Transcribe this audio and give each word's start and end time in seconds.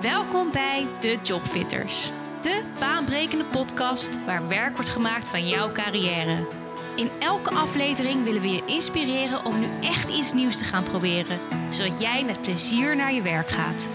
Welkom 0.00 0.52
bij 0.52 0.86
De 1.00 1.18
Jobfitters. 1.22 2.10
De 2.40 2.64
baanbrekende 2.78 3.44
podcast 3.44 4.24
waar 4.24 4.48
werk 4.48 4.74
wordt 4.74 4.90
gemaakt 4.90 5.28
van 5.28 5.48
jouw 5.48 5.72
carrière. 5.72 6.46
In 6.96 7.10
elke 7.18 7.50
aflevering 7.50 8.24
willen 8.24 8.42
we 8.42 8.48
je 8.48 8.64
inspireren 8.64 9.44
om 9.44 9.60
nu 9.60 9.68
echt 9.80 10.08
iets 10.08 10.32
nieuws 10.32 10.58
te 10.58 10.64
gaan 10.64 10.84
proberen, 10.84 11.38
zodat 11.70 12.00
jij 12.00 12.24
met 12.24 12.42
plezier 12.42 12.96
naar 12.96 13.12
je 13.12 13.22
werk 13.22 13.48
gaat. 13.48 13.88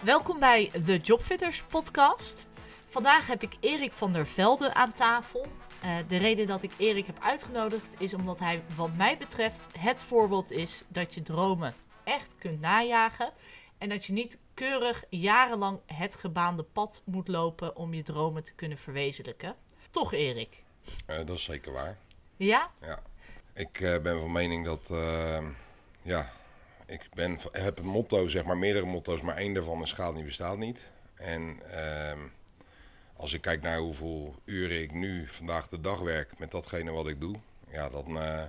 Welkom 0.00 0.38
bij 0.38 0.70
de 0.84 0.98
Jobfitters 0.98 1.62
podcast. 1.62 2.46
Vandaag 2.88 3.26
heb 3.26 3.42
ik 3.42 3.56
Erik 3.60 3.92
van 3.92 4.12
der 4.12 4.26
Velde 4.26 4.74
aan 4.74 4.92
tafel. 4.92 5.46
Uh, 5.86 5.96
de 6.08 6.16
reden 6.16 6.46
dat 6.46 6.62
ik 6.62 6.72
Erik 6.76 7.06
heb 7.06 7.18
uitgenodigd 7.20 8.00
is 8.00 8.14
omdat 8.14 8.38
hij, 8.38 8.62
wat 8.76 8.96
mij 8.96 9.18
betreft, 9.18 9.66
het 9.78 10.02
voorbeeld 10.02 10.50
is 10.50 10.82
dat 10.88 11.14
je 11.14 11.22
dromen 11.22 11.74
echt 12.04 12.34
kunt 12.38 12.60
najagen. 12.60 13.32
En 13.78 13.88
dat 13.88 14.04
je 14.04 14.12
niet 14.12 14.38
keurig 14.54 15.04
jarenlang 15.10 15.80
het 15.86 16.14
gebaande 16.14 16.62
pad 16.62 17.02
moet 17.04 17.28
lopen 17.28 17.76
om 17.76 17.94
je 17.94 18.02
dromen 18.02 18.42
te 18.42 18.52
kunnen 18.52 18.78
verwezenlijken. 18.78 19.54
Toch, 19.90 20.12
Erik? 20.12 20.62
Uh, 21.06 21.16
dat 21.16 21.30
is 21.30 21.44
zeker 21.44 21.72
waar. 21.72 21.96
Ja? 22.36 22.70
Ja. 22.80 23.02
Ik 23.54 23.80
uh, 23.80 23.98
ben 23.98 24.20
van 24.20 24.32
mening 24.32 24.64
dat, 24.64 24.88
ja, 26.02 26.32
ik 26.86 27.08
ben, 27.14 27.38
heb 27.52 27.78
een 27.78 27.86
motto, 27.86 28.28
zeg 28.28 28.44
maar 28.44 28.58
meerdere 28.58 28.86
motto's, 28.86 29.22
maar 29.22 29.36
één 29.36 29.54
daarvan 29.54 29.82
is 29.82 29.88
schaal 29.88 30.12
niet 30.12 30.24
bestaat 30.24 30.58
niet. 30.58 30.90
En 31.14 31.60
ehm, 31.70 32.18
als 33.16 33.32
ik 33.32 33.40
kijk 33.40 33.62
naar 33.62 33.78
hoeveel 33.78 34.34
uren 34.44 34.82
ik 34.82 34.92
nu 34.92 35.26
vandaag 35.28 35.68
de 35.68 35.80
dag 35.80 36.00
werk 36.00 36.38
met 36.38 36.50
datgene 36.50 36.90
wat 36.90 37.08
ik 37.08 37.20
doe, 37.20 37.36
ja, 37.68 37.88
dan. 37.88 38.16
Uh, 38.16 38.42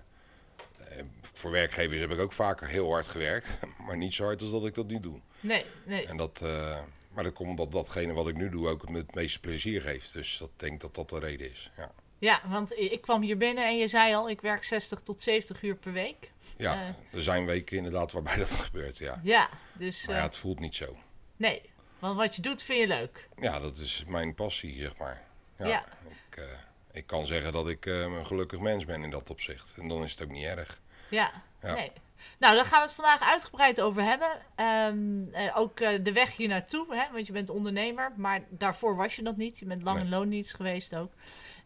voor 1.38 1.52
werkgevers 1.52 2.00
heb 2.00 2.12
ik 2.12 2.20
ook 2.20 2.34
vaker 2.34 2.68
heel 2.68 2.92
hard 2.92 3.08
gewerkt, 3.08 3.60
maar 3.86 3.98
niet 3.98 4.14
zo 4.14 4.24
hard 4.24 4.42
als 4.42 4.52
dat 4.52 4.66
ik 4.66 4.74
dat 4.74 4.88
nu 4.88 5.00
doe. 5.00 5.20
Nee, 5.40 5.66
nee. 5.86 6.08
En 6.08 6.18
dat, 6.18 6.42
uh, 6.44 6.78
maar 7.12 7.24
dat 7.24 7.34
komt 7.34 7.50
omdat 7.50 7.72
datgene 7.72 8.14
wat 8.14 8.28
ik 8.28 8.36
nu 8.36 8.50
doe 8.50 8.68
ook 8.68 8.88
het 8.90 9.16
meeste 9.16 9.40
plezier 9.40 9.82
geeft. 9.82 10.14
Dus 10.14 10.38
dat 10.38 10.50
denk 10.56 10.82
dat 10.82 10.96
dat 10.96 11.10
de 11.10 11.20
reden 11.20 11.52
is. 11.52 11.72
Ja. 11.78 11.92
ja, 12.18 12.42
want 12.50 12.78
ik 12.78 13.02
kwam 13.02 13.22
hier 13.22 13.38
binnen 13.38 13.68
en 13.68 13.78
je 13.78 13.88
zei 13.88 14.16
al, 14.16 14.30
ik 14.30 14.42
werk 14.42 14.64
60 14.64 15.00
tot 15.00 15.22
70 15.22 15.62
uur 15.64 15.76
per 15.76 15.94
week. 15.94 16.32
Ja, 16.58 16.74
uh, 16.74 17.16
er 17.18 17.24
zijn 17.24 17.46
weken 17.46 17.78
inderdaad 17.78 18.12
waarbij 18.12 18.38
dat 18.46 18.50
gebeurt, 18.50 18.98
ja. 18.98 19.20
Ja, 19.24 19.50
dus... 19.74 20.08
Maar 20.08 20.16
ja, 20.16 20.22
het 20.22 20.36
voelt 20.36 20.60
niet 20.60 20.76
zo. 20.76 20.98
Nee, 21.36 21.62
want 22.00 22.18
wat 22.18 22.36
je 22.36 22.42
doet 22.42 22.62
vind 22.62 22.80
je 22.80 22.88
leuk. 22.88 23.30
Ja, 23.36 23.60
dat 23.60 23.78
is 23.78 24.04
mijn 24.08 24.34
passie, 24.34 24.82
zeg 24.82 24.98
maar. 24.98 25.24
Ja. 25.58 25.86
Ik, 26.30 26.40
uh, 26.40 26.46
ik, 26.92 27.08
kan 27.08 27.26
zeggen 27.26 27.54
dat 27.54 27.70
ik 27.70 27.86
uh, 27.86 28.02
een 28.02 28.26
gelukkig 28.26 28.60
mens 28.60 28.86
ben 28.86 29.04
in 29.04 29.10
dat 29.10 29.30
opzicht. 29.30 29.78
En 29.78 29.88
dan 29.88 30.04
is 30.04 30.12
het 30.12 30.24
ook 30.24 30.32
niet 30.32 30.46
erg. 30.46 30.82
Ja, 31.10 31.32
ja. 31.62 31.74
nee. 31.74 31.92
Nou, 32.40 32.56
daar 32.56 32.66
gaan 32.66 32.80
we 32.80 32.86
het 32.86 32.96
vandaag 32.96 33.22
uitgebreid 33.22 33.82
over 33.82 34.04
hebben. 34.04 34.30
Um, 34.66 35.30
uh, 35.34 35.58
ook 35.58 35.78
de 35.78 36.12
weg 36.14 36.36
hier 36.36 36.48
naartoe, 36.48 36.96
hè, 36.96 37.12
want 37.12 37.28
je 37.28 37.34
bent 37.34 37.50
ondernemer. 37.50 38.14
Maar 38.18 38.44
daarvoor 38.50 38.96
was 38.96 39.16
je 39.16 39.24
dat 39.24 39.38
niet. 39.38 39.60
Je 39.60 39.66
bent 39.66 39.84
lang 39.84 40.00
in 40.00 40.10
loondienst 40.10 40.54
geweest 40.54 40.96
ook. 40.96 41.14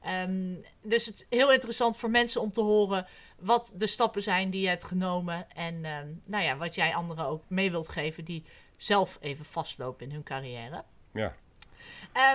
Um, 0.07 0.65
dus 0.81 1.05
het 1.05 1.15
is 1.29 1.37
heel 1.37 1.51
interessant 1.51 1.97
voor 1.97 2.09
mensen 2.09 2.41
om 2.41 2.51
te 2.51 2.61
horen 2.61 3.07
wat 3.39 3.71
de 3.75 3.87
stappen 3.87 4.21
zijn 4.21 4.49
die 4.49 4.61
je 4.61 4.67
hebt 4.67 4.83
genomen. 4.83 5.51
En 5.51 5.85
um, 5.85 6.21
nou 6.25 6.43
ja, 6.43 6.57
wat 6.57 6.75
jij 6.75 6.95
anderen 6.95 7.25
ook 7.25 7.43
mee 7.47 7.71
wilt 7.71 7.89
geven 7.89 8.25
die 8.25 8.45
zelf 8.83 9.17
even 9.21 9.45
vastlopen 9.45 10.05
in 10.05 10.11
hun 10.11 10.23
carrière. 10.23 10.83
Ja. 11.13 11.35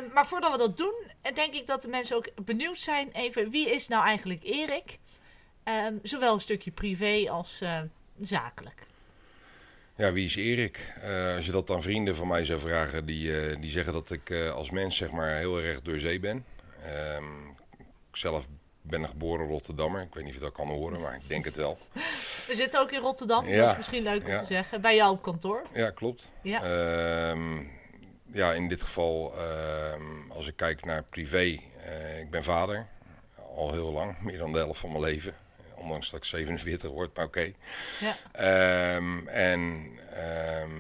Um, 0.01 0.13
maar 0.13 0.27
voordat 0.27 0.53
we 0.53 0.59
dat 0.59 0.77
doen, 0.77 0.95
denk 1.35 1.55
ik 1.55 1.67
dat 1.67 1.83
de 1.83 1.89
mensen 1.89 2.17
ook 2.17 2.45
benieuwd 2.45 2.79
zijn 2.79 3.11
even 3.13 3.51
wie 3.51 3.71
is 3.71 3.89
nou 3.89 4.07
eigenlijk 4.07 4.45
Erik? 4.45 4.99
Um, 5.65 6.01
zowel 6.03 6.35
een 6.35 6.41
stukje 6.41 6.71
privé 6.71 7.31
als 7.31 7.61
uh, 7.63 7.81
zakelijk. 8.21 8.87
Ja, 9.97 10.13
wie 10.13 10.25
is 10.25 10.37
Erik? 10.37 10.93
Uh, 11.05 11.37
als 11.37 11.47
je 11.47 11.53
dat 11.53 11.71
aan 11.71 11.83
vrienden 11.83 12.17
van 12.17 12.29
mij 12.29 12.45
zou 12.45 12.61
vragen, 12.61 13.07
die, 13.07 13.29
uh, 13.29 13.61
die 13.61 13.71
zeggen 13.71 13.93
dat 13.93 14.11
ik 14.11 14.31
als 14.31 14.71
mens 14.71 14.97
zeg 14.97 15.11
maar 15.11 15.35
heel 15.35 15.61
erg 15.61 15.83
door 15.83 15.99
zee 15.99 16.21
ben. 16.21 16.45
Um, 17.17 17.49
ik 18.11 18.17
zelf 18.17 18.49
ben 18.89 19.03
een 19.03 19.09
geboren 19.09 19.47
Rotterdammer. 19.47 20.03
Ik 20.03 20.15
weet 20.15 20.25
niet 20.25 20.33
of 20.33 20.39
je 20.39 20.45
dat 20.45 20.55
kan 20.55 20.69
horen, 20.69 21.01
maar 21.01 21.15
ik 21.15 21.29
denk 21.29 21.45
het 21.45 21.57
wel. 21.57 21.79
We 22.47 22.55
zitten 22.55 22.81
ook 22.81 22.93
in 22.93 23.01
Rotterdam, 23.01 23.47
ja, 23.47 23.61
dat 23.61 23.71
is 23.71 23.77
misschien 23.77 24.03
leuk 24.03 24.25
om 24.25 24.31
ja. 24.31 24.41
te 24.41 24.47
zeggen. 24.47 24.81
Bij 24.81 24.95
jou 24.95 25.13
op 25.13 25.23
kantoor. 25.23 25.63
Ja, 25.73 25.91
klopt. 25.91 26.33
Ja, 26.43 27.31
um, 27.31 27.71
ja 28.27 28.53
in 28.53 28.69
dit 28.69 28.83
geval, 28.83 29.33
um, 29.95 30.31
als 30.31 30.47
ik 30.47 30.57
kijk 30.57 30.85
naar 30.85 31.03
privé, 31.03 31.45
uh, 31.45 32.21
ik 32.21 32.31
ben 32.31 32.43
vader. 32.43 32.87
Al 33.57 33.73
heel 33.73 33.93
lang, 33.93 34.19
meer 34.23 34.39
dan 34.39 34.53
de 34.53 34.59
helft 34.59 34.81
van 34.81 34.91
mijn 34.91 35.03
leven. 35.03 35.35
Ondanks 35.77 36.11
dat 36.11 36.21
ik 36.21 36.25
47 36.25 36.91
word, 36.91 37.17
maar 37.17 37.25
oké. 37.25 37.39
Okay. 37.39 37.55
Ja. 38.01 38.97
Um, 38.97 39.29
en 39.29 39.91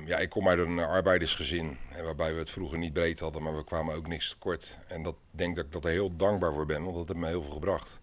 ja, 0.05 0.19
ik 0.19 0.29
kom 0.29 0.49
uit 0.49 0.59
een 0.59 0.79
arbeidersgezin, 0.79 1.79
waarbij 2.03 2.33
we 2.33 2.39
het 2.39 2.51
vroeger 2.51 2.79
niet 2.79 2.93
breed 2.93 3.21
hadden, 3.21 3.43
maar 3.43 3.57
we 3.57 3.65
kwamen 3.65 3.95
ook 3.95 4.07
niks 4.07 4.29
tekort. 4.29 4.79
En 4.89 5.03
dat 5.03 5.17
denk 5.31 5.57
dat 5.57 5.65
ik 5.65 5.73
dat 5.73 5.85
er 5.85 5.91
heel 5.91 6.17
dankbaar 6.17 6.53
voor 6.53 6.67
ben, 6.67 6.83
want 6.83 6.97
dat 6.97 7.09
heeft 7.09 7.21
me 7.21 7.27
heel 7.27 7.43
veel 7.43 7.53
gebracht. 7.53 8.01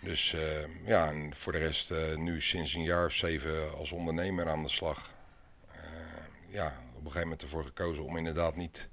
Dus 0.00 0.32
uh, 0.32 0.40
ja, 0.86 1.08
en 1.08 1.36
voor 1.36 1.52
de 1.52 1.58
rest 1.58 1.90
uh, 1.90 2.16
nu 2.16 2.40
sinds 2.40 2.74
een 2.74 2.82
jaar 2.82 3.06
of 3.06 3.12
zeven 3.12 3.76
als 3.76 3.92
ondernemer 3.92 4.48
aan 4.48 4.62
de 4.62 4.68
slag. 4.68 5.10
Uh, 5.70 5.80
ja, 6.48 6.66
op 6.66 6.94
een 6.94 7.00
gegeven 7.00 7.20
moment 7.20 7.42
ervoor 7.42 7.64
gekozen 7.64 8.04
om 8.04 8.16
inderdaad 8.16 8.56
niet 8.56 8.88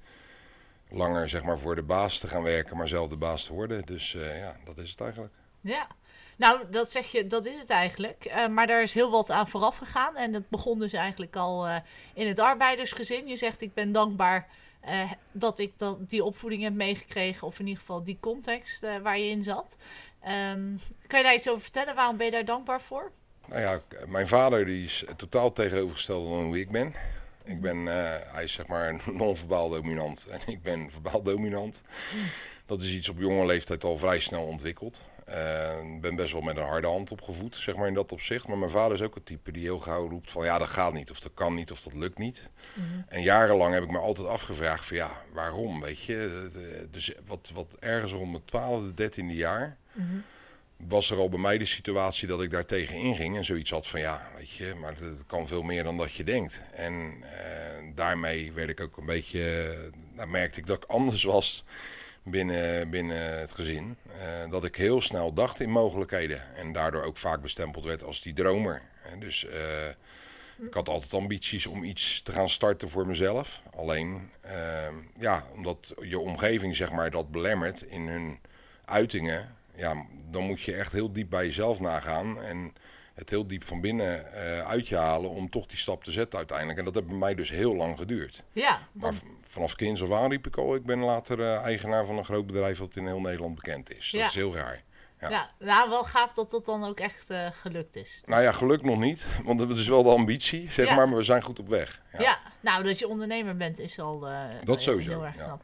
langer 0.90 1.30
zeg 1.30 1.44
maar, 1.44 1.60
voor 1.60 1.76
de 1.76 1.84
baas 1.84 2.20
te 2.20 2.28
gaan 2.28 2.44
werken, 2.44 2.78
maar 2.78 2.88
zelf 2.88 3.08
de 3.08 3.18
baas 3.18 3.46
te 3.46 3.54
worden. 3.54 3.86
Dus 3.86 4.12
ja, 4.12 4.58
dat 4.66 4.78
is 4.78 4.90
het 4.90 5.02
eigenlijk. 5.02 5.34
Ja, 5.62 5.88
nou, 6.36 6.62
dat 6.72 6.92
zeg 6.92 7.12
je, 7.12 7.28
dat 7.28 7.46
is 7.46 7.58
het 7.58 7.70
eigenlijk. 7.70 8.26
Uh, 8.28 8.48
maar 8.48 8.68
daar 8.68 8.82
is 8.82 8.94
heel 8.94 9.12
wat 9.12 9.30
aan 9.30 9.48
vooraf 9.48 9.78
gegaan. 9.78 10.16
En 10.16 10.32
dat 10.32 10.50
begon 10.50 10.80
dus 10.80 10.94
eigenlijk 10.94 11.36
al 11.36 11.68
uh, 11.68 11.76
in 12.14 12.28
het 12.28 12.40
arbeidersgezin. 12.40 13.28
Je 13.28 13.36
zegt, 13.36 13.62
ik 13.62 13.74
ben 13.74 13.92
dankbaar 13.92 14.48
uh, 14.86 15.12
dat 15.32 15.60
ik 15.60 15.74
dat, 15.78 16.10
die 16.10 16.24
opvoeding 16.24 16.64
heb 16.64 16.74
meegekregen. 16.74 17.48
Of 17.48 17.60
in 17.60 17.66
ieder 17.66 17.80
geval 17.80 18.04
die 18.04 18.18
context 18.20 18.86
waar 19.02 19.18
je 19.18 19.30
in 19.30 19.44
zat. 19.44 19.78
Um, 20.52 20.80
kan 21.08 21.20
je 21.20 21.26
daar 21.26 21.36
iets 21.36 21.50
over 21.50 21.62
vertellen? 21.62 21.96
Waarom 21.96 22.18
ben 22.18 22.26
je 22.26 22.32
daar 22.32 22.46
dankbaar 22.46 22.82
voor? 22.82 23.12
Nou 23.46 23.62
ja, 23.62 23.82
mijn 24.08 24.28
vader 24.28 24.66
die 24.66 24.84
is 24.84 25.06
totaal 25.16 25.52
tegenovergesteld 25.52 26.30
dan 26.30 26.44
hoe 26.44 26.60
ik 26.60 26.72
ben. 26.72 26.94
Ik 27.44 27.62
ben, 27.62 27.86
hij 27.86 28.44
is 28.44 28.54
zeg 28.54 28.68
maar 28.68 29.02
non-verbaal 29.14 29.70
dominant 29.70 30.28
en 30.30 30.40
ik 30.46 30.62
ben 30.62 30.92
verbaal 30.92 31.22
dominant. 31.22 31.84
Dat 32.66 32.82
is 32.82 32.92
iets 32.92 33.10
op 33.10 33.20
jonge 33.20 33.46
leeftijd 33.46 33.84
al 33.84 33.98
vrij 33.98 34.20
snel 34.20 34.44
ontwikkeld. 34.44 35.10
Ik 35.94 36.02
ben 36.02 36.16
best 36.16 36.34
wel 36.34 36.42
met 36.42 36.58
een 36.58 36.64
harde 36.64 36.88
hand 36.88 37.12
opgevoed, 37.12 37.56
zeg 37.56 37.76
maar 37.76 37.88
in 37.88 37.94
dat 37.94 38.12
opzicht. 38.12 38.48
Maar 38.48 38.58
mijn 38.58 38.72
vader 38.72 38.94
is 38.94 39.02
ook 39.02 39.16
een 39.16 39.24
type 39.24 39.52
die 39.52 39.62
heel 39.62 39.80
gauw 39.80 40.10
roept 40.10 40.32
van 40.32 40.46
ja, 40.46 40.58
dat 40.58 40.68
gaat 40.68 40.94
niet, 40.94 41.12
of 41.12 41.20
dat 41.20 41.32
kan 41.34 41.56
niet, 41.56 41.72
of 41.72 41.82
dat 41.82 41.94
lukt 41.94 42.18
niet. 42.18 42.50
Mhm. 42.74 43.02
En 43.08 43.22
jarenlang 43.22 43.74
heb 43.74 43.84
ik 43.84 43.92
me 43.92 43.98
altijd 43.98 44.28
afgevraagd 44.28 44.86
van 44.86 44.98
ja, 44.98 45.12
waarom, 45.34 45.82
weet 45.82 46.04
je. 46.04 46.50
Dus 46.92 47.14
wat, 47.26 47.52
wat 47.54 47.78
ergens 47.80 48.12
rond 48.12 48.32
mijn 48.32 48.46
twaalfde, 48.46 48.94
dertiende 48.94 49.36
jaar... 49.36 49.78
Mm-hmm. 49.92 50.24
was 50.78 51.10
er 51.10 51.18
al 51.18 51.30
bij 51.30 51.40
mij 51.40 51.58
de 51.58 51.66
situatie 51.66 52.28
dat 52.28 52.42
ik 52.42 52.52
daar 52.52 52.66
tegen 52.66 52.96
inging 52.96 53.38
en 53.38 53.46
zoiets 53.46 53.70
had 53.70 53.88
van 53.88 54.00
ja, 54.00 54.28
weet 54.38 54.52
je, 54.52 54.74
maar 54.82 54.96
het 55.00 55.26
kan 55.26 55.48
veel 55.48 55.64
meer 55.64 55.84
dan 55.84 55.98
dat 55.98 56.14
je 56.14 56.24
denkt. 56.24 56.62
En 56.74 56.94
uh, 56.94 57.96
daarmee 57.96 58.52
werd 58.52 58.70
ik 58.70 58.82
ook 58.82 58.98
een 58.98 59.06
beetje, 59.06 59.74
nou, 60.14 60.30
merkte 60.30 60.60
ik 60.60 60.68
dat 60.68 60.84
ik 60.84 60.90
anders 60.90 61.24
was 61.24 61.64
binnen, 62.26 62.90
binnen 62.90 63.40
het 63.40 63.52
gezin. 63.52 63.98
Uh, 64.08 64.52
dat 64.52 64.66
ik 64.66 64.76
heel 64.76 65.02
snel 65.02 65.34
dacht 65.34 65.60
in 65.60 65.70
mogelijkheden. 65.70 66.56
En 66.56 66.72
daardoor 66.72 67.04
ook 67.04 67.18
vaak 67.18 67.42
bestempeld 67.42 67.86
werd 67.86 68.04
als 68.04 68.22
die 68.22 68.34
dromer. 68.34 68.82
Dus 69.20 69.44
uh, 69.44 69.88
ik 70.68 70.74
had 70.74 70.90
altijd 70.90 71.14
ambities 71.14 71.66
om 71.66 71.84
iets 71.84 72.22
te 72.22 72.32
gaan 72.32 72.50
starten 72.50 72.90
voor 72.90 73.08
mezelf. 73.08 73.62
Alleen, 73.76 74.30
uh, 74.46 74.52
ja, 75.20 75.44
omdat 75.54 75.94
je 76.02 76.20
omgeving 76.20 76.76
zeg 76.76 76.92
maar 76.92 77.10
dat 77.10 77.32
belemmert 77.32 77.82
in 77.82 78.08
hun 78.08 78.40
uitingen. 78.86 79.56
Ja, 79.76 80.06
dan 80.32 80.44
moet 80.44 80.62
je 80.62 80.76
echt 80.76 80.92
heel 80.92 81.12
diep 81.12 81.30
bij 81.30 81.46
jezelf 81.46 81.80
nagaan. 81.80 82.42
En 82.42 82.74
het 83.16 83.30
heel 83.30 83.48
diep 83.48 83.64
van 83.64 83.82
binnen 83.82 84.26
uh, 84.34 84.60
uit 84.68 84.88
je 84.88 84.96
halen 84.96 85.30
om 85.30 85.50
toch 85.50 85.66
die 85.66 85.78
stap 85.78 86.04
te 86.04 86.12
zetten 86.12 86.38
uiteindelijk. 86.38 86.80
En 86.80 86.86
dat 86.86 86.94
heeft 86.96 87.08
bij 87.08 87.16
mij 87.18 87.36
dus 87.36 87.50
heel 87.50 87.76
lang 87.76 87.98
geduurd. 88.00 88.44
Ja, 88.52 88.80
maar 88.92 89.14
vanaf 89.42 89.76
kinds 89.76 90.04
af 90.04 90.12
aan 90.12 90.30
riep 90.30 90.48
ik 90.48 90.58
al, 90.58 90.76
ik 90.76 90.86
ben 90.86 91.00
later 91.00 91.40
uh, 91.40 91.56
eigenaar 91.64 92.06
van 92.06 92.18
een 92.18 92.26
groot 92.26 92.46
bedrijf 92.46 92.78
dat 92.78 92.96
in 92.96 93.06
heel 93.08 93.20
Nederland 93.22 93.56
bekend 93.56 93.92
is. 93.98 94.12
Dat 94.12 94.22
Ja. 94.22 94.28
is 94.28 94.36
heel 94.36 94.56
raar. 94.56 94.84
Ja. 95.20 95.30
ja. 95.30 95.50
nou, 95.60 95.90
wel 95.90 96.04
gaaf 96.04 96.34
dat 96.34 96.52
dat 96.52 96.66
dan 96.66 96.84
ook 96.86 97.00
echt 97.00 97.32
uh, 97.32 97.48
gelukt 97.52 97.96
is. 97.96 98.22
Nou 98.26 98.42
ja, 98.42 98.52
geluk 98.52 98.82
nog 98.84 99.00
niet, 99.00 99.28
want 99.46 99.60
het 99.60 99.78
is 99.78 99.88
wel 99.88 100.04
de 100.04 100.10
ambitie, 100.10 100.72
zeg 100.72 100.88
Ja. 100.88 100.96
maar, 100.96 101.08
maar 101.10 101.18
we 101.18 101.24
zijn 101.24 101.42
goed 101.44 101.60
op 101.60 101.68
weg. 101.68 102.02
Ja. 102.14 102.22
Ja. 102.22 102.40
nou, 102.62 102.84
dat 102.84 103.00
je 103.00 103.08
ondernemer 103.08 103.58
bent 103.58 103.80
is 103.80 104.00
al 104.00 104.30
uh, 104.30 104.38
Dat 104.64 104.82
sowieso, 104.82 105.10
heel 105.10 105.26
erg 105.26 105.36
knap. 105.36 105.64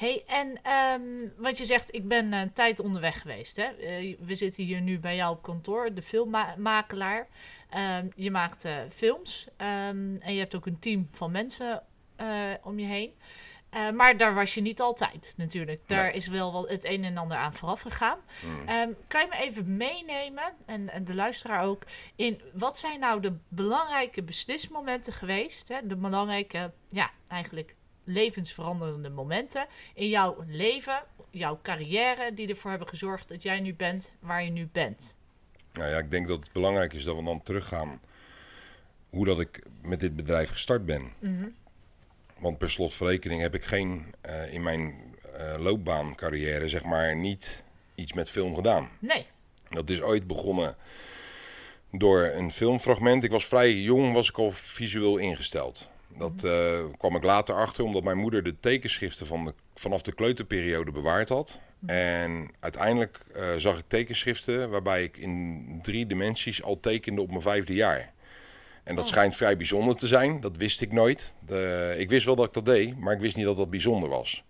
Hey, 0.00 0.22
en 0.26 0.58
um, 1.00 1.32
want 1.36 1.58
je 1.58 1.64
zegt, 1.64 1.94
ik 1.94 2.08
ben 2.08 2.32
een 2.32 2.52
tijd 2.52 2.80
onderweg 2.80 3.20
geweest. 3.20 3.56
Hè? 3.56 3.68
Uh, 3.78 4.16
we 4.20 4.34
zitten 4.34 4.64
hier 4.64 4.80
nu 4.80 4.98
bij 4.98 5.16
jou 5.16 5.36
op 5.36 5.42
kantoor, 5.42 5.94
de 5.94 6.02
filmmakelaar. 6.02 7.28
Um, 7.98 8.10
je 8.14 8.30
maakt 8.30 8.64
uh, 8.64 8.72
films 8.90 9.46
um, 9.56 10.16
en 10.20 10.32
je 10.32 10.38
hebt 10.38 10.54
ook 10.54 10.66
een 10.66 10.78
team 10.78 11.08
van 11.12 11.30
mensen 11.30 11.82
uh, 12.20 12.52
om 12.62 12.78
je 12.78 12.86
heen. 12.86 13.12
Eh, 13.70 13.90
maar 13.90 14.16
daar 14.16 14.34
was 14.34 14.54
je 14.54 14.60
niet 14.60 14.80
altijd 14.80 15.34
natuurlijk. 15.36 15.80
Daar 15.86 16.04
Nee. 16.04 16.12
is 16.12 16.26
wel 16.26 16.52
wat 16.52 16.68
het 16.68 16.84
een 16.84 17.04
en 17.04 17.16
ander 17.16 17.36
aan 17.36 17.54
vooraf 17.54 17.80
gegaan. 17.80 18.18
Hmm. 18.40 18.68
Ehm, 18.68 18.90
kan 19.08 19.20
je 19.20 19.26
me 19.30 19.36
even 19.36 19.76
meenemen, 19.76 20.52
en, 20.66 20.88
en 20.88 21.04
de 21.04 21.14
luisteraar 21.14 21.64
ook, 21.64 21.82
in 22.16 22.40
wat 22.52 22.78
zijn 22.78 23.00
nou 23.00 23.20
de 23.20 23.36
belangrijke 23.48 24.22
beslismomenten 24.22 25.12
geweest? 25.12 25.68
Hè? 25.68 25.86
De 25.86 25.96
belangrijke, 25.96 26.72
ja, 26.88 27.10
eigenlijk 27.28 27.74
levensveranderende 28.04 29.08
momenten 29.08 29.66
in 29.94 30.08
jouw 30.08 30.44
leven, 30.46 31.02
jouw 31.30 31.58
carrière, 31.62 32.34
die 32.34 32.48
ervoor 32.48 32.70
hebben 32.70 32.88
gezorgd 32.88 33.28
dat 33.28 33.42
jij 33.42 33.60
nu 33.60 33.74
bent 33.74 34.12
waar 34.20 34.44
je 34.44 34.50
nu 34.50 34.68
bent. 34.72 35.14
Nou 35.72 35.90
ja, 35.90 35.98
ik 35.98 36.10
denk 36.10 36.26
dat 36.28 36.40
het 36.40 36.52
belangrijk 36.52 36.92
is 36.92 37.04
dat 37.04 37.16
we 37.16 37.24
dan 37.24 37.42
teruggaan 37.42 38.00
hoe 39.08 39.24
dat 39.24 39.40
ik 39.40 39.66
met 39.82 40.00
dit 40.00 40.16
bedrijf 40.16 40.50
gestart 40.50 40.86
ben. 40.86 41.12
Want 42.38 42.58
per 42.58 42.70
slot 42.70 42.94
van 42.94 43.06
rekening 43.06 43.40
heb 43.40 43.54
ik 43.54 43.64
geen 43.64 44.14
eh, 44.20 44.52
in 44.52 44.62
mijn 44.62 44.94
eh, 45.34 45.58
loopbaancarrière 45.58 46.68
zeg 46.68 46.84
maar 46.84 47.16
niet 47.16 47.64
iets 47.94 48.12
met 48.12 48.30
film 48.30 48.54
gedaan. 48.54 48.90
Nee. 48.98 49.26
Dat 49.68 49.90
is 49.90 50.00
ooit 50.00 50.26
begonnen 50.26 50.76
door 51.92 52.24
een 52.24 52.50
filmfragment. 52.50 53.24
Ik 53.24 53.30
was 53.30 53.46
vrij 53.46 53.74
jong, 53.74 54.14
was 54.14 54.28
ik 54.28 54.38
al 54.38 54.50
visueel 54.50 55.16
ingesteld. 55.16 55.90
Dat 56.18 56.44
eh, 56.44 56.78
kwam 56.98 57.16
ik 57.16 57.22
later 57.22 57.54
achter, 57.54 57.84
omdat 57.84 58.02
mijn 58.02 58.18
moeder 58.18 58.42
de 58.42 58.56
tekenschriften 58.56 59.26
van 59.26 59.44
de, 59.44 59.54
vanaf 59.74 60.02
de 60.02 60.12
kleuterperiode 60.12 60.90
bewaard 60.92 61.28
had. 61.28 61.60
En 61.86 62.50
uiteindelijk 62.60 63.18
eh, 63.34 63.42
zag 63.56 63.78
ik 63.78 63.84
tekenschriften 63.86 64.70
waarbij 64.70 65.02
ik 65.02 65.16
in 65.16 65.78
drie 65.82 66.06
dimensies 66.06 66.62
al 66.62 66.80
tekende 66.80 67.20
op 67.20 67.28
mijn 67.28 67.40
vijfde 67.42 67.74
jaar. 67.74 68.12
En 68.84 68.94
dat 68.94 69.04
Oh. 69.04 69.10
schijnt 69.10 69.36
vrij 69.36 69.56
bijzonder 69.56 69.96
te 69.96 70.06
zijn. 70.06 70.40
Dat 70.40 70.56
wist 70.56 70.80
ik 70.80 70.92
nooit. 70.92 71.34
De, 71.46 71.94
ik 71.98 72.08
wist 72.08 72.26
wel 72.26 72.36
dat 72.36 72.46
ik 72.46 72.52
dat 72.52 72.64
deed, 72.64 72.98
maar 72.98 73.14
ik 73.14 73.20
wist 73.20 73.36
niet 73.36 73.44
dat 73.44 73.56
dat 73.56 73.70
bijzonder 73.70 74.08
was. 74.08 74.44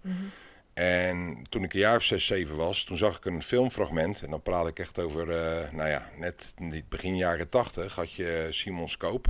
En 0.75 1.47
toen 1.49 1.63
ik 1.63 1.75
een 1.75 1.81
jaar 1.81 1.97
of 1.97 2.03
zes, 2.03 2.27
zeven 2.27 2.57
was, 2.57 2.85
toen 2.85 2.97
zag 2.97 3.17
ik 3.17 3.25
een 3.25 3.43
filmfragment. 3.43 4.23
En 4.23 4.31
dan 4.31 4.43
praat 4.43 4.69
ik 4.69 4.79
echt 4.79 4.99
over, 4.99 5.31
eh, 5.31 5.73
nou 5.73 5.89
ja, 5.89 6.11
net 6.17 6.55
begin 6.89 7.17
jaren 7.17 7.49
tachtig 7.49 7.95
had 7.95 8.13
je 8.13 8.47
Simon 8.51 8.89
Scoop. 8.89 9.27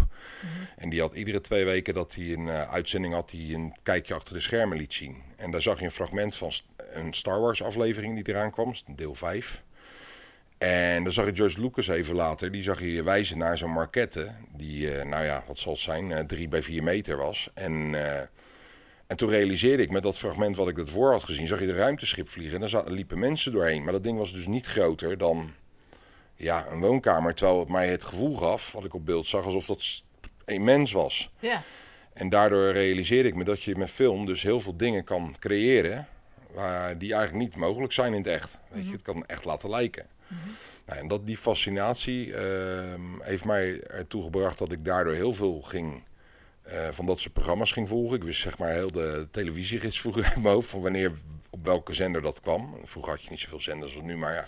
En 0.77 0.91
die 0.91 1.01
had 1.01 1.15
iedere 1.15 1.41
twee 1.41 1.65
weken 1.65 1.95
dat 1.95 2.15
hij 2.15 2.33
een 2.33 2.49
eh, 2.49 2.73
uitzending 2.73 3.15
had, 3.15 3.31
die 3.31 3.55
een 3.55 3.75
kijkje 3.83 4.15
achter 4.15 4.35
de 4.35 4.41
schermen 4.41 4.77
liet 4.77 4.93
zien. 4.93 5.23
En 5.37 5.51
daar 5.51 5.63
zag 5.63 5.79
je 5.79 5.85
een 5.85 5.91
fragment 5.91 6.37
van 6.37 6.53
een 6.77 7.13
Star 7.13 7.41
Wars 7.41 7.63
aflevering 7.63 8.15
die 8.15 8.35
eraan 8.35 8.51
kwam, 8.51 8.73
deel 8.87 9.15
5. 9.15 9.63
En 10.59 11.05
dan 11.05 11.13
zag 11.13 11.27
je 11.27 11.35
George 11.35 11.61
Lucas 11.61 11.89
even 11.89 12.15
later, 12.15 12.53
die 12.53 12.63
zag 12.63 12.81
je 12.81 13.03
wijzen 13.03 13.39
naar 13.39 13.59
zo'n 13.59 13.73
marquette. 13.73 14.31
Die, 14.57 14.95
eh, 14.95 15.07
nou 15.07 15.25
ja, 15.25 15.43
wat 15.47 15.59
zal 15.59 15.73
het 15.73 15.81
zijn, 15.81 16.27
drie 16.27 16.49
bij 16.49 16.63
vier 16.63 16.83
meter 16.83 17.17
was. 17.17 17.51
En, 17.55 17.95
en 19.11 19.17
toen 19.17 19.29
realiseerde 19.29 19.83
ik 19.83 19.91
met 19.91 20.03
dat 20.03 20.19
fragment 20.19 20.57
wat 20.57 20.69
ik 20.69 20.79
ervoor 20.79 21.13
had 21.13 21.23
gezien, 21.23 21.47
zag 21.47 21.61
je 21.61 21.67
de 21.67 21.75
ruimteschip 21.75 22.29
vliegen. 22.29 22.63
En 22.63 22.69
daar 22.71 22.91
liepen 22.91 23.19
mensen 23.19 23.53
doorheen. 23.53 23.85
Maar 23.85 23.93
dat 23.93 24.03
ding 24.03 24.19
was 24.19 24.33
dus 24.33 24.47
niet 24.47 24.67
groter 24.67 25.19
dan 25.19 25.51
ja, 26.35 26.67
een 26.69 26.81
woonkamer. 26.81 27.35
Terwijl 27.35 27.59
het 27.59 27.69
mij 27.69 27.89
het 27.89 28.05
gevoel 28.05 28.33
gaf, 28.33 28.73
wat 28.73 28.85
ik 28.85 28.95
op 28.95 29.07
beeld 29.07 29.27
zag, 29.27 29.45
alsof 29.45 29.67
dat 29.67 30.03
immens 30.45 30.93
was. 30.93 31.31
Ja. 31.39 31.63
En 32.13 32.29
daardoor 32.29 32.73
realiseerde 32.73 33.29
ik 33.29 33.35
me 33.35 33.45
dat 33.45 33.63
je 33.63 33.77
met 33.77 33.91
film 33.91 34.27
dus 34.27 34.43
heel 34.43 34.61
veel 34.61 34.77
dingen 34.77 35.05
kan 35.05 35.37
creëren. 35.39 36.09
Waar 36.53 36.99
die 36.99 37.15
eigenlijk 37.15 37.45
niet 37.45 37.57
mogelijk 37.57 37.93
zijn 37.93 38.13
in 38.13 38.23
het 38.23 38.33
echt. 38.33 38.61
Weet 38.69 38.87
je, 38.87 38.93
het 38.93 39.03
kan 39.03 39.27
echt 39.27 39.45
laten 39.45 39.71
lijken. 39.71 40.07
Nou, 40.87 40.99
en 40.99 41.09
dat, 41.09 41.27
die 41.27 41.37
fascinatie 41.37 42.35
ehm, 42.35 43.21
heeft 43.21 43.45
mij 43.45 43.81
ertoe 43.81 44.23
gebracht 44.23 44.59
dat 44.59 44.73
ik 44.73 44.85
daardoor 44.85 45.15
heel 45.15 45.33
veel 45.33 45.63
ging. 45.63 46.03
Eh, 46.63 46.89
van 46.91 47.07
dat 47.07 47.21
soort 47.21 47.33
programma's 47.33 47.73
ging 47.73 47.89
volgen. 47.89 48.17
Ik 48.17 48.23
wist 48.23 48.41
zeg 48.41 48.59
maar 48.59 48.73
heel 48.73 48.93
de 48.93 49.29
televisiegids 49.31 50.01
vroeger 50.01 50.33
in 50.35 50.43
mijn 50.43 50.55
hoofd 50.55 50.69
van 50.69 50.81
wanneer 50.81 51.13
op 51.51 51.65
welke 51.65 51.95
zender 51.95 52.23
dat 52.23 52.41
kwam. 52.41 52.75
Vroeger 52.85 53.13
had 53.13 53.23
je 53.23 53.31
niet 53.31 53.41
zoveel 53.41 53.61
zenders 53.61 53.95
als 53.95 54.05
nu, 54.05 54.17
maar 54.17 54.35
ja, 54.35 54.47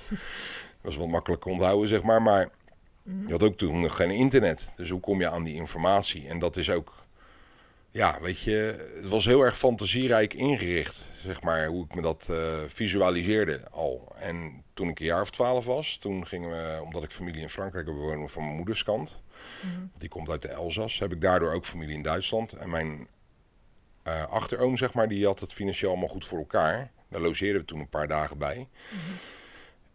was 0.81 0.97
wat 0.97 1.09
makkelijk 1.09 1.44
onthouden 1.44 1.88
zeg 1.88 2.03
maar. 2.03 2.23
Maar 2.23 2.50
je 3.05 3.32
had 3.32 3.43
ook 3.43 3.56
toen 3.56 3.81
nog 3.81 3.97
geen 3.97 4.11
internet. 4.11 4.73
Dus 4.76 4.91
hoe 4.91 5.00
kom 5.00 5.20
je 5.20 5.29
aan 5.29 5.44
die 5.44 5.55
informatie? 5.55 6.29
En 6.29 6.38
dat 6.38 6.56
is 6.56 6.70
ook 6.70 7.06
ja, 7.93 8.19
weet 8.21 8.41
je, 8.41 8.91
het 8.94 9.09
was 9.09 9.25
heel 9.25 9.43
erg 9.43 9.59
fantasierijk 9.59 10.35
ingericht, 10.35 11.05
zeg 11.25 11.43
maar, 11.43 11.67
hoe 11.67 11.85
ik 11.85 11.94
me 11.94 12.03
dat 12.03 12.29
eh, 12.31 12.37
visualiseerde 12.67 13.61
al. 13.71 14.12
En 14.17 14.65
toen 14.75 14.89
ik 14.89 15.00
een 15.00 15.06
jaar 15.06 15.21
of 15.21 15.31
twaalf 15.31 15.67
was, 15.67 15.97
toen 15.97 16.27
gingen 16.27 16.50
we, 16.50 16.81
omdat 16.83 17.03
ik 17.03 17.11
familie 17.11 17.41
in 17.41 17.49
Frankrijk 17.49 17.87
heb 17.87 17.94
wonen 17.94 18.29
van 18.29 18.43
mijn 18.44 18.56
moeders 18.56 18.83
kant, 18.83 19.23
die 19.99 20.09
komt 20.09 20.31
uit 20.31 20.43
de 20.43 20.49
Elzas, 20.49 20.99
heb 20.99 21.12
ik 21.12 21.21
daardoor 21.21 21.53
ook 21.53 21.65
familie 21.65 21.94
in 21.94 22.03
Duitsland. 22.03 22.53
En 22.53 22.71
mijn 22.71 23.09
eh, 24.03 24.25
achteroom, 24.25 24.77
zeg 24.77 24.93
maar, 24.93 25.09
die 25.09 25.27
had 25.27 25.41
het 25.41 25.53
financieel 25.53 25.91
allemaal 25.91 26.09
goed 26.09 26.27
voor 26.27 26.39
elkaar. 26.39 26.91
Daar 27.09 27.21
logeerden 27.21 27.61
we 27.61 27.67
toen 27.67 27.81
een 27.81 27.89
paar 27.89 28.09
dagen 28.09 28.39
bij. 28.39 28.69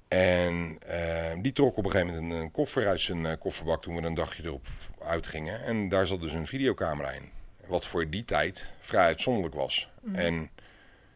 En 0.07 0.77
eh, 0.79 1.41
die 1.41 1.51
trok 1.51 1.77
op 1.77 1.85
een 1.85 1.91
gegeven 1.91 2.13
moment 2.13 2.33
een, 2.33 2.41
een 2.41 2.51
koffer 2.51 2.87
uit 2.87 3.01
zijn 3.01 3.37
kofferbak 3.37 3.81
toen 3.81 3.95
we 3.95 4.01
een 4.01 4.13
dagje 4.13 4.43
erop 4.43 4.67
uitgingen. 5.03 5.63
En 5.63 5.89
daar 5.89 6.07
zat 6.07 6.21
dus 6.21 6.33
een 6.33 6.47
videocamera 6.47 7.11
in. 7.11 7.36
Wat 7.67 7.85
voor 7.85 8.09
die 8.09 8.25
tijd 8.25 8.73
vrij 8.79 9.03
uitzonderlijk 9.05 9.55
was. 9.55 9.89
En 10.13 10.49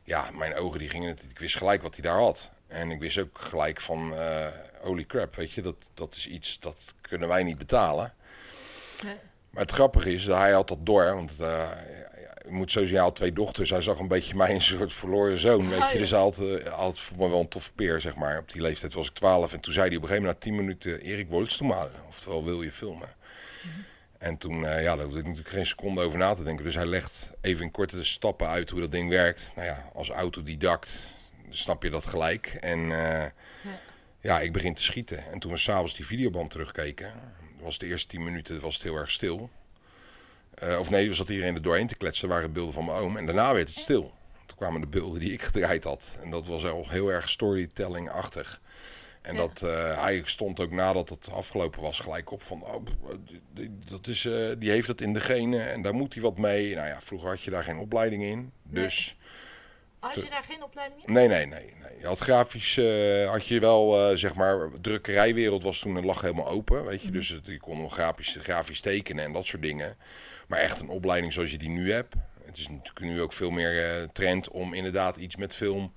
ja, 0.04 0.32
mijn 0.32 0.56
ogen 0.56 0.80
die 0.80 0.90
gingen, 0.90 1.18
ik 1.30 1.40
wist 1.40 1.58
gelijk 1.58 1.82
wat 1.82 1.94
hij 1.96 2.04
daar 2.04 2.20
had. 2.20 2.52
En 2.68 2.92
ik 2.92 3.00
wist 3.00 3.18
ook 3.18 3.40
gelijk 3.40 3.82
van, 3.82 4.14
eh 4.14 4.48
holy 4.82 5.06
crap, 5.06 5.36
weet 5.36 5.52
je, 5.52 5.62
dat, 5.62 5.90
dat 5.94 6.16
is 6.16 6.28
iets, 6.28 6.60
dat 6.60 6.94
kunnen 7.02 7.28
wij 7.28 7.44
niet 7.44 7.58
betalen. 7.58 8.14
Nee. 9.04 9.16
Maar 9.50 9.62
het 9.64 9.72
grappige 9.72 10.14
is, 10.14 10.24
dat 10.26 10.38
hij 10.38 10.52
had 10.52 10.68
dat 10.68 10.86
door, 10.86 11.14
want 11.16 11.32
eh, 11.32 11.48
ja, 12.22 12.38
je 12.46 12.52
moet 12.52 12.72
sowieso, 12.72 12.94
hij 12.94 13.04
had 13.04 13.16
twee 13.16 13.34
dochters. 13.34 13.70
Hij 13.70 13.82
zag 13.82 14.00
een 14.00 14.08
beetje 14.08 14.36
mij 14.36 14.54
een 14.54 14.62
soort 14.62 14.94
verloren 14.94 15.38
zoon, 15.38 15.70
weet 15.70 15.80
Oh, 15.80 15.88
je. 15.88 15.94
ja. 15.94 16.00
Dus 16.00 16.10
hij 16.10 16.20
had, 16.20 16.38
eh, 16.40 16.74
had 16.74 17.00
voor 17.00 17.18
me 17.18 17.30
wel 17.30 17.40
een 17.40 17.48
toffe 17.48 17.74
peer, 17.74 18.02
zeg 18.02 18.16
maar. 18.16 18.38
Op 18.38 18.52
die 18.52 18.62
leeftijd 18.62 18.94
was 18.94 19.08
ik 19.08 19.14
12 19.14 19.54
en 19.54 19.60
toen 19.60 19.74
zei 19.74 19.88
hij 19.88 19.96
op 19.98 20.02
een 20.02 20.08
gegeven 20.08 20.30
moment 20.30 20.46
na 20.46 20.52
10 20.52 20.66
minuten, 20.66 21.02
Erik, 21.02 21.30
du 21.30 21.64
mal? 21.64 21.90
Oftewel, 22.08 22.44
wil 22.44 22.62
je 22.62 22.72
filmen? 22.72 23.10
En 24.22 24.38
toen, 24.38 24.66
eh, 24.66 24.84
ja, 24.84 24.96
daar 24.96 25.04
hoefde 25.04 25.20
ik 25.20 25.26
natuurlijk 25.26 25.56
geen 25.56 25.66
seconde 25.66 26.02
over 26.02 26.18
na 26.18 26.34
te 26.34 26.44
denken. 26.44 26.66
Dus 26.66 26.76
hij 26.76 26.86
legt 26.86 27.34
even 27.42 27.66
in 27.66 27.72
korte 27.72 28.04
stappen 28.04 28.48
uit 28.48 28.70
hoe 28.70 28.80
dat 28.80 28.92
ding 28.92 29.10
werkt. 29.10 29.52
Nou 29.56 29.68
ja, 29.68 29.90
als 29.94 30.10
autodidact 30.10 31.04
snap 31.50 31.84
je 31.84 31.90
dat 31.90 32.06
gelijk. 32.06 32.48
En 32.60 32.92
eh, 32.92 33.30
ja, 34.20 34.40
ik 34.40 34.52
begin 34.54 34.74
te 34.74 34.82
schieten. 34.82 35.32
En 35.32 35.40
toen 35.40 35.52
we 35.52 35.58
s'avonds 35.58 35.96
die 35.96 36.06
videoband 36.06 36.52
terugkeken, 36.52 37.12
was 37.60 37.78
de 37.78 37.86
eerste 37.86 38.08
10 38.08 38.24
minuten 38.24 38.62
was 38.62 38.74
het 38.74 38.84
heel 38.84 38.96
erg 38.96 39.12
stil. 39.12 39.50
Eh, 40.54 40.80
of 40.80 40.90
nee, 40.90 41.08
we 41.08 41.14
zat 41.14 41.30
iedereen 41.30 41.56
er 41.56 41.62
doorheen 41.62 41.88
te 41.88 41.96
kletsen. 41.96 42.30
Waren 42.30 42.52
beelden 42.52 42.74
van 42.74 42.86
mijn 42.86 42.98
oom. 42.98 43.18
En 43.18 43.26
daarna 43.26 43.54
werd 43.54 43.70
het 43.70 43.78
stil. 43.78 44.14
Toen 44.46 44.58
kwamen 44.58 44.82
de 44.82 44.88
beelden 44.88 45.20
die 45.20 45.34
ik 45.34 45.42
gedraaid 45.42 45.84
had. 45.84 46.18
En 46.24 46.30
dat 46.30 46.48
was 46.48 46.66
al 46.66 46.90
heel 46.90 47.12
erg 47.12 47.30
storytelling-achtig. 47.30 48.62
En 49.22 49.34
Ja. 49.36 49.40
dat, 49.40 49.62
eh, 49.62 50.02
hij 50.04 50.22
stond 50.26 50.60
ook 50.60 50.72
nadat 50.72 51.10
het 51.10 51.32
afgelopen 51.32 51.82
was 51.82 52.00
gelijk 52.00 52.32
op 52.32 52.42
van... 52.44 52.64
Oh, 52.64 52.86
dat 53.90 54.08
is, 54.08 54.26
eh, 54.26 54.34
die 54.58 54.72
heeft 54.72 54.88
dat 54.88 55.02
in 55.02 55.14
de 55.14 55.20
genen 55.22 55.70
en 55.72 55.82
daar 55.82 55.94
moet 55.94 56.14
hij 56.14 56.24
wat 56.24 56.38
mee. 56.38 56.76
Nou 56.76 56.88
ja, 56.88 57.02
vroeger 57.02 57.30
had 57.30 57.42
je 57.42 57.52
daar 57.52 57.64
geen 57.64 57.78
opleiding 57.78 58.24
in. 58.24 58.52
Dus 58.64 59.18
Had 60.00 60.16
je 60.16 60.30
daar 60.30 60.44
geen 60.44 60.64
opleiding 60.64 61.06
in? 61.06 61.14
nee, 61.14 61.28
nee, 61.28 61.46
nee. 61.46 61.76
nee. 61.80 62.00
Je 62.00 62.06
had 62.06 62.20
grafisch, 62.20 62.78
eh, 62.78 63.30
had 63.30 63.48
je 63.48 63.60
wel, 63.60 64.18
zeg 64.18 64.36
maar, 64.36 64.70
drukkerijwereld 64.82 65.64
was 65.64 65.80
toen, 65.80 66.06
lag 66.06 66.22
helemaal 66.22 66.48
open. 66.50 66.86
Weet 66.86 67.02
je, 67.02 67.12
dus 67.12 67.30
het, 67.30 67.46
je 67.46 67.60
kon 67.60 67.92
grafisch, 67.92 68.38
grafisch 68.40 68.82
tekenen 68.82 69.26
en 69.26 69.34
dat 69.34 69.46
soort 69.46 69.62
dingen. 69.62 69.98
Maar 70.48 70.60
echt 70.60 70.80
een 70.80 70.90
opleiding 70.90 71.34
zoals 71.34 71.52
je 71.52 71.58
die 71.58 71.70
nu 71.70 71.92
hebt. 71.92 72.16
Het 72.46 72.58
is 72.58 72.68
natuurlijk 72.70 73.00
nu 73.00 73.22
ook 73.22 73.34
veel 73.34 73.50
meer 73.50 74.08
trend 74.14 74.50
om 74.50 74.74
inderdaad 74.74 75.18
iets 75.18 75.36
met 75.36 75.54
film... 75.54 75.94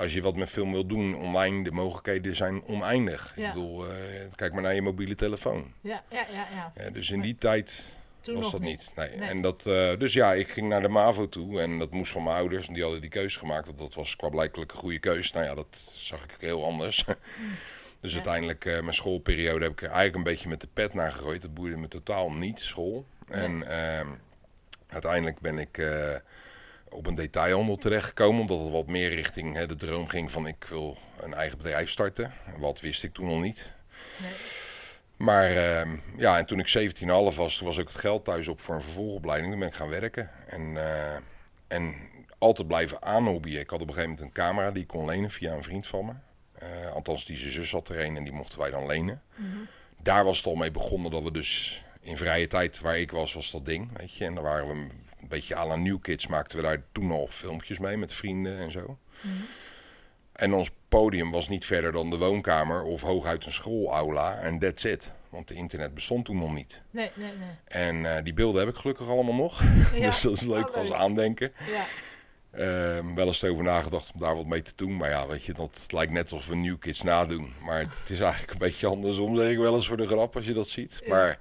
Als 0.00 0.12
je 0.14 0.22
wat 0.22 0.36
met 0.36 0.48
film 0.48 0.72
wil 0.72 0.86
doen, 0.86 1.14
online, 1.14 1.64
de 1.64 1.70
mogelijkheden 1.70 2.36
zijn 2.36 2.62
oneindig. 2.66 3.32
Ja. 3.36 3.48
Ik 3.48 3.54
bedoel, 3.54 3.86
eh, 3.86 3.94
kijk 4.34 4.52
maar 4.52 4.62
naar 4.62 4.74
je 4.74 4.82
mobiele 4.82 5.14
telefoon. 5.14 5.72
Ja, 5.80 6.02
ja, 6.10 6.26
ja. 6.32 6.46
ja. 6.54 6.72
Eh, 6.74 6.92
dus 6.92 7.10
in 7.10 7.20
die 7.20 7.36
tijd 7.36 7.92
Toen 8.20 8.34
was 8.34 8.50
dat 8.50 8.60
niet. 8.60 8.68
niet. 8.70 8.92
Nee. 8.94 9.16
Nee. 9.16 9.28
En 9.28 9.42
dat, 9.42 9.66
eh, 9.66 9.96
dus 9.98 10.12
ja, 10.12 10.32
ik 10.32 10.48
ging 10.48 10.68
naar 10.68 10.82
de 10.82 10.88
MAVO 10.88 11.28
toe 11.28 11.60
en 11.60 11.78
dat 11.78 11.90
moest 11.90 12.12
van 12.12 12.22
mijn 12.22 12.36
ouders. 12.36 12.66
En 12.66 12.74
die 12.74 12.82
hadden 12.82 13.00
die 13.00 13.10
keuze 13.10 13.38
gemaakt. 13.38 13.66
Want 13.66 13.78
dat 13.78 13.94
was 13.94 14.16
qua 14.16 14.28
blijkelijk 14.28 14.72
een 14.72 14.78
goede 14.78 14.98
keuze. 14.98 15.32
Nou 15.34 15.44
ja, 15.46 15.54
dat 15.54 15.92
zag 15.94 16.24
ik 16.24 16.36
heel 16.38 16.64
anders. 16.64 17.04
dus 18.00 18.14
uiteindelijk, 18.14 18.64
eh, 18.64 18.80
mijn 18.80 18.94
schoolperiode 18.94 19.62
heb 19.64 19.72
ik 19.72 19.82
er 19.82 19.86
eigenlijk 19.86 20.16
een 20.16 20.32
beetje 20.32 20.48
met 20.48 20.60
de 20.60 20.68
pet 20.72 20.94
naar 20.94 21.12
gegooid. 21.12 21.42
Dat 21.42 21.54
boeide 21.54 21.76
me 21.76 21.88
totaal 21.88 22.32
niet, 22.32 22.60
school. 22.60 23.06
En 23.28 23.62
ehm, 23.68 24.08
uiteindelijk 24.86 25.40
ben 25.40 25.58
ik 25.58 25.78
op 26.90 27.06
een 27.06 27.14
detailhandel 27.14 27.76
terechtgekomen. 27.76 28.40
Omdat 28.40 28.58
het 28.58 28.70
wat 28.70 28.86
meer 28.86 29.14
richting 29.14 29.54
hè, 29.54 29.66
de 29.66 29.76
droom 29.76 30.08
ging 30.08 30.30
van 30.30 30.46
ik 30.46 30.64
wil 30.64 30.98
een 31.20 31.34
eigen 31.34 31.58
bedrijf 31.58 31.90
starten. 31.90 32.32
Wat 32.58 32.80
wist 32.80 33.02
ik 33.02 33.14
toen 33.14 33.26
nog 33.26 33.40
niet. 33.40 33.72
Nee. 34.22 34.32
Maar 35.16 35.50
ehm, 35.50 35.96
ja, 36.16 36.38
en 36.38 36.46
toen 36.46 36.58
ik 36.58 36.94
17,5 37.00 37.06
was, 37.36 37.56
toen 37.56 37.66
was 37.66 37.78
ook 37.78 37.88
het 37.88 37.96
geld 37.96 38.24
thuis 38.24 38.48
op 38.48 38.60
voor 38.60 38.74
een 38.74 38.82
vervolgopleiding. 38.82 39.50
Toen 39.50 39.60
ben 39.60 39.68
ik 39.68 39.74
gaan 39.74 39.88
werken. 39.88 40.30
En, 40.46 40.76
eh, 40.76 41.16
en 41.68 41.94
altijd 42.38 42.68
blijven 42.68 43.02
aanhobbyen. 43.02 43.60
Ik 43.60 43.70
had 43.70 43.80
op 43.80 43.88
een 43.88 43.94
gegeven 43.94 44.14
moment 44.14 44.26
een 44.26 44.44
camera 44.44 44.70
die 44.70 44.82
ik 44.82 44.88
kon 44.88 45.04
lenen 45.04 45.30
via 45.30 45.52
een 45.52 45.62
vriend 45.62 45.86
van 45.86 46.04
me. 46.04 46.12
Eh, 46.52 46.92
althans, 46.92 47.24
die 47.24 47.36
zijn 47.36 47.52
zus 47.52 47.70
had 47.70 47.88
er 47.88 48.00
een 48.00 48.16
en 48.16 48.24
die 48.24 48.32
mochten 48.32 48.58
wij 48.58 48.70
dan 48.70 48.86
lenen. 48.86 49.22
Daar 50.02 50.24
was 50.24 50.36
het 50.36 50.46
al 50.46 50.54
mee 50.54 50.70
begonnen 50.70 51.10
dat 51.10 51.22
we 51.22 51.32
dus 51.32 51.84
in 52.00 52.16
vrije 52.16 52.46
tijd 52.46 52.80
waar 52.80 52.98
ik 52.98 53.10
was, 53.10 53.34
was 53.34 53.50
dat 53.50 53.66
ding. 53.66 53.90
Weet 53.96 54.14
je. 54.14 54.24
En 54.24 54.34
dan 54.34 54.44
waren 54.44 54.66
we 54.66 54.72
een 54.72 54.92
beetje 55.28 55.56
à 55.56 55.66
la 55.66 55.76
New 55.76 56.00
Kids, 56.00 56.26
maakten 56.26 56.56
we 56.56 56.64
daar 56.64 56.82
toen 56.92 57.10
al 57.10 57.26
filmpjes 57.26 57.78
mee 57.78 57.96
met 57.96 58.12
vrienden 58.12 58.58
en 58.58 58.70
zo. 58.70 58.98
En 60.32 60.54
ons 60.54 60.70
podium 60.88 61.30
was 61.30 61.48
niet 61.48 61.66
verder 61.66 61.92
dan 61.92 62.10
de 62.10 62.18
woonkamer 62.18 62.82
of 62.82 63.02
hooguit 63.02 63.46
een 63.46 63.52
schoolaula. 63.52 64.38
En 64.38 64.58
that's 64.58 64.84
it. 64.84 65.12
Want 65.28 65.48
de 65.48 65.54
internet 65.54 65.94
bestond 65.94 66.24
toen 66.24 66.38
nog 66.38 66.54
niet. 66.54 66.82
Nee, 66.90 67.10
nee, 67.14 67.32
nee. 67.38 67.48
En 67.64 68.16
eh, 68.16 68.24
die 68.24 68.34
beelden 68.34 68.60
heb 68.60 68.74
ik 68.74 68.80
gelukkig 68.80 69.08
allemaal 69.08 69.34
nog. 69.34 69.62
Ja. 69.94 70.06
dus 70.06 70.20
dat 70.20 70.32
is 70.32 70.42
leuk 70.42 70.68
Oh, 70.68 70.74
als 70.74 70.92
aandenken. 70.92 71.52
Ja, 71.70 71.84
Ehm, 72.50 73.14
wel 73.14 73.26
eens 73.26 73.44
over 73.44 73.64
nagedacht 73.64 74.10
om 74.14 74.20
daar 74.20 74.36
wat 74.36 74.46
mee 74.46 74.62
te 74.62 74.72
doen. 74.76 74.96
Maar 74.96 75.10
ja, 75.10 75.26
weet 75.26 75.44
je, 75.44 75.52
dat 75.52 75.70
het 75.82 75.92
lijkt 75.92 76.12
net 76.12 76.32
alsof 76.32 76.48
we 76.48 76.56
New 76.56 76.78
Kids 76.78 77.02
nadoen. 77.02 77.52
Maar 77.64 77.80
het 77.80 78.10
is 78.10 78.20
eigenlijk 78.20 78.52
een 78.52 78.58
beetje 78.58 78.86
andersom, 78.86 79.36
zeg 79.36 79.50
ik 79.50 79.58
wel 79.58 79.74
eens 79.74 79.86
voor 79.86 79.96
de 79.96 80.06
grap 80.06 80.36
als 80.36 80.44
je 80.44 80.52
dat 80.52 80.68
ziet. 80.68 81.00
Ja. 81.04 81.08
Maar 81.08 81.38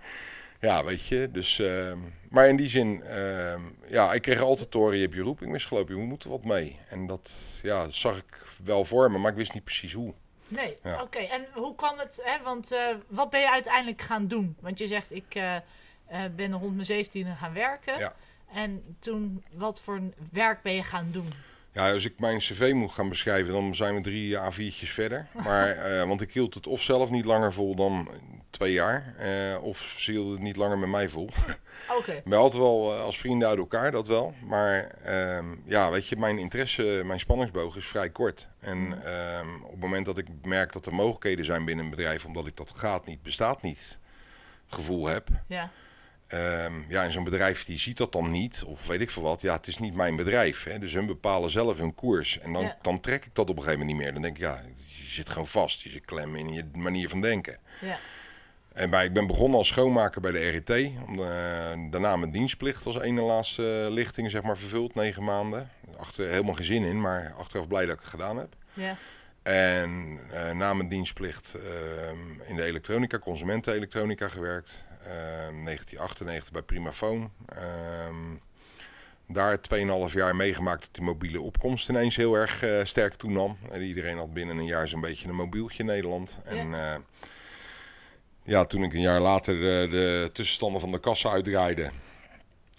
ja, 0.59 0.83
weet 0.83 1.05
je, 1.05 1.29
dus... 1.31 1.59
ehm, 1.59 1.97
maar 2.29 2.47
in 2.47 2.55
die 2.55 2.69
zin, 2.69 3.01
ehm, 3.03 3.61
ja, 3.87 4.13
ik 4.13 4.21
kreeg 4.21 4.41
altijd 4.41 4.73
horen, 4.73 4.95
je 4.95 5.01
hebt 5.01 5.13
je 5.15 5.21
roeping 5.21 5.51
misgelopen, 5.51 5.97
je 5.97 6.01
moet 6.03 6.23
er 6.23 6.29
wat 6.29 6.43
mee. 6.43 6.77
En 6.89 7.07
dat, 7.07 7.59
ja, 7.63 7.83
dat 7.83 7.93
zag 7.93 8.17
ik 8.17 8.45
wel 8.63 8.85
voor 8.85 9.11
me, 9.11 9.17
maar 9.17 9.31
ik 9.31 9.37
wist 9.37 9.53
niet 9.53 9.63
precies 9.63 9.93
hoe. 9.93 10.13
nee. 10.49 10.77
Ja. 10.83 11.01
Oké, 11.01 11.19
en 11.19 11.47
hoe 11.53 11.75
kwam 11.75 11.97
het, 11.97 12.21
hè, 12.23 12.43
want 12.43 12.71
eh, 12.71 12.87
wat 13.07 13.29
ben 13.29 13.39
je 13.39 13.51
uiteindelijk 13.51 14.01
gaan 14.01 14.27
doen? 14.27 14.55
Want 14.59 14.79
je 14.79 14.87
zegt, 14.87 15.11
ik 15.11 15.35
eh, 15.35 15.55
eh, 15.55 15.61
ben 16.35 16.53
rond 16.53 16.73
mijn 16.73 16.85
17 16.85 17.35
gaan 17.35 17.53
werken. 17.53 17.99
Ja. 17.99 18.13
En 18.53 18.95
toen, 18.99 19.43
wat 19.51 19.81
voor 19.81 19.99
werk 20.31 20.61
ben 20.61 20.73
je 20.73 20.83
gaan 20.83 21.11
doen? 21.11 21.27
Ja, 21.79 21.91
als 21.91 22.05
ik 22.05 22.19
mijn 22.19 22.37
cv 22.37 22.71
moet 22.73 22.91
gaan 22.91 23.09
beschrijven, 23.09 23.53
dan 23.53 23.75
zijn 23.75 23.95
we 23.95 24.01
drie 24.01 24.37
A4'tjes 24.37 24.89
verder. 24.89 25.27
Maar, 25.43 25.69
eh, 25.69 26.07
want 26.07 26.21
ik 26.21 26.33
hield 26.33 26.53
het 26.53 26.67
of 26.67 26.81
zelf 26.81 27.09
niet 27.09 27.25
langer 27.25 27.53
vol 27.53 27.75
dan 27.75 28.09
twee 28.49 28.73
jaar, 28.73 29.15
eh, 29.17 29.63
of 29.63 29.77
ze 29.77 30.11
hielden 30.11 30.31
het 30.31 30.41
niet 30.41 30.55
langer 30.55 30.77
met 30.77 30.89
mij 30.89 31.07
vol. 31.07 31.29
Oké, 31.97 32.21
ben 32.25 32.37
altijd 32.37 32.61
wel 32.61 32.93
eh, 32.93 33.03
als 33.03 33.17
vrienden 33.17 33.47
uit 33.47 33.57
elkaar, 33.57 33.91
dat 33.91 34.07
wel. 34.07 34.33
Maar 34.45 34.87
ehm, 35.03 35.45
ja, 35.65 35.91
weet 35.91 36.07
je, 36.07 36.17
mijn 36.17 36.37
interesse, 36.37 37.01
mijn 37.05 37.19
spanningsboog 37.19 37.75
is 37.75 37.87
vrij 37.87 38.09
kort. 38.09 38.49
En 38.59 39.03
ehm, 39.05 39.63
op 39.63 39.71
het 39.71 39.79
moment 39.79 40.05
dat 40.05 40.17
ik 40.17 40.27
merk 40.43 40.73
dat 40.73 40.85
er 40.85 40.93
mogelijkheden 40.93 41.45
zijn 41.45 41.65
binnen 41.65 41.85
een 41.85 41.91
bedrijf, 41.91 42.25
omdat 42.25 42.47
ik 42.47 42.57
dat 42.57 42.71
gaat 42.71 43.05
niet, 43.05 43.23
bestaat 43.23 43.61
niet, 43.61 43.99
gevoel 44.67 45.07
heb. 45.07 45.27
ja. 45.47 45.71
Ehm, 46.29 46.73
ja, 46.87 47.03
en 47.03 47.11
zo'n 47.11 47.23
bedrijf 47.23 47.65
die 47.65 47.79
ziet 47.79 47.97
dat 47.97 48.11
dan 48.11 48.31
niet, 48.31 48.63
of 48.65 48.87
weet 48.87 49.01
ik 49.01 49.09
veel 49.09 49.23
wat. 49.23 49.41
Ja, 49.41 49.53
het 49.55 49.67
is 49.67 49.77
niet 49.77 49.93
mijn 49.93 50.15
bedrijf. 50.15 50.63
Hè? 50.63 50.79
Dus 50.79 50.93
hun 50.93 51.05
bepalen 51.05 51.49
zelf 51.49 51.77
hun 51.77 51.95
koers. 51.95 52.39
En 52.39 52.53
dan, 52.53 52.61
Ja. 52.63 52.77
dan 52.81 52.99
trek 52.99 53.25
ik 53.25 53.35
dat 53.35 53.49
op 53.49 53.57
een 53.57 53.63
gegeven 53.63 53.79
moment 53.79 53.97
niet 53.97 54.05
meer. 54.05 54.13
Dan 54.13 54.21
denk 54.21 54.35
ik, 54.35 54.41
ja, 54.43 54.61
je 54.87 55.05
zit 55.09 55.29
gewoon 55.29 55.47
vast. 55.47 55.81
Je 55.81 55.89
zit 55.89 56.05
klem 56.05 56.35
in 56.35 56.53
je 56.53 56.63
manier 56.73 57.09
van 57.09 57.21
denken. 57.21 57.57
ja. 57.81 57.97
En 58.73 58.89
bij, 58.89 59.05
ik 59.05 59.13
ben 59.13 59.27
begonnen 59.27 59.57
als 59.57 59.67
schoonmaker 59.67 60.21
bij 60.21 60.31
de 60.31 60.49
RET. 60.49 60.91
Om, 61.07 61.19
eh, 61.19 61.27
daarna 61.91 62.15
mijn 62.15 62.31
dienstplicht 62.31 62.85
als 62.85 62.99
ene 63.01 63.21
laatste 63.21 63.87
lichting 63.91 64.31
zeg 64.31 64.41
maar, 64.41 64.57
vervuld, 64.57 64.95
negen 64.95 65.23
maanden. 65.23 65.69
Achter, 65.97 66.27
helemaal 66.29 66.53
geen 66.53 66.65
zin 66.65 66.83
in, 66.83 67.01
maar 67.01 67.33
achteraf 67.37 67.67
blij 67.67 67.85
dat 67.85 67.93
ik 67.93 67.99
het 67.99 68.09
gedaan 68.09 68.37
heb. 68.37 68.55
ja. 68.73 68.95
En 69.43 70.19
eh, 70.31 70.51
na 70.51 70.73
mijn 70.73 70.89
dienstplicht 70.89 71.53
ehm, 71.53 72.17
in 72.47 72.55
de 72.55 72.63
elektronica, 72.63 73.19
consumentenelektronica 73.19 74.27
gewerkt. 74.27 74.83
Ehm 74.99 75.63
1998 75.63 76.51
bij 76.51 76.61
Primafoon. 76.61 77.31
Ehm 77.45 78.37
daar 79.31 79.57
2,5 80.09 80.13
jaar 80.13 80.35
meegemaakt 80.35 80.81
dat 80.81 80.93
die 80.93 81.03
mobiele 81.03 81.41
opkomst 81.41 81.89
ineens 81.89 82.15
heel 82.15 82.33
erg 82.33 82.63
eh, 82.63 82.83
sterk 82.83 83.13
toenam. 83.13 83.57
En 83.71 83.81
iedereen 83.81 84.17
had 84.17 84.33
binnen 84.33 84.57
een 84.57 84.65
jaar 84.65 84.87
zo'n 84.87 85.01
beetje 85.01 85.29
een 85.29 85.35
mobieltje 85.35 85.79
in 85.79 85.85
Nederland. 85.85 86.41
En 86.43 86.73
eh, 86.73 86.95
ja, 88.43 88.65
toen 88.65 88.83
ik 88.83 88.93
een 88.93 89.01
jaar 89.01 89.19
later 89.19 89.55
de, 89.55 89.87
de 89.89 90.29
tussenstanden 90.33 90.81
van 90.81 90.91
de 90.91 90.99
kassa 90.99 91.29
uitdraaide. 91.29 91.89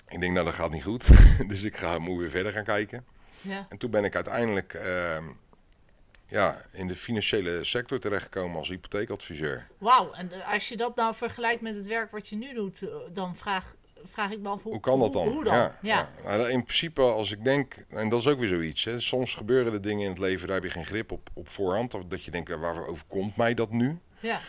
Ik 0.09 0.21
denk, 0.21 0.33
nou 0.33 0.45
dat 0.45 0.55
gaat 0.55 0.71
niet 0.71 0.85
goed. 0.85 1.09
dus 1.49 1.63
ik 1.63 1.77
ga, 1.77 1.99
moet 1.99 2.19
weer 2.19 2.31
verder 2.31 2.53
gaan 2.53 2.65
kijken. 2.65 3.05
ja. 3.41 3.67
En 3.69 3.79
toen 3.79 3.91
ben 3.91 4.05
ik 4.05 4.15
uiteindelijk 4.15 4.75
ehm, 4.75 5.25
ja, 6.31 6.63
in 6.73 6.87
de 6.87 6.97
financiële 6.97 7.65
sector 7.65 8.01
terechtgekomen 8.01 8.57
als 8.57 8.69
hypotheekadviseur. 8.69 9.69
Wauw, 9.79 10.13
en 10.13 10.33
eh, 10.33 10.53
als 10.53 10.69
je 10.69 10.77
dat 10.77 10.97
nou 10.97 11.15
vergelijkt 11.15 11.63
met 11.63 11.77
het 11.77 11.87
werk 11.87 12.11
wat 12.11 12.29
je 12.29 12.37
nu 12.37 12.55
doet, 12.55 12.83
eh, 12.83 12.89
dan 13.13 13.37
vraag, 13.37 13.75
vraag 14.05 14.31
ik 14.31 14.41
me 14.41 14.49
af 14.49 14.63
hoe, 14.63 14.73
Hoe 14.73 14.81
kan 14.81 14.99
dat 14.99 15.13
dan? 15.13 15.29
Hoe, 15.29 15.45
dan? 15.45 15.55
Ja, 15.55 15.79
Ja, 15.83 16.09
ja. 16.25 16.37
Nou, 16.37 16.51
in 16.51 16.63
principe, 16.63 17.03
als 17.03 17.33
ik 17.33 17.45
denk, 17.45 17.75
en 17.89 18.09
dat 18.09 18.21
is 18.21 18.27
ook 18.27 18.39
weer 18.39 18.49
zoiets. 18.49 18.85
Hè, 18.85 19.01
soms 19.01 19.35
gebeuren 19.35 19.73
er 19.73 19.83
dingen 19.83 20.05
in 20.05 20.11
het 20.11 20.19
leven, 20.19 20.47
daar 20.47 20.57
heb 20.57 20.65
je 20.65 20.71
geen 20.71 20.87
grip 20.87 21.13
op, 21.13 21.29
op 21.35 21.49
voorhand. 21.49 21.95
Of 21.95 22.05
dat 22.05 22.25
je 22.25 22.31
denkt, 22.31 22.49
ja, 22.49 22.59
waarvoor 22.59 22.87
overkomt 22.87 23.37
mij 23.37 23.55
dat 23.55 23.71
nu? 23.71 23.99
ja, 24.21 24.41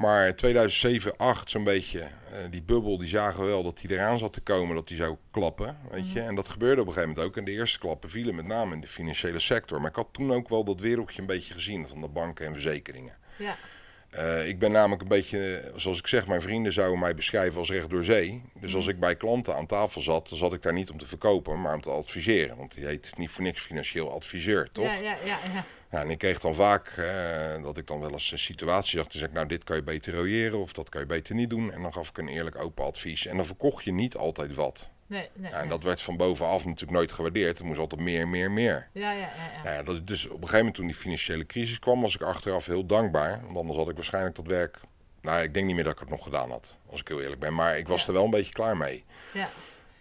Maar 0.00 0.36
2007, 0.36 1.16
8 1.16 1.50
zo'n 1.50 1.64
beetje, 1.64 2.00
eh, 2.00 2.10
die 2.50 2.62
bubbel, 2.62 2.98
die 2.98 3.08
zagen 3.08 3.40
we 3.40 3.46
wel 3.46 3.62
dat 3.62 3.78
die 3.78 3.90
eraan 3.90 4.18
zat 4.18 4.32
te 4.32 4.40
komen, 4.40 4.74
dat 4.74 4.88
die 4.88 4.96
zou 4.96 5.16
klappen. 5.30 5.78
Weet 5.90 6.12
je? 6.12 6.20
En 6.20 6.34
dat 6.34 6.48
gebeurde 6.48 6.80
op 6.80 6.86
een 6.86 6.92
gegeven 6.92 7.14
moment 7.14 7.28
ook. 7.28 7.36
En 7.36 7.44
de 7.44 7.50
eerste 7.50 7.78
klappen 7.78 8.10
vielen 8.10 8.34
met 8.34 8.46
name 8.46 8.74
in 8.74 8.80
de 8.80 8.86
financiële 8.86 9.40
sector. 9.40 9.80
Maar 9.80 9.90
ik 9.90 9.96
had 9.96 10.08
toen 10.12 10.32
ook 10.32 10.48
wel 10.48 10.64
dat 10.64 10.80
wereldje 10.80 11.20
een 11.20 11.26
beetje 11.26 11.54
gezien 11.54 11.88
van 11.88 12.00
de 12.00 12.08
banken 12.08 12.46
en 12.46 12.52
verzekeringen. 12.52 13.16
ja, 13.38 13.56
Eh, 14.10 14.48
ik 14.48 14.58
ben 14.58 14.72
namelijk 14.72 15.02
een 15.02 15.08
beetje, 15.08 15.72
zoals 15.74 15.98
ik 15.98 16.06
zeg, 16.06 16.26
mijn 16.26 16.40
vrienden 16.40 16.72
zouden 16.72 16.98
mij 16.98 17.14
beschrijven 17.14 17.58
als 17.58 17.70
recht 17.70 17.90
door 17.90 18.04
zee. 18.04 18.42
Dus 18.60 18.74
als 18.74 18.86
ik 18.86 19.00
bij 19.00 19.16
klanten 19.16 19.56
aan 19.56 19.66
tafel 19.66 20.00
zat, 20.00 20.28
dan 20.28 20.38
zat 20.38 20.52
ik 20.52 20.62
daar 20.62 20.72
niet 20.72 20.90
om 20.90 20.98
te 20.98 21.06
verkopen, 21.06 21.60
maar 21.60 21.74
om 21.74 21.80
te 21.80 21.90
adviseren. 21.90 22.56
Want 22.56 22.74
die 22.74 22.86
heet 22.86 23.12
niet 23.16 23.30
voor 23.30 23.44
niks 23.44 23.62
financieel 23.62 24.12
adviseur, 24.12 24.68
toch? 24.72 24.84
ja, 24.84 24.94
ja, 24.94 25.16
ja, 25.24 25.38
ja. 25.54 25.64
Ja, 25.90 26.00
en 26.00 26.10
ik 26.10 26.18
kreeg 26.18 26.40
dan 26.40 26.54
vaak 26.54 26.88
eh, 26.88 27.62
dat 27.62 27.76
ik 27.76 27.86
dan 27.86 28.00
wel 28.00 28.12
eens 28.12 28.32
een 28.32 28.38
situatie 28.38 28.98
zag. 28.98 29.06
Toen 29.06 29.18
zei 29.18 29.24
ik, 29.24 29.32
nou, 29.32 29.46
dit 29.46 29.64
kan 29.64 29.76
je 29.76 29.82
beter 29.82 30.14
royeren 30.14 30.58
of 30.58 30.72
dat 30.72 30.88
kan 30.88 31.00
je 31.00 31.06
beter 31.06 31.34
niet 31.34 31.50
doen. 31.50 31.72
En 31.72 31.82
dan 31.82 31.92
gaf 31.92 32.08
ik 32.08 32.18
een 32.18 32.28
eerlijk 32.28 32.58
open 32.58 32.84
advies. 32.84 33.26
En 33.26 33.36
dan 33.36 33.46
verkocht 33.46 33.84
je 33.84 33.92
niet 33.92 34.16
altijd 34.16 34.54
wat. 34.54 34.90
Nee, 35.10 35.28
nee, 35.34 35.50
Ja, 35.50 35.60
en 35.60 35.68
dat 35.68 35.84
werd 35.84 36.02
van 36.02 36.16
bovenaf 36.16 36.64
natuurlijk 36.64 36.98
nooit 36.98 37.12
gewaardeerd. 37.12 37.58
Er 37.58 37.64
moest 37.64 37.78
altijd 37.78 38.00
meer, 38.00 38.28
meer, 38.28 38.50
meer. 38.50 38.88
Ja, 38.92 39.12
ja, 39.12 39.18
ja, 39.18 39.52
ja. 39.52 39.62
Nou 39.62 39.76
ja, 39.76 39.82
dat, 39.82 40.06
dus 40.06 40.24
op 40.24 40.30
een 40.30 40.38
gegeven 40.38 40.58
moment 40.58 40.74
toen 40.74 40.86
die 40.86 40.94
financiële 40.94 41.46
crisis 41.46 41.78
kwam, 41.78 42.00
was 42.00 42.14
ik 42.14 42.22
achteraf 42.22 42.66
heel 42.66 42.86
dankbaar. 42.86 43.40
Want 43.44 43.56
anders 43.56 43.76
had 43.76 43.88
ik 43.88 43.96
waarschijnlijk 43.96 44.36
dat 44.36 44.46
werk... 44.46 44.80
Nou, 45.20 45.42
ik 45.42 45.54
denk 45.54 45.66
niet 45.66 45.74
meer 45.74 45.84
dat 45.84 45.92
ik 45.92 45.98
het 45.98 46.08
nog 46.08 46.24
gedaan 46.24 46.50
had, 46.50 46.78
als 46.86 47.00
ik 47.00 47.08
heel 47.08 47.20
eerlijk 47.20 47.40
ben. 47.40 47.54
Maar 47.54 47.78
ik 47.78 47.88
was 47.88 48.06
er 48.06 48.12
wel 48.12 48.24
een 48.24 48.30
beetje 48.30 48.52
klaar 48.52 48.76
mee. 48.76 49.04
ja. 49.32 49.48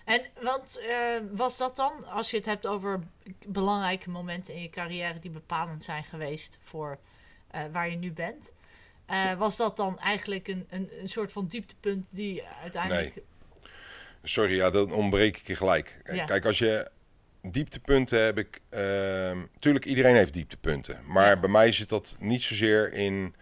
En 0.05 0.21
want 0.41 0.79
eh, 0.79 0.97
was 1.31 1.57
dat 1.57 1.75
dan, 1.75 2.07
als 2.07 2.29
je 2.31 2.37
het 2.37 2.45
hebt 2.45 2.67
over 2.67 2.99
belangrijke 3.47 4.09
momenten 4.09 4.53
in 4.53 4.61
je 4.61 4.69
carrière 4.69 5.19
die 5.19 5.31
bepalend 5.31 5.83
zijn 5.83 6.03
geweest 6.03 6.57
voor 6.63 6.99
eh, 7.47 7.61
waar 7.71 7.89
je 7.89 7.95
nu 7.95 8.11
bent, 8.11 8.51
eh, 9.05 9.33
was 9.33 9.55
dat 9.55 9.77
dan 9.77 9.99
eigenlijk 9.99 10.47
een, 10.47 10.67
een, 10.69 10.89
een 11.01 11.09
soort 11.09 11.31
van 11.31 11.47
dieptepunt 11.47 12.05
die 12.09 12.43
uiteindelijk. 12.61 13.21
Sorry, 14.23 14.55
ja, 14.55 14.69
dan 14.69 14.91
ontbreek 14.91 15.37
ik 15.37 15.47
je 15.47 15.55
gelijk. 15.55 16.01
Ja. 16.13 16.25
Kijk, 16.25 16.45
als 16.45 16.57
je 16.57 16.89
dieptepunten 17.41 18.23
heb 18.23 18.37
ik... 18.37 18.59
ehm 18.69 19.37
tuurlijk, 19.59 19.85
iedereen 19.85 20.15
heeft 20.15 20.33
dieptepunten. 20.33 20.99
Maar 21.07 21.27
Ja. 21.29 21.39
bij 21.39 21.49
mij 21.49 21.71
zit 21.71 21.89
dat 21.89 22.15
niet 22.19 22.41
zozeer 22.41 22.93
in... 22.93 23.35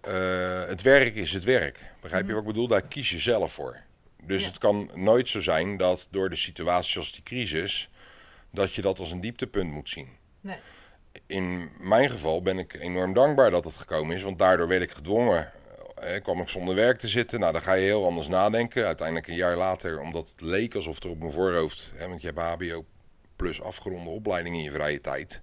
eh, 0.00 0.64
het 0.66 0.82
werk 0.82 1.14
is 1.14 1.32
het 1.32 1.44
werk. 1.44 1.78
Begrijp 2.00 2.26
je 2.26 2.32
wat 2.32 2.40
ik 2.42 2.46
bedoel? 2.48 2.68
Daar 2.68 2.86
kies 2.86 3.10
je 3.10 3.18
zelf 3.18 3.52
voor. 3.52 3.76
Dus 4.22 4.42
Ja. 4.42 4.48
het 4.48 4.58
kan 4.58 4.90
nooit 4.94 5.28
zo 5.28 5.40
zijn 5.40 5.76
dat 5.76 6.08
door 6.10 6.30
de 6.30 6.36
situatie 6.36 6.98
als 6.98 7.12
die 7.12 7.22
crisis... 7.22 7.90
dat 8.50 8.74
je 8.74 8.82
dat 8.82 8.98
als 8.98 9.10
een 9.10 9.20
dieptepunt 9.20 9.70
moet 9.70 9.88
zien. 9.88 10.08
Nee. 10.40 10.56
In 11.26 11.70
mijn 11.80 12.10
geval 12.10 12.42
ben 12.42 12.58
ik 12.58 12.74
enorm 12.74 13.12
dankbaar 13.12 13.50
dat 13.50 13.64
het 13.64 13.76
gekomen 13.76 14.16
is, 14.16 14.22
want 14.22 14.38
daardoor 14.38 14.68
werd 14.68 14.82
ik 14.82 14.90
gedwongen. 14.90 15.50
Eh, 16.02 16.22
kwam 16.22 16.40
ik 16.40 16.48
zonder 16.48 16.74
werk 16.74 16.98
te 16.98 17.08
zitten. 17.08 17.40
Nou, 17.40 17.52
dan 17.52 17.62
ga 17.62 17.72
je 17.72 17.84
heel 17.84 18.04
anders 18.04 18.28
nadenken. 18.28 18.86
Uiteindelijk 18.86 19.28
een 19.28 19.34
jaar 19.34 19.56
later, 19.56 20.00
omdat 20.00 20.28
het 20.28 20.40
leek 20.40 20.74
alsof 20.74 21.02
er 21.02 21.10
op 21.10 21.18
mijn 21.18 21.32
voorhoofd... 21.32 21.92
Hè, 21.94 22.08
want 22.08 22.20
je 22.20 22.26
hebt 22.26 22.38
HBO 22.38 22.84
plus 23.36 23.62
afgeronde 23.62 24.10
opleiding 24.10 24.56
in 24.56 24.62
je 24.62 24.70
vrije 24.70 25.00
tijd. 25.00 25.42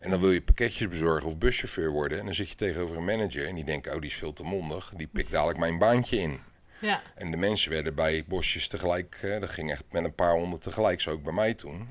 En 0.00 0.10
dan 0.10 0.20
wil 0.20 0.30
je 0.30 0.42
pakketjes 0.42 0.88
bezorgen 0.88 1.26
of 1.26 1.38
buschauffeur 1.38 1.90
worden. 1.90 2.18
En 2.18 2.24
dan 2.24 2.34
zit 2.34 2.48
je 2.48 2.54
tegenover 2.54 2.96
een 2.96 3.04
manager 3.04 3.46
en 3.46 3.54
die 3.54 3.64
denkt, 3.64 3.86
oh, 3.86 4.00
die 4.00 4.10
is 4.10 4.16
veel 4.16 4.32
te 4.32 4.42
mondig. 4.42 4.92
Die 4.96 5.06
pikt 5.06 5.30
dadelijk 5.30 5.58
mijn 5.58 5.78
baantje 5.78 6.16
in. 6.16 6.40
Ja, 6.80 7.02
En 7.14 7.30
de 7.30 7.36
mensen 7.36 7.70
werden 7.70 7.94
bij 7.94 8.24
bosjes 8.26 8.68
tegelijk, 8.68 9.18
dat 9.40 9.50
ging 9.50 9.70
echt 9.70 9.84
met 9.90 10.04
een 10.04 10.14
paar 10.14 10.32
honderd 10.32 10.62
tegelijk, 10.62 11.00
zo 11.00 11.10
ook 11.10 11.22
bij 11.22 11.32
mij 11.32 11.54
toen. 11.54 11.88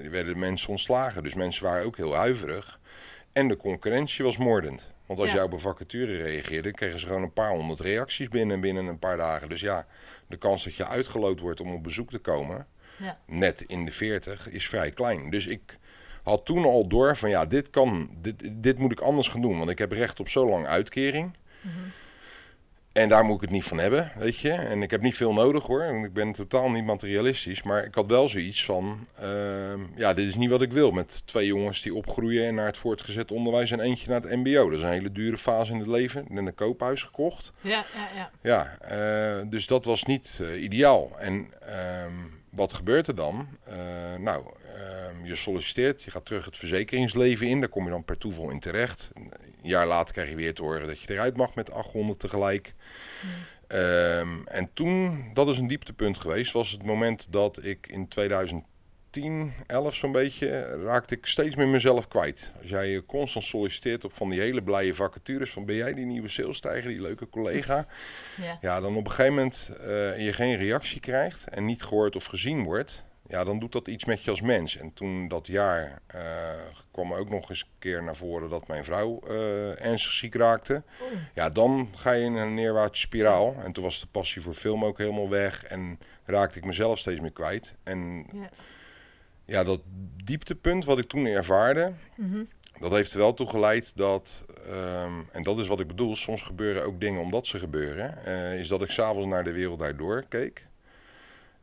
die 0.00 0.10
werden 0.10 0.32
de 0.32 0.38
mensen 0.38 0.68
ontslagen. 0.68 1.22
Dus 1.22 1.34
mensen 1.34 1.64
waren 1.64 1.84
ook 1.84 1.96
heel 1.96 2.14
huiverig. 2.14 2.80
En 3.32 3.48
de 3.48 3.56
concurrentie 3.56 4.24
was 4.24 4.38
moordend. 4.38 4.94
Want 5.06 5.20
als 5.20 5.32
jij 5.32 5.42
op 5.42 5.52
een 5.52 5.60
vacature 5.60 6.16
reageerde, 6.22 6.72
kregen 6.72 7.00
ze 7.00 7.06
gewoon 7.06 7.22
een 7.22 7.32
paar 7.32 7.50
honderd 7.50 7.80
reacties 7.80 8.28
binnen, 8.28 8.60
binnen 8.60 8.86
een 8.86 8.98
paar 8.98 9.16
dagen. 9.16 9.48
Dus 9.48 9.60
ja, 9.60 9.86
de 10.26 10.36
kans 10.36 10.64
dat 10.64 10.74
je 10.74 10.86
uitgeloot 10.86 11.40
wordt 11.40 11.60
om 11.60 11.72
op 11.72 11.82
bezoek 11.82 12.10
te 12.10 12.18
komen, 12.18 12.66
ja, 12.98 13.18
net 13.26 13.62
in 13.62 13.84
de 13.84 13.92
40, 13.92 14.50
is 14.50 14.68
vrij 14.68 14.90
klein. 14.90 15.30
Dus 15.30 15.46
ik 15.46 15.78
had 16.22 16.44
toen 16.44 16.64
al 16.64 16.88
door 16.88 17.16
van 17.16 17.30
ja, 17.30 17.46
dit 17.46 17.70
kan, 17.70 18.10
dit, 18.20 18.62
dit 18.62 18.78
moet 18.78 18.92
ik 18.92 19.00
anders 19.00 19.28
gaan 19.28 19.40
doen. 19.40 19.58
Want 19.58 19.70
ik 19.70 19.78
heb 19.78 19.92
recht 19.92 20.20
op 20.20 20.28
zo 20.28 20.48
lang 20.48 20.66
uitkering. 20.66 21.36
En 22.96 23.08
daar 23.08 23.24
moet 23.24 23.34
ik 23.34 23.40
het 23.40 23.50
niet 23.50 23.64
van 23.64 23.78
hebben, 23.78 24.12
weet 24.14 24.38
je. 24.38 24.50
En 24.50 24.82
ik 24.82 24.90
heb 24.90 25.00
niet 25.00 25.16
veel 25.16 25.32
nodig 25.32 25.66
hoor. 25.66 25.92
Want 25.92 26.04
ik 26.04 26.12
ben 26.12 26.32
totaal 26.32 26.70
niet 26.70 26.84
materialistisch. 26.84 27.62
Maar 27.62 27.84
ik 27.84 27.94
had 27.94 28.06
wel 28.06 28.28
zoiets 28.28 28.64
van... 28.64 29.06
ehm, 29.20 29.80
ja, 29.96 30.14
dit 30.14 30.26
is 30.26 30.36
niet 30.36 30.50
wat 30.50 30.62
ik 30.62 30.72
wil. 30.72 30.90
Met 30.90 31.26
twee 31.26 31.46
jongens 31.46 31.82
die 31.82 31.94
opgroeien 31.94 32.54
naar 32.54 32.66
het 32.66 32.76
voortgezet 32.76 33.30
onderwijs... 33.30 33.70
en 33.70 33.80
eentje 33.80 34.10
naar 34.10 34.20
het 34.20 34.36
mbo. 34.36 34.64
Dat 34.70 34.78
is 34.78 34.84
een 34.84 34.90
hele 34.90 35.12
dure 35.12 35.38
fase 35.38 35.72
in 35.72 35.78
het 35.78 35.88
leven. 35.88 36.26
En 36.30 36.46
een 36.46 36.54
koophuis 36.54 37.02
gekocht. 37.02 37.52
Ja, 37.60 37.84
ja, 37.94 38.08
ja. 38.14 38.30
Ja, 38.42 38.78
eh, 38.78 39.44
dus 39.50 39.66
dat 39.66 39.84
was 39.84 40.04
niet 40.04 40.40
eh, 40.42 40.62
ideaal. 40.62 41.10
En 41.18 41.48
ehm, 41.60 42.12
wat 42.56 42.72
gebeurt 42.72 43.08
er 43.08 43.14
dan? 43.14 43.48
Eh, 43.64 43.76
nou, 44.18 44.44
ehm, 44.74 45.24
je 45.24 45.34
solliciteert, 45.34 46.02
je 46.02 46.10
gaat 46.10 46.26
terug 46.26 46.44
het 46.44 46.56
verzekeringsleven 46.56 47.46
in. 47.46 47.60
Daar 47.60 47.68
kom 47.68 47.84
je 47.84 47.90
dan 47.90 48.04
per 48.04 48.18
toeval 48.18 48.50
in 48.50 48.60
terecht. 48.60 49.10
Een 49.14 49.32
jaar 49.62 49.86
later 49.86 50.14
krijg 50.14 50.28
je 50.28 50.36
weer 50.36 50.54
te 50.54 50.62
horen 50.62 50.86
dat 50.86 51.00
je 51.00 51.12
eruit 51.12 51.36
mag 51.36 51.54
met 51.54 51.70
800 51.70 52.18
tegelijk. 52.20 52.74
Ehm, 53.66 54.38
en 54.44 54.70
toen, 54.74 55.24
dat 55.34 55.48
is 55.48 55.58
een 55.58 55.66
dieptepunt 55.66 56.18
geweest, 56.18 56.52
was 56.52 56.70
het 56.70 56.82
moment 56.82 57.26
dat 57.30 57.64
ik 57.64 57.86
in 57.86 58.08
2010, 58.08 58.74
11 59.66 59.94
zo'n 59.94 60.12
beetje, 60.12 60.60
raakte 60.84 61.14
ik 61.16 61.26
steeds 61.26 61.56
meer 61.56 61.68
mezelf 61.68 62.08
kwijt. 62.08 62.52
Als 62.60 62.70
jij 62.70 62.88
je 62.88 63.06
constant 63.06 63.44
solliciteert 63.44 64.04
op 64.04 64.12
van 64.12 64.28
die 64.28 64.40
hele 64.40 64.62
blije 64.62 64.94
vacatures, 64.94 65.50
van 65.50 65.64
ben 65.64 65.76
jij 65.76 65.94
die 65.94 66.06
nieuwe 66.06 66.28
salestijger, 66.28 66.88
die 66.88 67.00
leuke 67.00 67.28
collega? 67.28 67.86
ja. 68.42 68.58
Ja, 68.60 68.80
dan 68.80 68.96
op 68.96 69.04
een 69.04 69.10
gegeven 69.10 69.34
moment 69.34 69.76
eh, 69.80 70.24
je 70.24 70.32
geen 70.32 70.56
reactie 70.56 71.00
krijgt 71.00 71.48
en 71.48 71.64
niet 71.64 71.82
gehoord 71.82 72.16
of 72.16 72.24
gezien 72.24 72.64
wordt, 72.64 73.04
ja, 73.28 73.44
dan 73.44 73.58
doet 73.58 73.72
dat 73.72 73.88
iets 73.88 74.04
met 74.04 74.24
je 74.24 74.30
als 74.30 74.40
mens. 74.40 74.76
En 74.76 74.92
toen 74.92 75.28
dat 75.28 75.46
jaar 75.46 76.02
eh, 76.06 76.20
kwam 76.90 77.14
ook 77.14 77.30
nog 77.30 77.50
eens 77.50 77.60
een 77.60 77.78
keer 77.78 78.02
naar 78.02 78.16
voren 78.16 78.50
dat 78.50 78.66
mijn 78.66 78.84
vrouw 78.84 79.20
eh, 79.28 79.84
ernstig 79.84 80.12
ziek 80.12 80.34
raakte. 80.34 80.82
Oeh. 81.02 81.20
Ja, 81.34 81.50
dan 81.50 81.88
ga 81.94 82.10
je 82.10 82.24
in 82.24 82.34
een 82.34 82.54
neerwaartse 82.54 83.00
spiraal. 83.00 83.56
En 83.62 83.72
toen 83.72 83.84
was 83.84 84.00
de 84.00 84.06
passie 84.06 84.42
voor 84.42 84.52
film 84.52 84.84
ook 84.84 84.98
helemaal 84.98 85.28
weg 85.28 85.64
en 85.64 85.98
raakte 86.24 86.58
ik 86.58 86.64
mezelf 86.64 86.98
steeds 86.98 87.20
meer 87.20 87.32
kwijt. 87.32 87.74
En 87.84 88.26
Ja. 88.32 88.48
Ja, 89.46 89.64
dat 89.64 89.80
dieptepunt 90.24 90.84
wat 90.84 90.98
ik 90.98 91.08
toen 91.08 91.26
ervaarde, 91.26 91.92
Mhm. 92.16 92.44
dat 92.80 92.90
heeft 92.92 93.12
er 93.12 93.18
wel 93.18 93.34
toe 93.34 93.46
geleid 93.48 93.96
dat, 93.96 94.44
ehm, 94.66 95.12
en 95.32 95.42
dat 95.42 95.58
is 95.58 95.66
wat 95.66 95.80
ik 95.80 95.86
bedoel, 95.86 96.16
soms 96.16 96.42
gebeuren 96.42 96.84
ook 96.84 97.00
dingen 97.00 97.20
omdat 97.20 97.46
ze 97.46 97.58
gebeuren, 97.58 98.24
eh, 98.24 98.58
is 98.60 98.68
dat 98.68 98.82
ik 98.82 98.90
s'avonds 98.90 99.26
naar 99.28 99.44
de 99.44 99.52
wereld 99.52 99.78
daardoor 99.78 100.24
keek. 100.28 100.66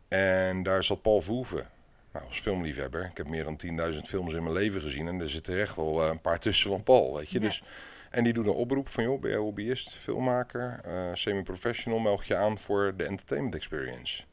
En 0.08 0.64
daar 0.64 0.84
zat 0.84 1.02
Paul 1.02 1.22
Verhoeven. 1.22 1.68
Nou, 2.14 2.26
als 2.26 2.40
filmliefhebber, 2.40 3.06
ik 3.06 3.18
heb 3.18 3.28
meer 3.30 3.44
dan 3.44 3.56
10.000 3.58 4.08
films 4.08 4.34
in 4.34 4.44
mijn 4.44 4.56
leven 4.56 4.82
gezien 4.82 5.08
en 5.08 5.20
er 5.22 5.30
zitten 5.30 5.60
echt 5.60 5.76
wel 5.76 6.04
eh, 6.04 6.10
een 6.10 6.22
paar 6.22 6.40
tussen 6.40 6.70
van 6.70 6.84
Paul, 6.84 7.16
weet 7.18 7.30
je. 7.30 7.40
Ja. 7.40 7.46
Dus, 7.46 7.64
en 8.12 8.24
die 8.24 8.34
doet 8.34 8.46
een 8.46 8.52
oproep 8.52 8.90
van, 8.90 9.04
joh, 9.04 9.22
ben 9.22 9.30
jij 9.30 9.40
hobbyist, 9.40 9.94
filmmaker, 9.94 10.80
eh, 10.84 11.10
semi-professional, 11.14 12.00
meld 12.00 12.26
je 12.26 12.36
aan 12.36 12.58
voor 12.58 12.94
de 12.98 13.04
entertainment 13.04 13.56
experience. 13.56 14.24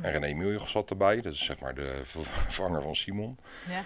En 0.00 0.12
René 0.12 0.34
Miljoch 0.34 0.68
zat 0.68 0.90
erbij, 0.90 1.20
dat 1.20 1.32
is 1.32 1.44
zeg 1.44 1.58
maar 1.58 1.74
de 1.74 2.00
vervanger 2.02 2.82
van 2.82 2.94
Simon. 2.94 3.38
Ja. 3.68 3.82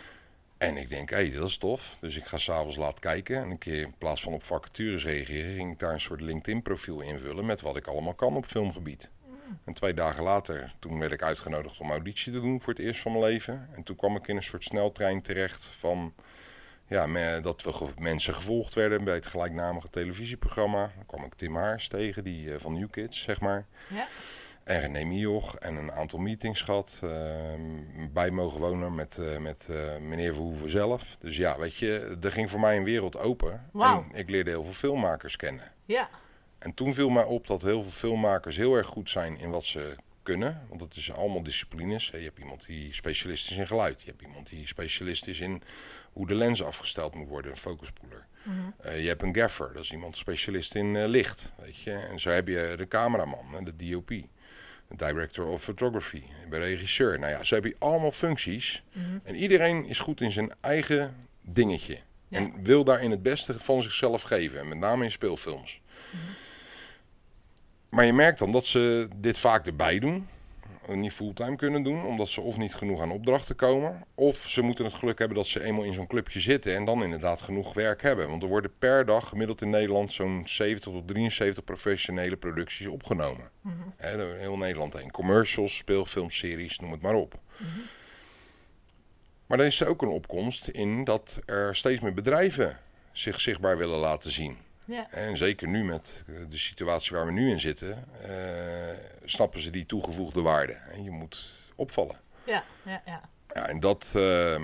En 0.59 0.77
ik 0.77 0.89
denk, 0.89 1.11
hé, 1.11 1.17
hey, 1.17 1.31
dat 1.31 1.49
is 1.49 1.57
tof. 1.57 1.97
Dus 2.01 2.17
ik 2.17 2.25
ga 2.25 2.39
s'avonds 2.39 2.77
laat 2.77 2.99
kijken. 2.99 3.37
En 3.37 3.51
een 3.51 3.59
keer 3.59 3.81
in 3.81 3.95
plaats 3.99 4.23
van 4.23 4.33
op 4.33 4.43
vacatures 4.43 5.05
reageren, 5.05 5.55
ging 5.55 5.73
ik 5.73 5.79
daar 5.79 5.93
een 5.93 6.01
soort 6.01 6.21
LinkedIn-profiel 6.21 7.01
invullen 7.01 7.47
met 7.47 7.61
wat 7.61 7.77
ik 7.77 7.87
allemaal 7.87 8.15
kan 8.15 8.37
op 8.37 8.47
filmgebied. 8.47 9.11
En 9.65 9.75
twee 9.75 9.95
dagen 9.95 10.25
later, 10.25 10.75
toen 10.79 10.99
werd 10.99 11.13
ik 11.13 11.23
uitgenodigd 11.23 11.81
om 11.81 11.91
auditie 11.91 12.33
te 12.33 12.41
doen 12.41 12.63
voor 12.63 12.73
het 12.73 12.83
eerst 12.83 13.01
van 13.01 13.13
mijn 13.13 13.25
leven. 13.25 13.69
En 13.73 13.83
toen 13.83 13.97
kwam 13.97 14.17
ik 14.17 14.29
in 14.29 14.37
een 14.37 14.43
soort 14.43 14.65
sneltrein 14.65 15.23
terecht 15.23 15.65
van 15.65 16.15
ja, 16.87 17.41
dat 17.41 17.63
we 17.63 17.89
mensen 17.99 18.35
gevolgd 18.35 18.75
werden 18.75 19.05
bij 19.05 19.15
het 19.15 19.27
gelijknamige 19.27 19.91
televisieprogramma. 19.91 20.93
Dan 20.97 21.07
kwam 21.07 21.25
ik 21.25 21.35
Tim 21.35 21.57
Haars 21.57 21.89
tegen, 21.89 22.25
die 22.25 22.53
eh, 22.53 22.61
van 22.61 22.73
New 22.73 22.91
Kids, 22.91 23.23
zeg 23.23 23.41
maar. 23.41 23.67
Ja. 23.89 24.07
En 24.65 24.81
René 24.81 25.05
Mioch 25.05 25.57
en 25.57 25.77
een 25.77 25.93
aantal 25.93 26.19
meetings 26.19 26.61
gehad. 26.61 27.01
ehm, 27.03 27.61
bij 28.13 28.31
mogen 28.31 28.61
wonen 28.61 28.95
met, 28.95 29.19
eh, 29.19 29.39
met 29.39 29.69
eh, 29.69 29.99
meneer 30.01 30.35
Verhoeven 30.35 30.71
zelf. 30.71 31.17
Dus 31.21 31.37
ja, 31.37 31.59
weet 31.59 31.77
je, 31.77 32.17
er 32.23 32.33
ging 32.33 32.51
voor 32.51 32.61
mij 32.61 32.77
een 32.77 32.85
wereld 32.85 33.19
open. 33.19 33.69
Wauw. 33.73 34.07
En 34.13 34.19
ik 34.19 34.31
leerde 34.31 34.51
heel 34.51 34.65
veel 34.65 34.73
filmmakers 34.73 35.37
kennen. 35.37 35.73
Ja. 35.85 36.09
En 36.59 36.75
toen 36.75 36.95
viel 36.95 37.09
mij 37.09 37.25
op 37.25 37.47
dat 37.47 37.63
heel 37.63 37.83
veel 37.83 37.91
filmmakers 37.91 38.57
heel 38.57 38.75
erg 38.77 38.87
goed 38.87 39.11
zijn 39.11 39.39
in 39.39 39.51
wat 39.51 39.65
ze 39.65 39.97
kunnen. 40.23 40.67
Want 40.69 40.81
het 40.81 40.97
is 40.97 41.13
allemaal 41.13 41.43
disciplines. 41.43 42.09
Je 42.09 42.19
hebt 42.19 42.39
iemand 42.39 42.67
die 42.67 42.95
specialist 42.95 43.51
is 43.51 43.57
in 43.57 43.67
geluid. 43.67 44.03
Je 44.03 44.11
hebt 44.11 44.23
iemand 44.23 44.49
die 44.49 44.67
specialist 44.67 45.27
is 45.27 45.41
in 45.41 45.63
hoe 46.13 46.27
de 46.27 46.35
lens 46.35 46.63
afgesteld 46.63 47.15
moet 47.15 47.29
worden, 47.29 47.51
een 47.51 47.57
focuspoeler. 47.57 48.27
Eh, 48.79 49.03
je 49.03 49.09
hebt 49.09 49.23
een 49.23 49.37
gaffer, 49.37 49.73
dat 49.73 49.83
is 49.83 49.93
iemand 49.93 50.17
specialist 50.17 50.75
in 50.75 51.07
licht. 51.07 51.53
Weet 51.57 51.79
je? 51.79 51.93
En 51.93 52.21
zo 52.21 52.31
heb 52.31 52.49
je 52.49 52.75
de 52.77 52.89
cameraman 52.89 53.57
en 53.57 53.65
de 53.65 53.77
DOP. 53.77 54.11
Director 54.97 55.47
of 55.47 55.63
photography, 55.63 56.23
de 56.51 56.59
regisseur. 56.59 57.19
Nou 57.19 57.33
ja, 57.33 57.43
zo 57.43 57.55
heb 57.55 57.65
je 57.65 57.77
allemaal 57.79 58.11
functies. 58.11 58.83
En 59.23 59.35
iedereen 59.35 59.85
is 59.85 59.99
goed 59.99 60.21
in 60.21 60.33
zijn 60.33 60.53
eigen 60.61 61.15
dingetje. 61.41 61.99
Ja. 62.29 62.39
En 62.39 62.63
wil 62.63 62.85
daarin 62.85 63.11
het 63.11 63.23
beste 63.23 63.61
van 63.61 63.83
zichzelf 63.83 64.23
geven. 64.23 64.59
En 64.59 64.69
met 64.69 64.79
name 64.79 65.05
in 65.05 65.11
speelfilms. 65.11 65.81
Maar 67.89 68.05
je 68.05 68.13
merkt 68.13 68.39
dan 68.39 68.53
dat 68.53 68.67
ze 68.67 69.09
dit 69.17 69.39
vaak 69.39 69.67
erbij 69.67 69.99
doen. 69.99 70.27
En 70.89 71.01
Niet 71.01 71.13
fulltime 71.13 71.57
kunnen 71.57 71.83
doen, 71.83 72.05
omdat 72.05 72.29
ze 72.29 72.41
of 72.41 72.59
niet 72.59 72.75
genoeg 72.75 73.01
aan 73.01 73.11
opdrachten 73.11 73.57
komen. 73.57 74.05
Of 74.15 74.37
ze 74.37 74.63
moeten 74.63 74.85
het 74.85 74.95
geluk 74.95 75.19
hebben 75.19 75.37
dat 75.37 75.47
ze 75.47 75.65
eenmaal 75.65 75.85
in 75.85 75.93
zo'n 75.93 76.07
clubje 76.07 76.41
zitten 76.41 76.75
en 76.75 76.85
dan 76.85 77.03
inderdaad 77.03 77.43
genoeg 77.43 77.75
werk 77.75 78.03
hebben. 78.03 78.29
Want 78.29 78.43
er 78.43 78.49
worden 78.49 78.73
per 78.79 79.05
dag 79.07 79.29
gemiddeld 79.29 79.63
in 79.63 79.71
Nederland 79.71 80.13
zo'n 80.13 80.43
70 80.45 80.93
tot 80.93 81.09
73 81.09 81.65
professionele 81.65 82.37
producties 82.37 82.87
opgenomen. 82.87 83.51
Door 84.17 84.35
heel 84.35 84.57
Nederland 84.57 84.99
heen. 84.99 85.11
Commercials, 85.11 85.77
speelfilms, 85.77 86.39
series, 86.39 86.79
noem 86.79 86.93
het 86.93 87.03
maar 87.03 87.15
op. 87.15 87.41
Maar 89.47 89.59
dan 89.59 89.67
is 89.67 89.81
er 89.81 89.89
ook 89.89 90.03
een 90.03 90.09
opkomst 90.09 90.69
in 90.69 91.05
dat 91.05 91.43
er 91.47 91.77
steeds 91.77 92.01
meer 92.01 92.15
bedrijven 92.15 92.79
zich 93.13 93.41
zichtbaar 93.41 93.77
willen 93.77 93.99
laten 93.99 94.33
zien. 94.33 94.57
Ja. 94.85 95.11
En 95.11 95.37
zeker 95.37 95.69
nu 95.69 95.85
met 95.85 96.23
eh, 96.27 96.35
de 96.49 96.59
situatie 96.59 97.17
waar 97.17 97.27
we 97.27 97.33
nu 97.33 97.51
in 97.51 97.61
zitten, 97.61 98.05
eh, 98.23 98.31
snappen 99.25 99.61
ze 99.61 99.71
die 99.71 99.87
toegevoegde 99.87 100.43
waarde. 100.43 100.73
En 100.73 101.03
je 101.05 101.11
moet 101.11 101.53
opvallen. 101.75 102.17
Ja. 102.47 102.65
Ja. 102.85 103.03
Ja. 103.07 103.21
Ja, 103.55 103.69
en 103.69 103.81
dat, 103.81 104.13
ehm, 104.17 104.63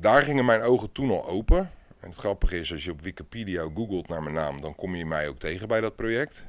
daar 0.00 0.22
gingen 0.22 0.44
mijn 0.44 0.60
ogen 0.60 0.92
toen 0.92 1.10
al 1.10 1.26
open. 1.28 1.70
En 2.00 2.08
het 2.08 2.18
grappige 2.18 2.58
is, 2.60 2.72
als 2.72 2.84
je 2.84 2.90
op 2.90 3.00
Wikipedia 3.00 3.68
googelt 3.74 4.08
naar 4.08 4.22
mijn 4.22 4.34
naam, 4.34 4.60
dan 4.60 4.74
kom 4.74 4.94
je 4.94 5.06
mij 5.06 5.28
ook 5.28 5.38
tegen 5.38 5.68
bij 5.68 5.80
dat 5.80 5.96
project. 5.96 6.46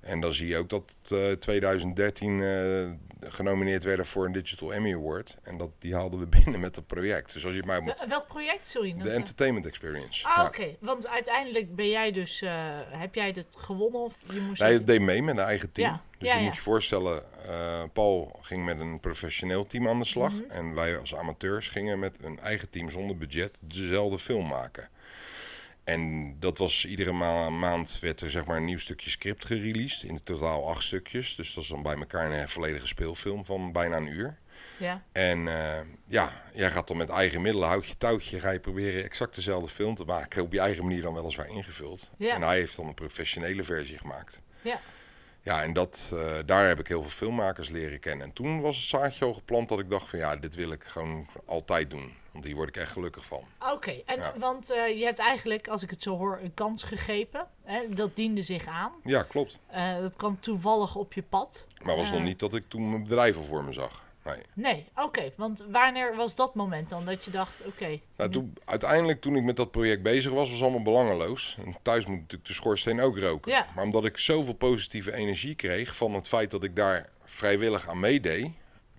En 0.00 0.20
dan 0.20 0.32
zie 0.32 0.46
je 0.48 0.56
ook 0.56 0.68
dat 0.70 0.94
eh 1.10 1.32
2013 1.32 2.42
eh, 2.42 2.90
genomineerd 3.30 3.84
werden 3.84 4.06
voor 4.06 4.24
een 4.26 4.32
Digital 4.32 4.72
Emmy 4.74 4.94
Award. 4.94 5.36
En 5.42 5.56
dat, 5.56 5.70
die 5.78 5.94
haalden 5.94 6.20
we 6.20 6.26
binnen 6.42 6.60
met 6.60 6.74
dat 6.74 6.86
project. 6.86 7.32
Dus 7.32 7.44
als 7.44 7.54
je 7.54 7.62
mij 7.66 7.80
moet... 7.80 7.94
Wel- 7.98 8.08
Welk 8.08 8.26
project? 8.26 8.68
Sorry. 8.68 8.94
De 8.98 9.08
is- 9.08 9.14
Entertainment 9.14 9.66
Experience. 9.66 10.26
Ah, 10.28 10.36
Ja. 10.36 10.44
oké. 10.46 10.76
Want 10.80 11.08
uiteindelijk 11.08 11.74
ben 11.76 11.88
jij 11.88 12.12
dus... 12.12 12.42
eh, 12.42 12.52
heb 12.90 13.14
jij 13.14 13.28
het 13.34 13.56
gewonnen 13.58 14.00
of 14.00 14.14
je 14.32 14.40
moest... 14.40 14.60
Hij 14.60 14.72
het- 14.72 14.86
deed 14.86 15.00
mee 15.00 15.22
met 15.22 15.36
een 15.36 15.42
eigen 15.44 15.72
team. 15.72 15.88
Ja, 15.90 16.02
Dus 16.18 16.28
ja, 16.28 16.36
je 16.38 16.44
moet 16.44 16.54
je 16.54 16.60
voorstellen, 16.60 17.22
eh, 17.48 17.82
Paul 17.92 18.38
ging 18.42 18.64
met 18.64 18.80
een 18.80 19.00
professioneel 19.00 19.66
team 19.66 19.88
aan 19.88 19.98
de 19.98 20.04
slag. 20.04 20.32
Mhm. 20.32 20.50
En 20.50 20.74
wij 20.74 20.98
als 20.98 21.14
amateurs 21.16 21.68
gingen 21.68 21.98
met 21.98 22.16
een 22.24 22.38
eigen 22.38 22.70
team 22.70 22.90
zonder 22.90 23.16
budget 23.16 23.58
dezelfde 23.60 24.18
film 24.18 24.46
maken. 24.46 24.88
En 25.84 26.34
dat 26.40 26.58
was 26.58 26.86
iedere 26.86 27.12
ma- 27.12 27.50
maand 27.50 27.98
werd 28.00 28.20
er 28.20 28.30
zeg 28.30 28.44
maar 28.44 28.56
een 28.56 28.64
nieuw 28.64 28.78
stukje 28.78 29.10
script 29.10 29.44
gereleased. 29.44 30.02
In 30.02 30.22
totaal 30.22 30.68
acht 30.68 30.82
stukjes. 30.82 31.36
Dus 31.36 31.54
dat 31.54 31.62
is 31.64 31.70
dan 31.70 31.82
bij 31.82 31.96
elkaar 31.96 32.32
een 32.32 32.48
volledige 32.48 32.86
speelfilm 32.86 33.44
van 33.44 33.72
bijna 33.72 33.96
een 33.96 34.06
uur. 34.06 34.38
Ja. 34.78 35.02
En 35.12 35.48
eh, 35.48 35.80
ja, 36.06 36.42
jij 36.54 36.70
gaat 36.70 36.88
dan 36.88 36.96
met 36.96 37.08
eigen 37.08 37.42
middelen, 37.42 37.68
houd 37.68 37.86
je 37.86 37.96
touwtje, 37.96 38.40
ga 38.40 38.50
je 38.50 38.60
proberen 38.60 39.04
exact 39.04 39.34
dezelfde 39.34 39.68
film 39.68 39.94
te 39.94 40.04
maken. 40.04 40.42
Op 40.42 40.52
je 40.52 40.60
eigen 40.60 40.84
manier 40.84 41.02
dan 41.02 41.14
weliswaar 41.14 41.48
ingevuld. 41.48 42.10
Ja. 42.18 42.34
En 42.34 42.42
hij 42.42 42.56
heeft 42.56 42.76
dan 42.76 42.86
een 42.86 42.94
professionele 42.94 43.62
versie 43.62 43.98
gemaakt. 43.98 44.42
Ja. 44.62 44.80
Ja, 45.44 45.62
en 45.62 45.72
dat, 45.72 46.10
eh, 46.14 46.34
daar 46.46 46.68
heb 46.68 46.78
ik 46.80 46.88
heel 46.88 47.00
veel 47.00 47.10
filmmakers 47.10 47.68
leren 47.68 48.00
kennen. 48.00 48.26
En 48.26 48.32
toen 48.32 48.60
was 48.60 48.76
het 48.76 48.84
zaadje 48.86 49.24
al 49.24 49.34
geplant 49.34 49.68
dat 49.68 49.78
ik 49.78 49.90
dacht 49.90 50.08
van 50.08 50.18
ja, 50.18 50.36
dit 50.36 50.54
wil 50.54 50.70
ik 50.72 50.84
gewoon 50.84 51.26
altijd 51.46 51.90
doen. 51.90 52.12
Want 52.32 52.44
hier 52.44 52.54
word 52.54 52.68
ik 52.68 52.76
echt 52.76 52.92
gelukkig 52.92 53.24
van. 53.24 53.44
Oké, 53.72 53.90
en 54.06 54.18
Ja. 54.18 54.34
want 54.38 54.70
eh, 54.70 54.98
je 54.98 55.04
hebt 55.04 55.18
eigenlijk, 55.18 55.68
als 55.68 55.82
ik 55.82 55.90
het 55.90 56.02
zo 56.02 56.16
hoor, 56.16 56.38
een 56.42 56.54
kans 56.54 56.82
gegrepen. 56.82 57.46
Hè? 57.64 57.88
Dat 57.88 58.16
diende 58.16 58.42
zich 58.42 58.66
aan. 58.66 58.92
Ja, 59.02 59.22
klopt. 59.22 59.58
Eh, 59.66 59.98
dat 59.98 60.16
kwam 60.16 60.40
toevallig 60.40 60.94
op 60.96 61.12
je 61.12 61.22
pad. 61.22 61.66
Maar 61.82 61.96
was 61.96 62.10
nog 62.10 62.22
niet 62.22 62.38
dat 62.38 62.54
ik 62.54 62.64
toen 62.68 62.90
mijn 62.90 63.02
bedrijf 63.02 63.36
al 63.36 63.42
voor 63.42 63.64
me 63.64 63.72
zag. 63.72 64.02
Nee. 64.24 64.42
Nee, 64.54 64.88
oké. 64.96 65.32
Want 65.36 65.64
wanneer 65.70 66.16
was 66.16 66.34
dat 66.34 66.54
moment 66.54 66.88
dan 66.88 67.04
dat 67.04 67.24
je 67.24 67.30
dacht, 67.30 67.64
oké. 67.66 68.00
Nou, 68.16 68.30
toen, 68.30 68.54
uiteindelijk 68.64 69.20
toen 69.20 69.36
ik 69.36 69.42
met 69.42 69.56
dat 69.56 69.70
project 69.70 70.02
bezig 70.02 70.32
was, 70.32 70.50
was 70.50 70.62
allemaal 70.62 70.82
belangeloos. 70.82 71.56
En 71.64 71.76
thuis 71.82 72.06
moet 72.06 72.20
natuurlijk 72.20 72.48
de 72.48 72.54
schoorsteen 72.54 73.00
ook 73.00 73.18
roken. 73.18 73.52
Ja. 73.52 73.66
Maar 73.74 73.84
omdat 73.84 74.04
ik 74.04 74.18
zoveel 74.18 74.54
positieve 74.54 75.12
energie 75.14 75.54
kreeg 75.54 75.96
van 75.96 76.12
het 76.14 76.28
feit 76.28 76.50
dat 76.50 76.64
ik 76.64 76.76
daar 76.76 77.08
vrijwillig 77.24 77.88
aan 77.88 78.00
meedeed, 78.00 78.50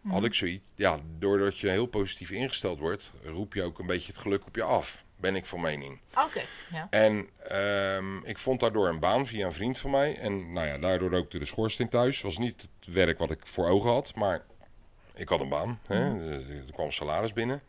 had 0.08 0.24
ik 0.24 0.34
zoiets. 0.34 0.66
Ja, 0.76 1.00
doordat 1.20 1.60
je 1.60 1.70
heel 1.70 1.86
positief 1.86 2.32
ingesteld 2.32 2.80
wordt, 2.80 3.14
roep 3.24 3.54
je 3.54 3.64
ook 3.64 3.80
een 3.80 3.86
beetje 3.86 4.12
het 4.12 4.22
geluk 4.22 4.46
op 4.46 4.56
je 4.56 4.64
af. 4.64 5.04
ben 5.16 5.36
ik 5.36 5.46
van 5.46 5.62
mening. 5.62 6.00
Oké, 6.26 6.42
ja. 6.72 6.88
En 6.90 7.30
ehm, 7.50 8.18
ik 8.24 8.38
vond 8.38 8.60
daardoor 8.60 8.90
een 8.90 9.00
baan 9.00 9.26
via 9.28 9.46
een 9.46 9.52
vriend 9.52 9.80
van 9.80 9.92
mij. 9.92 10.18
En 10.18 10.54
nou 10.54 10.68
ja, 10.68 10.78
daardoor 10.78 11.10
rookte 11.10 11.40
de 11.40 11.46
schoorsteen 11.46 11.90
thuis. 11.90 12.22
was 12.22 12.38
niet 12.38 12.70
het 12.80 12.94
werk 12.94 13.18
wat 13.18 13.32
ik 13.32 13.48
voor 13.48 13.68
ogen 13.68 13.92
had, 13.92 14.16
maar 14.16 14.46
ik 15.16 15.30
had 15.30 15.40
een 15.42 15.50
baan. 15.50 15.80
Hè? 15.88 16.32
Er 16.66 16.74
kwam 16.74 16.92
salaris 16.92 17.34
binnen. 17.34 17.62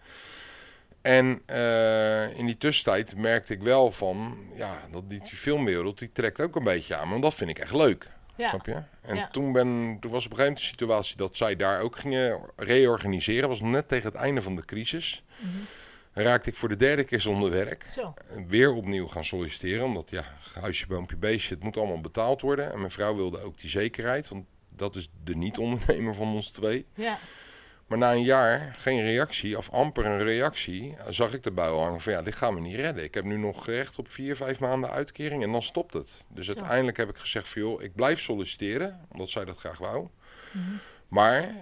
En 1.03 1.43
eh, 1.47 2.39
in 2.39 2.47
die 2.47 2.57
tussentijd 2.57 3.17
merkte 3.17 3.53
ik 3.53 3.63
wel 3.63 3.91
van, 3.93 4.37
ja, 4.57 4.75
dat 4.93 5.11
die 5.11 5.21
filmwereld, 5.25 5.99
die 5.99 6.13
trekt 6.13 6.41
ook 6.41 6.57
een 6.57 6.65
beetje 6.65 6.97
aan. 6.97 7.09
Want 7.11 7.23
dat 7.23 7.35
vind 7.35 7.51
ik 7.51 7.59
echt 7.59 7.75
leuk. 7.75 8.11
Ja. 8.37 8.49
Snap 8.49 8.67
je? 8.67 8.83
En 9.03 9.17
Ja. 9.17 9.29
toen, 9.31 9.53
ben, 9.53 9.97
toen 10.01 10.11
was 10.11 10.25
op 10.25 10.31
een 10.31 10.37
gegeven 10.37 10.43
moment 10.45 10.59
de 10.59 10.65
situatie 10.65 11.17
dat 11.17 11.37
zij 11.37 11.57
daar 11.57 11.81
ook 11.81 11.97
gingen 11.97 12.41
reorganiseren. 12.57 13.49
was 13.49 13.61
net 13.61 13.89
tegen 13.89 14.07
het 14.07 14.15
einde 14.21 14.43
van 14.43 14.55
de 14.57 14.65
crisis. 14.65 15.25
Raakte 16.13 16.49
ik 16.49 16.57
voor 16.57 16.69
de 16.69 16.77
derde 16.77 17.05
keer 17.05 17.21
zonder 17.21 17.51
werk. 17.51 17.85
Zo. 17.89 18.15
En 18.29 18.49
weer 18.49 18.73
opnieuw 18.73 19.07
gaan 19.07 19.25
solliciteren. 19.25 19.85
Omdat 19.85 20.11
ja, 20.11 20.25
huisje, 20.61 20.87
boompje, 20.87 21.17
beestje, 21.17 21.55
het 21.55 21.63
moet 21.63 21.77
allemaal 21.77 22.01
betaald 22.01 22.41
worden. 22.41 22.73
En 22.73 22.79
mijn 22.79 22.91
vrouw 22.91 23.15
wilde 23.17 23.41
ook 23.43 23.59
die 23.61 23.71
zekerheid. 23.71 24.29
Want 24.29 24.47
dat 24.77 24.97
is 24.97 25.09
de 25.25 25.37
niet-ondernemer 25.37 26.15
van 26.15 26.29
ons 26.29 26.49
twee. 26.49 26.87
Ja. 26.95 27.19
Maar 27.87 27.99
na 27.99 28.13
een 28.13 28.23
jaar 28.23 28.75
geen 28.77 29.03
reactie, 29.03 29.59
of 29.59 29.71
amper 29.71 30.07
een 30.07 30.25
reactie, 30.25 30.97
zag 31.09 31.33
ik 31.33 31.45
erbij 31.45 31.69
al 31.69 31.83
hangen 31.83 32.01
van 32.01 32.13
ja, 32.13 32.23
dit 32.23 32.35
gaan 32.35 32.55
we 32.55 32.61
niet 32.61 32.75
redden. 32.75 33.05
Ik 33.05 33.15
heb 33.15 33.25
nu 33.25 33.37
nog 33.37 33.67
recht 33.67 33.99
op 33.99 34.11
vier, 34.11 34.37
vijf 34.37 34.61
maanden 34.61 34.91
uitkering 34.91 35.43
en 35.43 35.53
dan 35.53 35.63
stopt 35.63 35.95
het. 35.95 36.27
Dus 36.29 36.47
uiteindelijk 36.47 36.97
heb 36.97 37.09
ik 37.09 37.17
gezegd 37.17 37.49
van 37.49 37.63
joh, 37.63 37.83
ik 37.83 37.95
blijf 37.95 38.21
solliciteren, 38.21 39.01
omdat 39.13 39.31
zij 39.31 39.45
dat 39.45 39.59
graag 39.59 39.79
wou. 39.79 40.09
Maar 41.09 41.55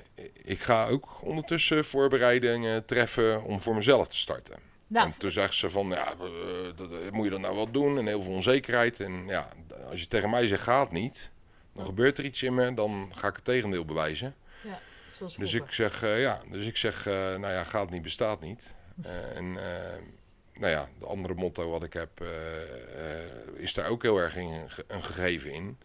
ik 0.42 0.60
ga 0.60 0.86
ook 0.86 1.22
ondertussen 1.22 1.84
voorbereidingen 1.84 2.84
treffen 2.84 3.44
om 3.44 3.60
voor 3.62 3.74
mezelf 3.74 4.08
te 4.08 4.16
starten. 4.16 4.56
Nou, 4.86 5.06
En 5.06 5.14
toen 5.18 5.30
zegt 5.30 5.54
ze 5.54 5.70
van, 5.70 5.88
ja, 5.88 6.12
eh, 6.12 6.76
dat, 6.76 6.92
eh, 6.92 7.10
moet 7.10 7.24
je 7.24 7.30
dat 7.30 7.40
nou 7.40 7.54
wel 7.54 7.70
doen? 7.70 7.98
En 7.98 8.06
heel 8.06 8.22
veel 8.22 8.32
onzekerheid. 8.32 9.00
En 9.00 9.26
ja, 9.26 9.48
als 9.90 10.00
je 10.00 10.06
tegen 10.06 10.30
mij 10.30 10.46
zegt, 10.46 10.62
gaat 10.62 10.92
niet, 10.92 11.30
dan 11.74 11.84
gebeurt 11.84 12.18
er 12.18 12.24
iets 12.24 12.42
in 12.42 12.54
me, 12.54 12.74
dan 12.74 13.10
ga 13.14 13.28
ik 13.28 13.34
het 13.34 13.44
tegendeel 13.44 13.84
bewijzen. 13.84 14.34
ja. 14.62 14.78
Zoals 15.16 15.36
Dus 15.36 15.54
ik 15.54 15.72
zeg, 15.72 16.02
eh, 16.02 16.20
ja, 16.20 16.40
dus 16.50 16.66
ik 16.66 16.76
zeg, 16.76 17.06
eh, 17.06 17.14
nou 17.14 17.52
ja, 17.52 17.64
gaat 17.64 17.90
niet, 17.90 18.02
bestaat 18.02 18.40
niet. 18.40 18.74
Eh, 19.02 19.36
en 19.36 19.52
nou 20.52 20.70
ja, 20.70 20.88
de 20.98 21.06
andere 21.06 21.34
motto 21.34 21.70
wat 21.70 21.82
ik 21.82 21.92
heb, 21.92 22.24
is 23.54 23.74
daar 23.74 23.88
ook 23.88 24.02
heel 24.02 24.18
erg 24.18 24.36
in, 24.36 24.68
een 24.86 25.04
gegeven 25.04 25.52
in. 25.52 25.78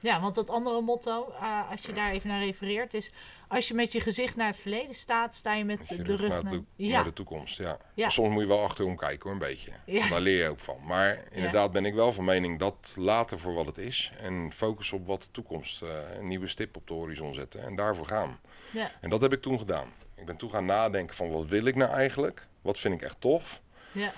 Ja, 0.00 0.20
want 0.20 0.34
dat 0.34 0.50
andere 0.50 0.80
motto, 0.80 1.22
als 1.70 1.80
je 1.80 1.92
daar 1.92 2.10
even 2.10 2.28
naar 2.28 2.44
refereert, 2.44 2.94
is... 2.94 3.12
Als 3.54 3.68
je 3.68 3.74
met 3.74 3.92
je 3.92 4.00
gezicht 4.00 4.36
naar 4.36 4.46
het 4.46 4.56
verleden 4.56 4.94
staat, 4.94 5.34
sta 5.34 5.54
je 5.54 5.64
met 5.64 5.88
je 5.88 5.96
de 5.96 6.02
rug 6.02 6.20
rug 6.20 6.30
naar, 6.30 6.42
naar... 6.42 6.52
de, 6.52 6.58
to- 6.58 6.64
Ja, 6.76 6.94
naar 6.94 7.04
de 7.04 7.12
toekomst, 7.12 7.58
ja. 7.58 7.76
Ja. 7.94 8.08
Soms 8.08 8.32
moet 8.32 8.42
je 8.42 8.48
wel 8.48 8.62
achterom 8.62 8.96
kijken 8.96 9.22
hoor, 9.22 9.32
een 9.32 9.38
beetje. 9.48 9.72
Ja. 9.86 10.08
Daar 10.08 10.20
leer 10.20 10.42
je 10.42 10.48
ook 10.48 10.60
van. 10.60 10.76
Maar 10.86 11.22
inderdaad 11.30 11.72
ben 11.72 11.84
ik 11.84 11.94
wel 11.94 12.12
van 12.12 12.24
mening 12.24 12.58
dat 12.58 12.94
laten 12.98 13.38
voor 13.38 13.54
wat 13.54 13.66
het 13.66 13.78
is. 13.78 14.12
En 14.18 14.52
focus 14.52 14.92
op 14.92 15.06
wat 15.06 15.22
de 15.22 15.28
toekomst, 15.30 15.82
eh, 15.82 15.88
een 16.18 16.28
nieuwe 16.28 16.46
stip 16.46 16.76
op 16.76 16.86
de 16.86 16.94
horizon 16.94 17.34
zetten. 17.34 17.62
En 17.62 17.76
daarvoor 17.76 18.06
gaan. 18.06 18.40
ja. 18.72 18.90
En 19.00 19.10
dat 19.10 19.20
heb 19.20 19.32
ik 19.32 19.42
toen 19.42 19.58
gedaan. 19.58 19.92
Ik 20.16 20.26
ben 20.26 20.36
toen 20.36 20.50
gaan 20.50 20.64
nadenken 20.64 21.14
van 21.16 21.30
wat 21.30 21.46
wil 21.46 21.64
ik 21.64 21.74
nou 21.74 21.90
eigenlijk? 21.92 22.46
Wat 22.62 22.78
vind 22.78 22.94
ik 22.94 23.02
echt 23.02 23.20
tof? 23.20 23.60
ja. 23.92 24.12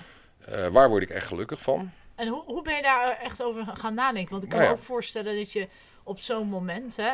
Eh, 0.45 0.67
waar 0.67 0.89
word 0.89 1.03
ik 1.03 1.09
echt 1.09 1.27
gelukkig 1.27 1.61
van? 1.61 1.91
En 2.15 2.27
hoe, 2.27 2.43
hoe 2.45 2.61
ben 2.61 2.75
je 2.75 2.81
daar 2.81 3.17
echt 3.17 3.43
over 3.43 3.65
gaan 3.77 3.93
nadenken? 3.93 4.31
Want 4.31 4.43
ik 4.43 4.49
kan 4.49 4.59
Nou 4.59 4.71
me 4.71 4.77
ook 4.77 4.83
voorstellen 4.85 5.35
dat 5.35 5.51
je 5.51 5.67
op 6.03 6.19
zo'n 6.19 6.47
moment 6.47 6.95
hè, 6.97 7.07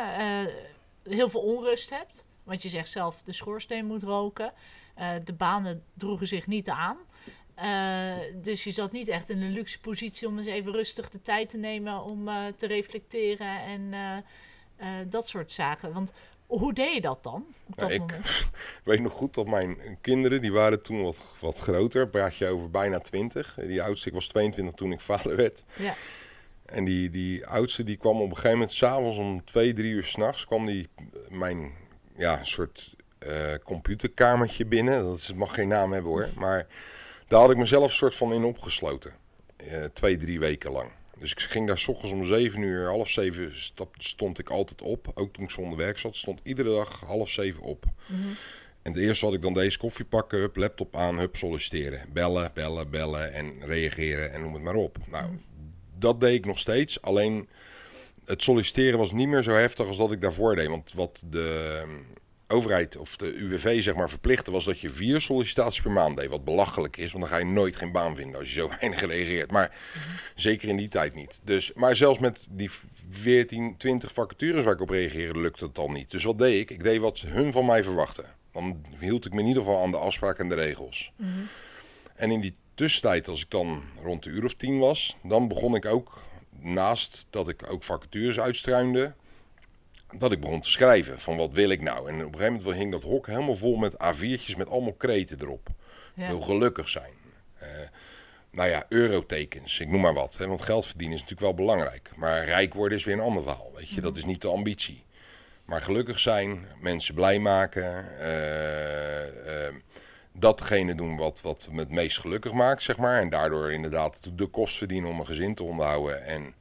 eh, 0.44 0.52
heel 1.04 1.28
veel 1.28 1.40
onrust 1.40 1.90
hebt. 1.90 2.24
Want 2.42 2.62
je 2.62 2.68
zegt 2.68 2.90
zelf, 2.90 3.22
de 3.24 3.32
schoorsteen 3.32 3.86
moet 3.86 4.02
roken. 4.02 4.52
Eh, 4.94 5.10
de 5.24 5.32
banen 5.32 5.84
droegen 5.94 6.26
zich 6.26 6.46
niet 6.46 6.68
aan. 6.68 6.96
Eh, 7.54 8.42
dus 8.42 8.64
je 8.64 8.70
zat 8.70 8.92
niet 8.92 9.08
echt 9.08 9.30
in 9.30 9.42
een 9.42 9.52
luxe 9.52 9.80
positie 9.80 10.28
om 10.28 10.38
eens 10.38 10.46
even 10.46 10.72
rustig 10.72 11.10
de 11.10 11.22
tijd 11.22 11.48
te 11.48 11.56
nemen 11.56 12.02
om 12.02 12.28
eh, 12.28 12.46
te 12.56 12.66
reflecteren 12.66 13.60
en 13.60 13.94
dat 15.08 15.28
soort 15.28 15.52
zaken. 15.52 15.92
Want 15.92 16.12
hoe 16.46 16.72
deed 16.72 16.94
je 16.94 17.00
dat 17.00 17.22
dan 17.22 17.46
op 17.66 17.78
dat? 17.78 17.90
Ik 17.90 18.18
weet 18.84 19.00
nog 19.00 19.12
goed 19.12 19.34
dat 19.34 19.46
mijn 19.46 19.98
kinderen, 20.00 20.40
die 20.40 20.52
waren 20.52 20.82
toen 20.82 21.02
wat, 21.02 21.22
wat 21.40 21.58
groter. 21.58 22.08
Praat 22.08 22.36
je 22.36 22.46
over 22.46 22.70
bijna 22.70 22.98
20. 22.98 23.54
Die 23.54 23.82
oudste, 23.82 24.08
ik 24.08 24.14
was 24.14 24.26
22 24.26 24.74
toen 24.74 24.92
ik 24.92 25.00
vader 25.00 25.36
werd. 25.36 25.64
Ja, 25.76 25.94
En 26.72 26.84
die, 26.84 27.10
die 27.10 27.46
oudste, 27.46 27.84
die 27.84 27.96
kwam 27.96 28.20
op 28.20 28.28
een 28.28 28.34
gegeven 28.34 28.58
moment 28.58 28.72
s'avonds 28.72 29.18
om 29.18 29.44
2, 29.44 29.72
3 29.72 29.92
uur 29.92 30.04
s'nachts, 30.04 30.44
kwam 30.44 30.66
die 30.66 30.88
mijn 31.28 31.72
ja, 32.16 32.44
soort 32.44 32.94
eh, 33.18 33.54
computerkamertje 33.64 34.66
binnen. 34.66 35.02
Dat 35.02 35.18
is, 35.18 35.26
het 35.26 35.36
mag 35.36 35.54
geen 35.54 35.68
naam 35.68 35.92
hebben 35.92 36.10
hoor. 36.10 36.28
Maar 36.36 36.66
daar 37.28 37.40
had 37.40 37.50
ik 37.50 37.56
mezelf 37.56 37.92
soort 37.92 38.14
van 38.14 38.32
in 38.32 38.44
opgesloten. 38.44 39.12
Eh, 39.56 39.84
twee, 39.84 40.16
drie 40.16 40.38
weken 40.38 40.72
lang. 40.72 40.90
Dus 41.18 41.32
ik 41.32 41.40
ging 41.40 41.66
daar 41.66 41.78
s 41.78 41.88
ochtends 41.88 42.12
om 42.14 42.24
7 42.24 42.62
uur, 42.62 42.88
half 42.88 43.08
zeven 43.08 43.52
stond 43.96 44.38
ik 44.38 44.50
altijd 44.50 44.82
op. 44.82 45.10
Ook 45.14 45.32
toen 45.32 45.44
ik 45.44 45.50
zonder 45.50 45.78
werk 45.78 45.98
zat, 45.98 46.16
stond 46.16 46.40
iedere 46.42 46.70
dag 46.70 47.00
half 47.00 47.28
zeven 47.28 47.62
op. 47.62 47.84
En 48.82 48.92
de 48.92 49.00
eerste 49.00 49.24
had 49.24 49.34
ik 49.34 49.42
dan 49.42 49.52
deze 49.52 49.78
koffie 49.78 50.04
pakken, 50.04 50.38
hup, 50.38 50.56
laptop 50.56 50.96
aan, 50.96 51.18
hup, 51.18 51.36
solliciteren. 51.36 52.12
Bellen, 52.12 52.50
bellen, 52.54 52.90
bellen 52.90 53.32
en 53.32 53.52
reageren 53.60 54.32
en 54.32 54.40
noem 54.40 54.54
het 54.54 54.62
maar 54.62 54.74
op. 54.74 54.96
Nou, 55.10 55.30
dat 56.02 56.20
deed 56.20 56.34
ik 56.34 56.46
nog 56.46 56.58
steeds. 56.58 57.02
Alleen 57.02 57.48
het 58.24 58.42
solliciteren 58.42 58.98
was 58.98 59.12
niet 59.12 59.28
meer 59.28 59.42
zo 59.42 59.54
heftig 59.54 59.86
als 59.86 59.96
dat 59.96 60.12
ik 60.12 60.20
daarvoor 60.20 60.56
deed. 60.56 60.68
Want 60.68 60.92
wat 60.92 61.22
de 61.26 61.80
ehm, 61.82 61.90
overheid 62.46 62.96
of 62.96 63.16
de 63.16 63.34
UWV 63.34 63.82
zeg 63.82 63.94
maar 63.94 64.08
verplichtte 64.08 64.50
was 64.50 64.64
dat 64.64 64.80
je 64.80 64.90
vier 64.90 65.20
sollicitaties 65.20 65.82
per 65.82 65.90
maand 65.90 66.16
deed. 66.16 66.28
Wat 66.28 66.44
belachelijk 66.44 66.96
is, 66.96 67.12
want 67.12 67.24
dan 67.24 67.32
ga 67.32 67.38
je 67.38 67.52
nooit 67.52 67.76
geen 67.76 67.92
baan 67.92 68.16
vinden 68.16 68.38
als 68.38 68.54
je 68.54 68.60
zo 68.60 68.68
weinig 68.80 69.06
reageert. 69.06 69.50
Maar 69.50 69.76
zeker 70.34 70.68
in 70.68 70.76
die 70.76 70.88
tijd 70.88 71.14
niet. 71.14 71.40
Dus, 71.44 71.72
maar 71.72 71.96
zelfs 71.96 72.18
met 72.18 72.46
die 72.50 72.70
14, 73.08 73.76
20 73.76 74.12
vacatures 74.12 74.64
waar 74.64 74.74
ik 74.74 74.80
op 74.80 74.90
reageerde, 74.90 75.40
lukte 75.40 75.64
het 75.64 75.78
al 75.78 75.90
niet. 75.90 76.10
Dus 76.10 76.24
wat 76.24 76.38
deed 76.38 76.60
ik? 76.60 76.70
Ik 76.70 76.84
deed 76.84 77.00
wat 77.00 77.20
hun 77.20 77.52
van 77.52 77.66
mij 77.66 77.82
verwachten. 77.82 78.24
Dan 78.52 78.84
hield 78.98 79.26
ik 79.26 79.32
me 79.32 79.40
in 79.40 79.46
ieder 79.46 79.62
geval 79.62 79.82
aan 79.82 79.90
de 79.90 79.96
afspraken 79.96 80.42
en 80.42 80.48
de 80.48 80.62
regels. 80.62 81.12
En 82.14 82.30
in 82.30 82.40
die 82.40 82.56
tussentijd, 82.82 83.28
als 83.28 83.40
ik 83.40 83.50
dan 83.50 83.82
rond 84.02 84.22
de 84.22 84.30
uur 84.30 84.44
of 84.44 84.54
tien 84.54 84.78
was, 84.78 85.16
dan 85.22 85.48
begon 85.48 85.74
ik 85.74 85.86
ook, 85.86 86.22
naast 86.58 87.26
dat 87.30 87.48
ik 87.48 87.70
ook 87.70 87.82
vacatures 87.82 88.40
uitstruinde, 88.40 89.14
dat 90.18 90.32
ik 90.32 90.40
begon 90.40 90.60
te 90.60 90.70
schrijven 90.70 91.18
van 91.18 91.36
wat 91.36 91.52
wil 91.52 91.70
ik 91.70 91.80
nou. 91.80 92.08
En 92.08 92.14
op 92.14 92.32
een 92.32 92.38
gegeven 92.38 92.52
moment 92.62 92.78
hing 92.78 92.92
dat 92.92 93.02
hok 93.02 93.26
helemaal 93.26 93.54
vol 93.54 93.76
met 93.76 93.94
A4'tjes 93.94 94.56
met 94.56 94.68
allemaal 94.68 94.92
kreten 94.92 95.40
erop. 95.40 95.68
ja. 96.14 96.26
Wil 96.26 96.40
gelukkig 96.40 96.88
zijn. 96.88 97.12
Eh, 97.54 97.68
nou 98.50 98.68
ja, 98.68 98.84
eurotekens, 98.88 99.80
ik 99.80 99.88
noem 99.88 100.00
maar 100.00 100.14
wat. 100.14 100.36
Hè, 100.36 100.46
want 100.46 100.62
geld 100.62 100.86
verdienen 100.86 101.16
is 101.16 101.22
natuurlijk 101.22 101.56
wel 101.56 101.66
belangrijk. 101.66 102.10
Maar 102.16 102.44
rijk 102.44 102.74
worden 102.74 102.98
is 102.98 103.04
weer 103.04 103.14
een 103.14 103.20
ander 103.20 103.42
verhaal. 103.42 103.72
Weet 103.74 103.88
je, 103.88 104.00
dat 104.00 104.16
is 104.16 104.24
niet 104.24 104.40
de 104.42 104.48
ambitie. 104.48 105.04
Maar 105.64 105.82
gelukkig 105.82 106.18
zijn, 106.18 106.66
mensen 106.80 107.14
blij 107.14 107.38
maken. 107.38 108.18
eh, 108.18 109.66
eh, 109.66 109.74
datgene 110.32 110.94
doen 110.94 111.16
wat, 111.16 111.40
wat 111.40 111.68
me 111.70 111.80
het 111.80 111.90
meest 111.90 112.18
gelukkig 112.18 112.52
maakt, 112.52 112.82
zeg 112.82 112.96
maar. 112.96 113.20
En 113.20 113.28
daardoor 113.28 113.72
inderdaad 113.72 114.38
de 114.38 114.46
kost 114.46 114.76
verdienen 114.76 115.10
om 115.10 115.20
een 115.20 115.26
gezin 115.26 115.54
te 115.54 115.62
onderhouden. 115.62 116.24
En 116.24 116.54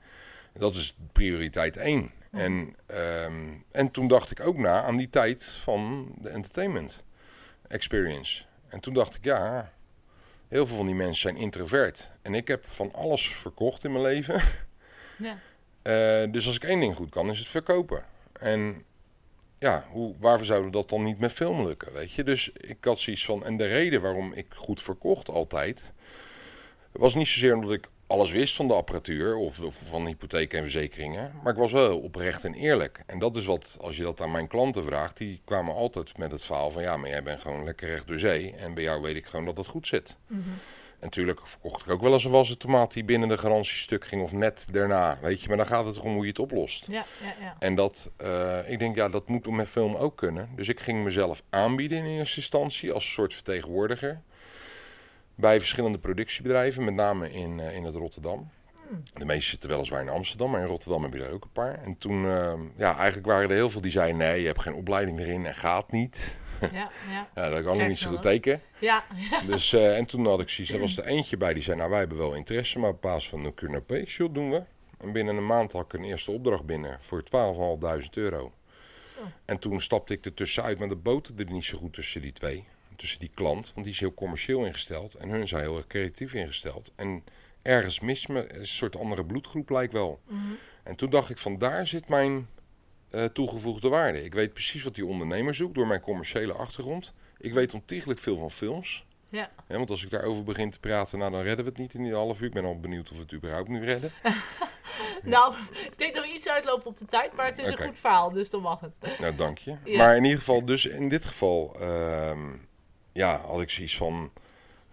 dat 0.54 0.76
is 0.76 0.98
prioriteit 1.12 1.78
één. 1.78 2.12
En, 2.32 2.76
ehm, 2.86 3.50
en 3.72 3.92
toen 3.92 4.08
dacht 4.08 4.32
ik 4.32 4.40
ook 4.40 4.58
na 4.58 4.84
aan 4.84 4.98
die 4.98 5.10
tijd 5.10 5.44
van 5.44 6.12
de 6.18 6.30
entertainment 6.30 7.04
experience. 7.68 8.44
En 8.68 8.80
toen 8.80 8.94
dacht 8.94 9.16
ik, 9.16 9.24
ja, 9.24 9.72
heel 10.48 10.68
veel 10.68 10.78
van 10.78 10.86
die 10.86 10.96
mensen 10.96 11.22
zijn 11.22 11.38
introvert. 11.38 12.12
En 12.22 12.34
ik 12.34 12.48
heb 12.48 12.66
van 12.66 12.94
alles 12.94 13.36
verkocht 13.36 13.84
in 13.84 13.92
mijn 13.92 14.04
leven. 14.04 14.42
Ja. 15.18 15.38
Eh, 15.82 16.24
dus 16.32 16.48
als 16.48 16.56
ik 16.56 16.64
één 16.64 16.80
ding 16.80 16.96
goed 16.96 17.10
kan, 17.10 17.30
is 17.30 17.40
het 17.40 17.48
verkopen. 17.48 18.06
En 18.34 18.86
ja, 19.62 19.86
hoe, 19.90 20.16
waarvoor 20.20 20.46
zouden 20.46 20.72
dat 20.72 20.90
dan 20.90 21.04
niet 21.04 21.20
met 21.20 21.34
film 21.34 21.66
lukken, 21.66 21.94
weet 21.94 22.12
je? 22.12 22.24
Dus 22.24 22.52
ik 22.54 22.78
had 22.84 23.00
zoiets 23.00 23.26
van... 23.26 23.46
En 23.46 23.58
de 23.58 23.66
reden 23.66 24.02
waarom 24.02 24.34
ik 24.34 24.46
goed 24.50 24.82
verkocht 24.82 25.30
altijd... 25.30 25.92
was 26.92 27.16
niet 27.16 27.28
zozeer 27.28 27.56
omdat 27.56 27.72
ik 27.72 27.90
alles 28.08 28.32
wist 28.32 28.56
van 28.56 28.68
de 28.68 28.74
apparatuur... 28.74 29.36
of, 29.36 29.60
van 29.70 30.06
hypotheken 30.06 30.58
en 30.58 30.64
verzekeringen... 30.64 31.32
maar 31.44 31.54
ik 31.54 31.60
was 31.60 31.72
wel 31.72 32.00
oprecht 32.00 32.44
en 32.44 32.54
eerlijk. 32.54 33.04
En 33.06 33.20
dat 33.20 33.36
is 33.36 33.46
wat, 33.46 33.78
als 33.82 33.98
je 33.98 34.04
dat 34.04 34.22
aan 34.22 34.32
mijn 34.32 34.48
klanten 34.48 34.84
vraagt... 34.84 35.18
die 35.18 35.42
kwamen 35.46 35.76
altijd 35.76 36.18
met 36.18 36.32
het 36.32 36.44
verhaal 36.44 36.72
van... 36.72 36.82
ja, 36.82 36.98
maar 36.98 37.10
jij 37.10 37.24
bent 37.24 37.42
gewoon 37.42 37.64
lekker 37.64 37.88
recht 37.88 38.08
door 38.08 38.20
zee... 38.20 38.56
en 38.56 38.74
bij 38.74 38.84
jou 38.84 39.02
weet 39.02 39.16
ik 39.16 39.26
gewoon 39.26 39.46
dat 39.46 39.58
het 39.58 39.68
goed 39.68 39.88
zit. 39.88 40.18
En 40.30 40.44
natuurlijk 41.02 41.48
verkocht 41.48 41.82
ik 41.82 41.90
ook 41.90 42.02
wel 42.02 42.14
eens 42.14 42.24
een 42.24 42.32
wassen 42.32 42.58
tomaat... 42.58 42.94
die 42.94 43.04
binnen 43.04 43.30
de 43.30 43.38
garantie 43.38 43.78
stuk 43.78 44.06
ging 44.06 44.22
of 44.22 44.34
net 44.34 44.68
daarna, 44.72 45.18
weet 45.22 45.42
je. 45.42 45.48
Maar 45.48 45.58
dan 45.58 45.66
gaat 45.66 45.86
het 45.86 46.00
om 46.00 46.14
hoe 46.14 46.22
je 46.22 46.30
het 46.30 46.40
oplost. 46.40 46.86
Ja, 46.88 47.06
ja, 47.22 47.36
ja. 47.40 47.56
En 47.60 47.76
dat, 47.76 48.12
eh, 48.18 48.72
ik 48.72 48.80
denk, 48.80 48.96
ja, 48.96 49.10
dat 49.10 49.28
moet 49.28 49.50
met 49.50 49.70
film 49.70 49.96
ook 49.96 50.18
kunnen. 50.18 50.50
Dus 50.56 50.68
ik 50.68 50.80
ging 50.80 51.04
mezelf 51.04 51.44
aanbieden 51.50 51.98
in 51.98 52.06
eerste 52.06 52.38
instantie 52.38 52.92
als 52.92 53.14
soort 53.14 53.34
vertegenwoordiger. 53.34 54.22
Bij 55.36 55.60
verschillende 55.60 55.98
productiebedrijven, 55.98 56.84
met 56.84 56.94
name 56.94 57.32
in, 57.32 57.60
eh, 57.60 57.76
in 57.76 57.84
het 57.84 57.96
Rotterdam. 57.96 58.50
De 59.14 59.26
meeste 59.26 59.50
zitten 59.50 59.70
weliswaar 59.70 60.02
in 60.02 60.10
Amsterdam, 60.10 60.52
maar 60.52 60.62
in 60.62 60.68
Rotterdam 60.68 61.04
heb 61.04 61.14
je 61.14 61.24
er 61.24 61.34
ook 61.34 61.44
een 61.44 61.52
paar. 61.52 61.82
En 61.84 61.98
toen, 61.98 62.26
eh, 62.26 62.54
ja, 62.76 62.98
eigenlijk 62.98 63.28
waren 63.28 63.50
er 63.50 63.56
heel 63.56 63.70
veel 63.70 63.82
die 63.82 63.92
zeiden, 63.92 64.18
nee, 64.18 64.42
je 64.42 64.48
hebt 64.48 64.62
geen 64.62 64.74
opleiding 64.74 65.20
erin 65.20 65.46
en 65.46 65.56
gaat 65.56 65.92
niet. 65.92 66.40
Ja, 66.72 66.92
ja. 67.10 67.30
Ja, 67.36 67.50
dat 67.50 67.64
kan 67.64 67.72
ik 67.72 67.74
Krijg 67.74 67.88
niet 67.88 68.00
zo 68.00 68.10
goed 68.10 68.24
dan, 68.24 68.32
tekenen. 68.32 68.62
Ja, 68.80 69.04
Dus, 69.48 69.74
eh, 69.74 69.98
en 69.98 70.06
toen 70.06 70.26
had 70.26 70.40
ik 70.40 70.50
zoiets, 70.50 70.74
er 70.74 70.80
was 70.80 70.98
er 70.98 71.06
eentje 71.06 71.38
bij 71.38 71.54
die 71.54 71.64
zei, 71.64 71.78
nou 71.78 71.90
wij 71.90 72.00
hebben 72.00 72.18
wel 72.18 72.34
interesse, 72.34 72.80
maar 72.80 72.90
op 72.90 73.02
basis 73.02 73.30
van 73.30 73.44
de 73.44 73.82
ik 73.88 74.10
zeg, 74.10 74.28
doen 74.32 74.52
we. 74.52 74.64
En 74.98 75.12
binnen 75.12 75.38
een 75.38 75.46
maand 75.46 75.72
had 75.72 75.84
ik 75.84 75.94
een 75.94 76.04
eerste 76.04 76.32
opdracht 76.32 76.66
binnen 76.66 76.98
voor 77.00 77.24
12.500 77.24 77.30
euro. 78.14 78.54
Zo. 79.16 79.22
En 79.46 79.60
toen 79.60 79.82
stapte 79.82 80.14
ik 80.14 80.26
er 80.26 80.34
tussenuit, 80.34 80.80
maar 80.80 80.88
dat 80.88 81.04
boterde 81.04 81.44
er 81.44 81.52
niet 81.52 81.66
zo 81.66 81.78
goed 81.78 81.94
tussen 81.94 82.22
die 82.22 82.34
twee. 82.34 82.68
Tussen 82.96 83.20
die 83.20 83.32
klant, 83.34 83.74
want 83.74 83.86
die 83.86 83.94
is 83.94 84.00
heel 84.00 84.14
commercieel 84.14 84.66
ingesteld 84.66 85.16
en 85.16 85.30
hun 85.30 85.48
zijn 85.48 85.62
heel 85.62 85.78
erg 85.78 85.88
creatief 85.88 86.34
ingesteld. 86.34 86.92
En 86.96 87.24
ergens 87.62 88.00
mist 88.00 88.28
me 88.28 88.54
een 88.54 88.68
soort 88.68 88.98
andere 88.98 89.26
bloedgroep 89.26 89.70
lijkt 89.70 89.94
wel. 89.94 90.20
Mhm. 90.28 90.40
En 90.84 90.96
toen 90.96 91.10
dacht 91.10 91.30
ik 91.30 91.38
van 91.38 91.58
daar 91.58 91.88
zit 91.88 92.08
mijn 92.08 92.48
eh, 93.12 93.26
toegevoegde 93.26 93.90
waarde. 93.90 94.24
Ik 94.24 94.34
weet 94.34 94.54
precies 94.54 94.84
wat 94.84 94.96
die 94.96 95.06
ondernemer 95.06 95.56
zoekt 95.56 95.76
door 95.76 95.88
mijn 95.88 96.02
commerciële 96.02 96.54
achtergrond. 96.54 97.14
Ik 97.38 97.54
weet 97.54 97.74
ontiegelijk 97.74 98.20
veel 98.20 98.38
van 98.38 98.52
films. 98.52 99.06
ja. 99.30 99.50
Want 99.68 99.90
als 99.90 100.04
ik 100.04 100.10
daarover 100.10 100.44
begin 100.44 100.70
te 100.70 100.80
praten, 100.80 101.20
nou, 101.20 101.32
dan 101.32 101.42
redden 101.42 101.66
we 101.66 101.72
het 101.72 101.80
niet 101.80 101.94
in 101.94 102.04
die 102.04 102.14
half 102.14 102.40
uur. 102.42 102.48
Ik 102.48 102.54
ben 102.54 102.66
al 102.66 102.80
benieuwd 102.80 103.10
of 103.10 103.16
we 103.16 103.22
het 103.22 103.34
überhaupt 103.34 103.70
nu 103.70 103.86
redden. 103.86 104.12
Nou, 105.24 105.56
ik 105.74 105.98
denk 105.98 106.16
dat 106.16 106.24
we 106.26 106.32
iets 106.32 106.50
uitlopen 106.50 106.86
op 106.86 106.98
de 106.98 107.06
tijd, 107.06 107.34
maar 107.34 107.46
het 107.46 107.58
is 107.58 107.68
een 107.68 107.78
goed 107.78 108.00
verhaal, 108.00 108.32
dus 108.32 108.50
dan 108.50 108.62
mag 108.62 108.80
het. 108.80 109.20
Nou, 109.20 109.36
dank 109.36 109.58
je. 109.58 109.76
Ja. 109.84 109.98
Maar 109.98 110.16
in 110.16 110.24
ieder 110.24 110.40
geval, 110.40 110.66
dus 110.66 110.86
in 110.86 111.10
dit 111.10 111.26
geval, 111.26 111.76
ehm, 111.80 112.40
ja, 113.12 113.38
had 113.38 113.62
ik 113.62 113.70
zoiets 113.70 113.98
van, 113.98 114.32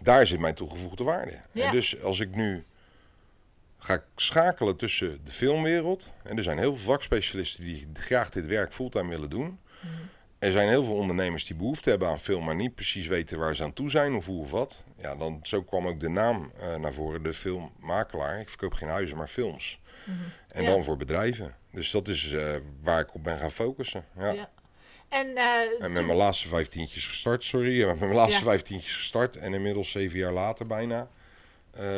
daar 0.01 0.27
zit 0.27 0.39
mijn 0.39 0.55
toegevoegde 0.55 1.03
waarde. 1.03 1.41
Ja. 1.51 1.65
En 1.65 1.71
dus 1.71 2.01
als 2.01 2.19
ik 2.19 2.35
nu 2.35 2.65
ga 3.79 4.03
schakelen 4.15 4.75
tussen 4.77 5.19
de 5.23 5.31
filmwereld, 5.31 6.13
en 6.23 6.37
er 6.37 6.43
zijn 6.43 6.57
heel 6.57 6.75
veel 6.75 6.93
vakspecialisten 6.93 7.63
die 7.63 7.87
graag 7.93 8.29
dit 8.29 8.45
werk 8.47 8.73
fulltime 8.73 9.09
willen 9.09 9.29
doen. 9.29 9.59
Mhm. 9.81 9.93
Er 10.39 10.51
zijn 10.51 10.67
heel 10.67 10.83
veel 10.83 10.95
ondernemers 10.95 11.45
die 11.45 11.55
behoefte 11.55 11.89
hebben 11.89 12.07
aan 12.07 12.19
film, 12.19 12.45
maar 12.45 12.55
niet 12.55 12.75
precies 12.75 13.07
weten 13.07 13.39
waar 13.39 13.55
ze 13.55 13.63
aan 13.63 13.73
toe 13.73 13.89
zijn 13.89 14.13
of 14.13 14.25
hoe 14.25 14.39
of 14.39 14.51
wat. 14.51 14.83
Ja, 14.97 15.15
dan, 15.15 15.39
zo 15.43 15.63
kwam 15.63 15.87
ook 15.87 15.99
de 15.99 16.09
naam 16.09 16.51
eh, 16.59 16.75
naar 16.75 16.93
voren, 16.93 17.23
de 17.23 17.33
filmmakelaar. 17.33 18.39
Ik 18.39 18.49
verkoop 18.49 18.73
geen 18.73 18.89
huizen, 18.89 19.17
maar 19.17 19.27
films. 19.27 19.79
En 20.47 20.63
Ja. 20.63 20.69
dan 20.69 20.83
voor 20.83 20.97
bedrijven. 20.97 21.55
Dus 21.71 21.91
dat 21.91 22.07
is 22.07 22.31
eh, 22.31 22.55
waar 22.81 22.99
ik 22.99 23.13
op 23.13 23.23
ben 23.23 23.39
gaan 23.39 23.51
focussen. 23.51 24.05
Ja. 24.17 24.31
Ja. 24.31 24.49
En, 25.09 25.35
eh, 25.37 25.83
En 25.83 25.91
met 25.91 26.05
mijn 26.05 26.17
laatste 26.17 26.47
vijftientjes 26.47 27.07
gestart, 27.07 27.43
sorry. 27.43 27.85
Met 27.85 27.99
mijn 27.99 28.13
laatste 28.13 28.39
Ja. 28.39 28.45
vijftientjes 28.49 28.95
gestart. 28.95 29.35
En 29.37 29.53
inmiddels 29.53 29.91
zeven 29.91 30.19
jaar 30.19 30.33
later 30.33 30.67
bijna. 30.67 31.07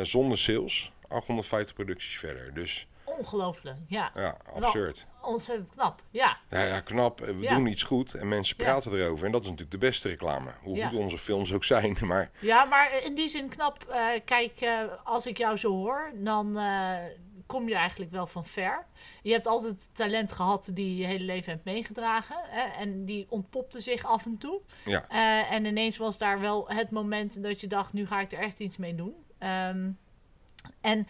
zonder 0.02 0.38
sales. 0.38 0.91
850 1.12 1.74
producties 1.74 2.18
verder. 2.18 2.54
Dus 2.54 2.86
ongelooflijk, 3.04 3.76
ja. 3.86 4.10
ja, 4.14 4.36
absurd. 4.54 5.06
Ontzettend 5.22 5.70
knap, 5.70 6.02
ja. 6.10 6.38
Ja, 6.48 6.62
ja 6.62 6.80
knap. 6.80 7.18
We 7.20 7.38
Ja. 7.40 7.54
doen 7.54 7.66
iets 7.66 7.82
goed 7.82 8.14
en 8.14 8.28
mensen 8.28 8.54
Ja. 8.58 8.64
praten 8.64 8.92
erover. 8.92 9.26
En 9.26 9.32
dat 9.32 9.40
is 9.42 9.46
natuurlijk 9.50 9.80
de 9.80 9.86
beste 9.86 10.08
reclame. 10.08 10.50
Hoe 10.62 10.76
Ja. 10.76 10.88
goed 10.88 10.98
onze 10.98 11.18
films 11.18 11.52
ook 11.52 11.64
zijn. 11.64 11.96
Maar 12.06 12.30
Ja, 12.40 12.64
maar 12.64 13.02
in 13.04 13.14
die 13.14 13.28
zin 13.28 13.48
knap. 13.48 13.84
eh, 13.88 14.06
kijk, 14.24 14.60
eh, 14.60 14.80
als 15.04 15.26
ik 15.26 15.38
jou 15.38 15.56
zo 15.56 15.70
hoor, 15.70 16.12
dan 16.14 16.58
eh, 16.58 16.96
kom 17.46 17.68
je 17.68 17.74
eigenlijk 17.74 18.10
wel 18.10 18.26
van 18.26 18.46
ver. 18.46 18.86
Je 19.22 19.32
hebt 19.32 19.46
altijd 19.46 19.88
talent 19.94 20.32
gehad 20.32 20.68
die 20.72 20.96
je 20.96 21.06
hele 21.06 21.24
leven 21.24 21.52
hebt 21.52 21.64
meegedragen. 21.64 22.36
Hè, 22.48 22.62
en 22.80 23.04
die 23.04 23.26
ontpopte 23.28 23.80
zich 23.80 24.04
af 24.04 24.24
en 24.24 24.38
toe. 24.38 24.60
ja, 24.84 25.08
en 25.50 25.64
ineens 25.64 25.96
was 25.96 26.18
daar 26.18 26.40
wel 26.40 26.68
het 26.68 26.90
moment 26.90 27.42
dat 27.42 27.60
je 27.60 27.66
dacht, 27.66 27.92
nu 27.92 28.06
ga 28.06 28.20
ik 28.20 28.32
er 28.32 28.38
echt 28.38 28.60
iets 28.60 28.76
mee 28.76 28.94
doen. 28.94 29.14
Ehm, 29.38 29.90
en 30.80 31.06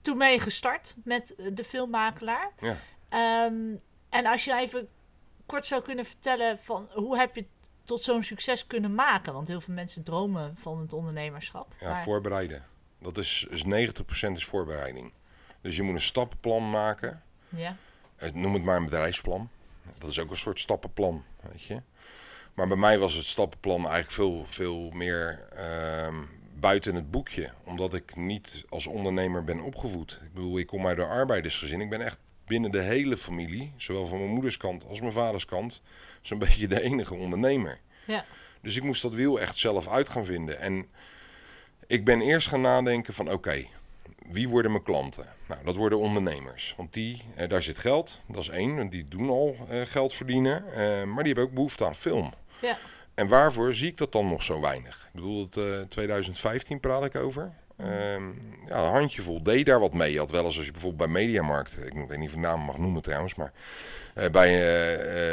toen 0.00 0.18
ben 0.18 0.32
je 0.32 0.40
gestart 0.40 0.94
met 1.04 1.34
eh, 1.34 1.46
de 1.52 1.64
filmmakelaar. 1.64 2.50
ja. 2.60 2.76
Ehm, 3.08 3.54
en 4.08 4.26
als 4.26 4.44
je 4.44 4.54
even 4.56 4.88
kort 5.46 5.66
zou 5.66 5.82
kunnen 5.82 6.04
vertellen 6.04 6.58
van 6.62 6.88
hoe 6.92 7.18
heb 7.18 7.34
je 7.36 7.44
tot 7.84 8.02
zo'n 8.02 8.22
succes 8.22 8.66
kunnen 8.66 8.94
maken? 8.94 9.32
Want 9.32 9.48
heel 9.48 9.60
veel 9.60 9.74
mensen 9.74 10.02
dromen 10.02 10.56
van 10.58 10.80
het 10.80 10.92
ondernemerschap. 10.92 11.74
ja 11.80 11.90
Maar- 11.92 12.02
voorbereiden. 12.02 12.64
Dat 13.00 13.18
is, 13.18 13.46
is 13.50 13.64
90% 13.64 14.36
is 14.36 14.44
voorbereiding. 14.44 15.12
Dus 15.60 15.76
je 15.76 15.82
moet 15.82 15.94
een 15.94 16.00
stappenplan 16.00 16.70
maken. 16.70 17.22
ja. 17.48 17.76
Noem 18.32 18.54
het 18.54 18.62
maar 18.62 18.76
een 18.76 18.84
bedrijfsplan. 18.84 19.48
Dat 19.98 20.10
is 20.10 20.18
ook 20.18 20.30
een 20.30 20.36
soort 20.36 20.60
stappenplan, 20.60 21.24
weet 21.50 21.62
je. 21.62 21.82
Maar 22.54 22.68
bij 22.68 22.76
mij 22.76 22.98
was 22.98 23.14
het 23.14 23.24
stappenplan 23.24 23.80
eigenlijk 23.88 24.10
veel, 24.12 24.44
veel 24.44 24.90
meer 24.90 25.46
ehm, 25.52 26.22
buiten 26.60 26.94
het 26.94 27.10
boekje. 27.10 27.50
Omdat 27.64 27.94
ik 27.94 28.16
niet 28.16 28.64
als 28.68 28.86
ondernemer 28.86 29.44
ben 29.44 29.60
opgevoed. 29.60 30.20
Ik 30.22 30.32
bedoel, 30.32 30.58
ik 30.58 30.66
kom 30.66 30.86
uit 30.86 30.98
een 30.98 31.08
arbeidersgezin. 31.08 31.80
Ik 31.80 31.90
ben 31.90 32.00
echt 32.00 32.18
binnen 32.46 32.70
de 32.70 32.80
hele 32.80 33.16
familie, 33.16 33.72
zowel 33.76 34.06
van 34.06 34.18
mijn 34.18 34.30
moeders 34.30 34.56
kant 34.56 34.84
als 34.86 35.00
mijn 35.00 35.12
vaders 35.12 35.44
kant, 35.44 35.82
zo'n 36.22 36.38
beetje 36.48 36.68
de 36.68 36.82
enige 36.82 37.14
ondernemer. 37.14 37.80
Ja. 38.06 38.24
Dus 38.62 38.76
ik 38.76 38.82
moest 38.82 39.02
dat 39.02 39.14
wiel 39.14 39.40
echt 39.40 39.58
zelf 39.58 39.88
uit 39.88 40.08
gaan 40.08 40.24
vinden. 40.24 40.60
En 40.60 40.86
ik 41.86 42.04
ben 42.04 42.20
eerst 42.20 42.48
gaan 42.48 42.60
nadenken 42.60 43.14
van 43.14 43.30
oké, 43.32 43.66
wie 44.26 44.48
worden 44.48 44.70
mijn 44.70 44.82
klanten? 44.82 45.26
Nou, 45.48 45.64
dat 45.64 45.76
worden 45.76 45.98
ondernemers. 45.98 46.74
Want 46.76 46.92
die, 46.92 47.22
eh, 47.36 47.48
daar 47.48 47.62
zit 47.62 47.78
geld, 47.78 48.22
dat 48.26 48.42
is 48.42 48.48
één. 48.48 48.88
Die 48.88 49.08
doen 49.08 49.28
al 49.28 49.56
eh, 49.68 49.80
geld 49.80 50.14
verdienen. 50.14 50.72
eh, 50.72 51.04
maar 51.04 51.24
die 51.24 51.32
hebben 51.32 51.44
ook 51.44 51.54
behoefte 51.54 51.86
aan 51.86 51.94
film. 51.94 52.32
Ja. 52.60 52.76
En 53.18 53.28
waarvoor 53.28 53.74
zie 53.74 53.88
ik 53.88 53.96
dat 53.96 54.12
dan 54.12 54.28
nog 54.28 54.42
zo 54.42 54.60
weinig? 54.60 55.04
Ik 55.06 55.12
bedoel, 55.12 55.40
het, 55.44 55.56
eh 55.56 55.80
2015 55.88 56.80
praat 56.80 57.04
ik 57.04 57.16
over. 57.16 57.50
Ehm, 57.76 58.22
ja, 58.66 58.78
een 58.84 58.92
handjevol 58.92 59.42
deed 59.42 59.66
daar 59.66 59.80
wat 59.80 59.92
mee. 59.92 60.12
Je 60.12 60.18
had 60.18 60.30
wel 60.30 60.44
eens 60.44 60.56
als 60.56 60.66
je 60.66 60.72
bijvoorbeeld 60.72 61.10
bij 61.12 61.22
Mediamarkt, 61.22 61.76
ik 61.86 62.08
weet 62.08 62.18
niet 62.18 62.28
of 62.28 62.36
naam 62.36 62.60
mag 62.60 62.78
noemen 62.78 63.02
trouwens, 63.02 63.34
maar 63.34 63.52
eh, 64.14 64.30
bij 64.30 64.48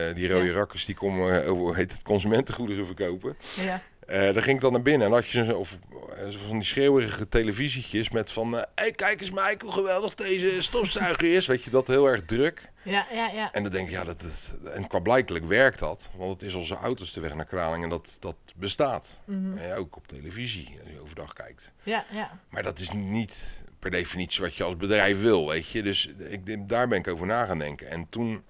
eh, 0.09 0.15
die 0.15 0.29
rode 0.29 0.45
Ja. 0.45 0.53
rakkers 0.53 0.85
die 0.85 0.95
komen, 0.95 1.45
hoe 1.47 1.75
heet 1.75 1.91
het, 1.91 2.01
consumentengoederen 2.01 2.85
verkopen. 2.85 3.35
Ja. 3.55 3.81
Eh, 4.05 4.19
daar 4.19 4.43
ging 4.43 4.55
ik 4.55 4.61
dan 4.61 4.71
naar 4.71 4.81
binnen 4.81 5.07
en 5.07 5.13
had 5.13 5.27
je 5.27 5.57
of, 5.57 5.79
eh, 6.15 6.29
van 6.29 6.57
die 6.57 6.67
schreeuwerige 6.67 7.27
televisietjes 7.27 8.09
met 8.09 8.31
van... 8.31 8.53
Hé, 8.53 8.61
hey, 8.75 8.91
kijk 8.91 9.19
eens 9.19 9.29
Mike, 9.29 9.57
hoe 9.59 9.71
geweldig 9.71 10.13
deze 10.13 10.63
stofzuiger 10.63 11.33
is. 11.33 11.47
Weet 11.47 11.63
je, 11.63 11.69
dat 11.69 11.87
heel 11.87 12.07
erg 12.07 12.25
druk. 12.25 12.71
Ja, 12.83 13.05
ja, 13.11 13.27
ja. 13.27 13.51
En 13.51 13.63
dan 13.63 13.71
denk 13.71 13.87
ik, 13.87 13.93
ja, 13.93 14.03
dat, 14.03 14.21
dat, 14.21 14.71
en 14.71 14.87
qua 14.87 14.99
blijkelijk 14.99 15.45
werkt 15.45 15.79
dat. 15.79 16.11
Want 16.15 16.31
het 16.31 16.49
is 16.49 16.53
onze 16.53 16.75
auto's 16.75 17.13
de 17.13 17.19
weg 17.19 17.33
naar 17.35 17.45
Kralingen, 17.45 17.89
dat, 17.89 18.17
dat 18.19 18.35
bestaat. 18.55 19.21
En 19.27 19.73
ook 19.75 19.95
op 19.95 20.07
televisie, 20.07 20.79
als 20.83 20.91
je 20.91 21.01
overdag 21.01 21.33
kijkt. 21.33 21.73
Ja, 21.83 22.05
ja. 22.11 22.39
Maar 22.49 22.63
dat 22.63 22.79
is 22.79 22.91
niet 22.91 23.61
per 23.79 23.91
definitie 23.91 24.41
wat 24.41 24.55
je 24.55 24.63
als 24.63 24.77
bedrijf 24.77 25.21
wil, 25.21 25.47
weet 25.47 25.67
je. 25.67 25.81
Dus 25.81 26.07
ik, 26.17 26.69
daar 26.69 26.87
ben 26.87 26.97
ik 26.97 27.07
over 27.07 27.27
na 27.27 27.45
gaan 27.45 27.59
denken. 27.59 27.89
En 27.89 28.09
toen 28.09 28.43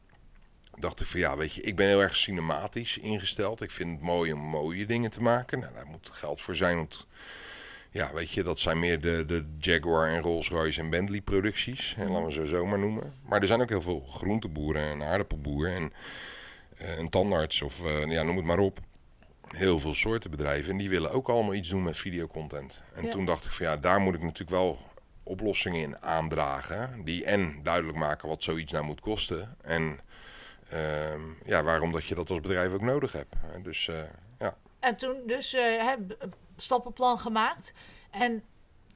dacht 0.80 1.02
ik 1.02 1.08
van 1.08 1.20
ja, 1.20 1.38
weet 1.38 1.54
je, 1.54 1.62
ik 1.62 1.76
ben 1.76 1.88
heel 1.88 2.02
erg 2.02 2.16
cinematisch 2.16 2.98
ingesteld. 2.98 3.62
Ik 3.62 3.72
vind 3.72 3.92
het 3.92 4.02
mooi 4.02 4.34
om 4.34 4.40
mooie 4.40 4.86
dingen 4.86 5.12
te 5.12 5.22
maken. 5.22 5.60
Nou, 5.60 5.74
daar 5.74 5.86
moet 5.86 6.10
geld 6.10 6.42
voor 6.42 6.56
zijn. 6.56 6.76
Want 6.78 7.08
ja, 7.92 8.14
weet 8.14 8.32
je, 8.32 8.44
dat 8.44 8.60
zijn 8.60 8.80
meer 8.80 9.02
de, 9.02 9.24
de 9.28 9.44
Jaguar 9.60 10.10
en 10.10 10.22
Rolls-Royce 10.22 10.80
en 10.80 10.90
Bentley 10.90 11.22
producties. 11.22 11.96
Hè, 11.96 12.06
laten 12.08 12.26
we 12.26 12.32
ze 12.32 12.48
zo 12.48 12.66
maar 12.66 12.80
noemen. 12.80 13.14
Maar 13.26 13.42
er 13.42 13.48
zijn 13.48 13.62
ook 13.62 13.70
heel 13.70 13.82
veel 13.82 14.06
groenteboeren 14.10 14.82
en 14.82 15.04
aardappelboeren 15.04 15.74
en 15.76 15.94
eh, 16.78 16.98
een 16.98 17.10
tandarts 17.10 17.62
of 17.62 17.84
eh, 17.86 18.06
ja, 18.06 18.24
noem 18.24 18.36
het 18.36 18.46
maar 18.46 18.60
op. 18.60 18.80
Heel 19.46 19.80
veel 19.80 19.94
soorten 19.94 20.32
bedrijven. 20.32 20.72
En 20.72 20.78
die 20.78 20.90
willen 20.90 21.12
ook 21.12 21.30
allemaal 21.30 21.54
iets 21.54 21.70
doen 21.70 21.84
met 21.84 21.98
videocontent. 21.98 22.84
En 22.94 23.04
Ja. 23.04 23.10
toen 23.12 23.26
dacht 23.26 23.46
ik 23.46 23.52
van 23.52 23.66
ja, 23.66 23.78
daar 23.78 24.00
moet 24.00 24.16
ik 24.16 24.22
natuurlijk 24.22 24.50
wel 24.50 24.80
oplossingen 25.24 25.82
in 25.82 26.02
aandragen. 26.02 27.02
Die 27.04 27.26
en 27.26 27.60
duidelijk 27.64 27.98
maken 27.98 28.28
wat 28.28 28.44
zoiets 28.44 28.72
nou 28.72 28.86
moet 28.86 29.00
kosten. 29.00 29.56
En 29.62 30.00
ja, 31.44 31.64
waarom 31.64 31.92
dat 31.92 32.06
je 32.06 32.16
dat 32.16 32.30
als 32.30 32.40
bedrijf 32.40 32.74
ook 32.74 32.82
nodig 32.82 33.12
hebt. 33.12 33.36
Dus 33.62 33.88
eh, 33.88 34.04
ja. 34.40 34.58
En 34.80 34.96
toen 34.96 35.16
dus 35.26 35.54
eh, 35.54 35.92
stappenplan 36.58 37.20
gemaakt. 37.20 37.74
En 38.12 38.44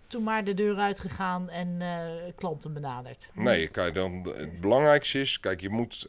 toen 0.07 0.23
maar 0.23 0.43
de 0.43 0.53
deur 0.53 0.77
uitgegaan 0.77 1.49
en 1.49 1.81
eh, 1.81 2.33
klanten 2.35 2.73
benaderd. 2.73 3.29
Nee, 3.33 3.67
kijk, 3.67 3.93
dan, 3.93 4.27
het 4.35 4.59
belangrijkste 4.59 5.19
is, 5.19 5.39
kijk, 5.39 5.61
je 5.61 5.69
moet, 5.69 6.07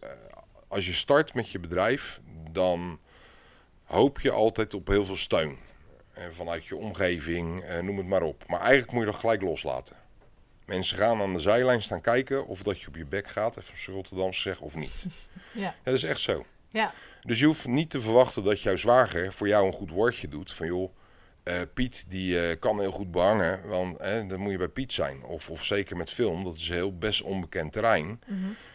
als 0.69 0.87
je 0.87 0.93
start 0.93 1.35
met 1.35 1.51
je 1.51 1.59
bedrijf, 1.59 2.21
dan 2.51 2.99
hoop 3.85 4.21
je 4.21 4.31
altijd 4.31 4.75
op 4.75 4.87
heel 4.89 5.05
veel 5.05 5.17
steun. 5.17 5.59
Vanuit 6.29 6.67
je 6.67 6.77
omgeving, 6.77 7.65
noem 7.83 7.97
het 7.97 8.07
maar 8.07 8.23
op. 8.23 8.45
Maar 8.47 8.61
eigenlijk 8.61 8.93
moet 8.93 9.01
je 9.01 9.11
dat 9.11 9.21
gelijk 9.21 9.43
loslaten. 9.43 9.97
Mensen 10.71 10.97
gaan 10.97 11.21
aan 11.21 11.33
de 11.33 11.41
zijlijn 11.41 11.83
staan 11.83 12.01
kijken 12.01 12.47
of 12.47 12.63
dat 12.63 12.81
je 12.81 12.89
op 12.89 12.97
je 12.97 13.07
bek 13.07 13.29
gaat, 13.29 13.57
even 13.57 13.75
op 13.89 13.95
Rotterdamse 13.95 14.41
zeg, 14.41 14.61
of 14.61 14.77
niet. 14.77 15.07
Ja, 15.53 15.63
Ja, 15.63 15.75
dat 15.83 15.95
is 15.95 16.03
echt 16.03 16.21
zo. 16.21 16.45
ja, 16.69 16.93
Dus 17.23 17.41
je 17.41 17.47
hoeft 17.47 17.67
niet 17.67 17.91
te 17.91 18.01
verwachten 18.01 18.45
dat 18.45 18.63
jouw 18.63 18.77
zwager 18.77 19.33
voor 19.33 19.49
jou 19.49 19.67
een 19.67 19.73
goed 19.73 19.91
woordje 19.91 20.29
doet. 20.29 20.53
Van 20.53 20.67
joh, 20.67 20.95
eh, 21.43 21.55
Piet 21.75 22.05
die 22.09 22.41
eh, 22.41 22.59
kan 22.59 22.81
heel 22.81 22.91
goed 22.91 23.11
behangen, 23.11 23.69
want 23.69 23.99
eh, 23.99 24.29
dan 24.29 24.41
moet 24.41 24.53
je 24.53 24.59
bij 24.59 24.69
Piet 24.69 24.93
zijn. 24.93 25.23
Of, 25.23 25.51
of 25.51 25.65
zeker 25.65 25.97
met 25.97 26.11
film, 26.11 26.45
dat 26.45 26.55
is 26.55 26.69
heel 26.69 26.99
best 26.99 27.23
onbekend 27.23 27.73
terrein. 27.73 28.21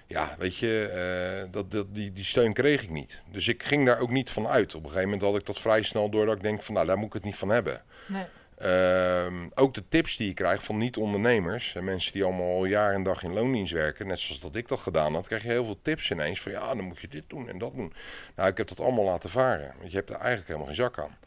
Ja, 0.07 0.35
weet 0.39 0.57
je, 0.57 0.87
eh, 0.87 1.51
dat, 1.51 1.71
dat, 1.71 1.95
die, 1.95 2.13
die 2.13 2.23
steun 2.23 2.53
kreeg 2.53 2.83
ik 2.83 2.89
niet. 2.89 3.23
Dus 3.31 3.47
ik 3.47 3.63
ging 3.63 3.85
daar 3.85 3.99
ook 3.99 4.11
niet 4.11 4.29
van 4.29 4.47
uit. 4.47 4.75
Op 4.75 4.83
een 4.83 4.89
gegeven 4.89 5.09
moment 5.09 5.27
had 5.27 5.39
ik 5.39 5.45
dat 5.45 5.59
vrij 5.59 5.81
snel 5.83 6.09
door 6.09 6.25
dat 6.25 6.35
ik 6.35 6.43
denk 6.43 6.61
van 6.61 6.73
nou, 6.73 6.85
daar 6.87 6.97
moet 6.97 7.07
ik 7.07 7.13
het 7.13 7.23
niet 7.23 7.35
van 7.35 7.49
hebben. 7.49 7.83
nee. 8.07 8.25
Ehm, 8.57 9.47
ook 9.53 9.73
de 9.73 9.87
tips 9.87 10.17
die 10.17 10.27
je 10.27 10.33
krijgt 10.33 10.63
van 10.63 10.77
niet-ondernemers 10.77 11.75
en 11.75 11.83
mensen 11.83 12.13
die 12.13 12.23
allemaal 12.23 12.55
al 12.55 12.65
jaar 12.65 12.93
en 12.93 13.03
dag 13.03 13.23
in 13.23 13.33
loondienst 13.33 13.73
werken, 13.73 14.07
net 14.07 14.19
zoals 14.19 14.41
dat 14.41 14.55
ik 14.55 14.67
dat 14.67 14.79
gedaan 14.79 15.13
had, 15.13 15.27
krijg 15.27 15.43
je 15.43 15.49
heel 15.49 15.65
veel 15.65 15.81
tips 15.81 16.11
ineens 16.11 16.41
van 16.41 16.51
ja, 16.51 16.75
dan 16.75 16.85
moet 16.85 16.99
je 16.99 17.07
dit 17.07 17.23
doen 17.27 17.49
en 17.49 17.57
dat 17.57 17.75
doen. 17.75 17.93
Nou, 18.35 18.49
ik 18.49 18.57
heb 18.57 18.67
dat 18.67 18.79
allemaal 18.79 19.03
laten 19.03 19.29
varen, 19.29 19.73
want 19.77 19.91
je 19.91 19.97
hebt 19.97 20.09
er 20.09 20.15
eigenlijk 20.15 20.47
helemaal 20.47 20.67
geen 20.67 20.75
zak 20.75 20.99
aan. 20.99 21.17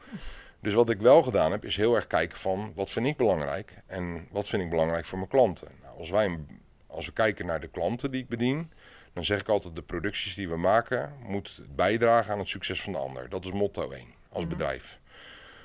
Dus 0.60 0.74
wat 0.74 0.90
ik 0.90 1.00
wel 1.00 1.22
gedaan 1.22 1.52
heb, 1.52 1.64
is 1.64 1.76
heel 1.76 1.94
erg 1.94 2.06
kijken 2.06 2.38
van 2.38 2.72
wat 2.74 2.90
vind 2.90 3.06
ik 3.06 3.16
belangrijk 3.16 3.82
en 3.86 4.28
wat 4.30 4.48
vind 4.48 4.62
ik 4.62 4.70
belangrijk 4.70 5.04
voor 5.04 5.18
mijn 5.18 5.30
klanten. 5.30 5.68
Nou, 5.82 5.98
als, 5.98 6.10
wij, 6.10 6.38
als 6.86 7.06
we 7.06 7.12
kijken 7.12 7.46
naar 7.46 7.60
de 7.60 7.68
klanten 7.68 8.10
die 8.10 8.22
ik 8.22 8.28
bedien, 8.28 8.72
dan 9.12 9.24
zeg 9.24 9.40
ik 9.40 9.48
altijd 9.48 9.74
de 9.74 9.82
producties 9.82 10.34
die 10.34 10.48
we 10.48 10.56
maken, 10.56 11.12
moet 11.22 11.60
bijdragen 11.74 12.32
aan 12.32 12.38
het 12.38 12.48
succes 12.48 12.82
van 12.82 12.92
de 12.92 12.98
ander. 12.98 13.28
Dat 13.28 13.44
is 13.44 13.52
motto 13.52 13.90
1 13.90 14.06
als 14.28 14.46
bedrijf. 14.46 15.00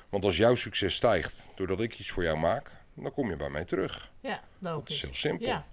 Want 0.08 0.24
als 0.24 0.36
jouw 0.36 0.54
succes 0.54 0.94
stijgt 0.94 1.48
doordat 1.54 1.80
ik 1.80 1.98
iets 1.98 2.10
voor 2.10 2.22
jou 2.22 2.38
maak, 2.38 2.70
dan 2.94 3.12
kom 3.12 3.30
je 3.30 3.36
bij 3.36 3.50
mij 3.50 3.64
terug. 3.64 4.10
Ja, 4.20 4.30
Dat 4.30 4.40
is 4.40 4.70
logisch. 4.70 5.02
heel 5.02 5.14
simpel. 5.14 5.46
Ja. 5.46 5.64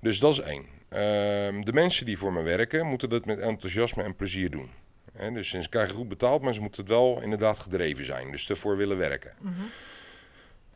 Dus 0.00 0.18
dat 0.18 0.32
is 0.32 0.40
één. 0.40 0.66
Ehm, 0.88 1.60
de 1.60 1.72
mensen 1.72 2.06
die 2.06 2.18
voor 2.18 2.32
me 2.32 2.42
werken, 2.42 2.86
moeten 2.86 3.08
dat 3.08 3.24
met 3.24 3.38
enthousiasme 3.38 4.02
en 4.02 4.14
plezier 4.16 4.50
doen. 4.50 4.70
Hè, 5.12 5.30
dus 5.30 5.48
ze 5.48 5.68
krijgen 5.68 5.94
goed 5.94 6.08
betaald, 6.08 6.42
maar 6.42 6.54
ze 6.54 6.60
moeten 6.60 6.80
het 6.82 6.90
wel 6.90 7.22
inderdaad 7.22 7.58
gedreven 7.58 8.04
zijn. 8.04 8.30
Dus 8.30 8.48
ervoor 8.50 8.76
willen 8.76 8.96
werken. 8.96 9.32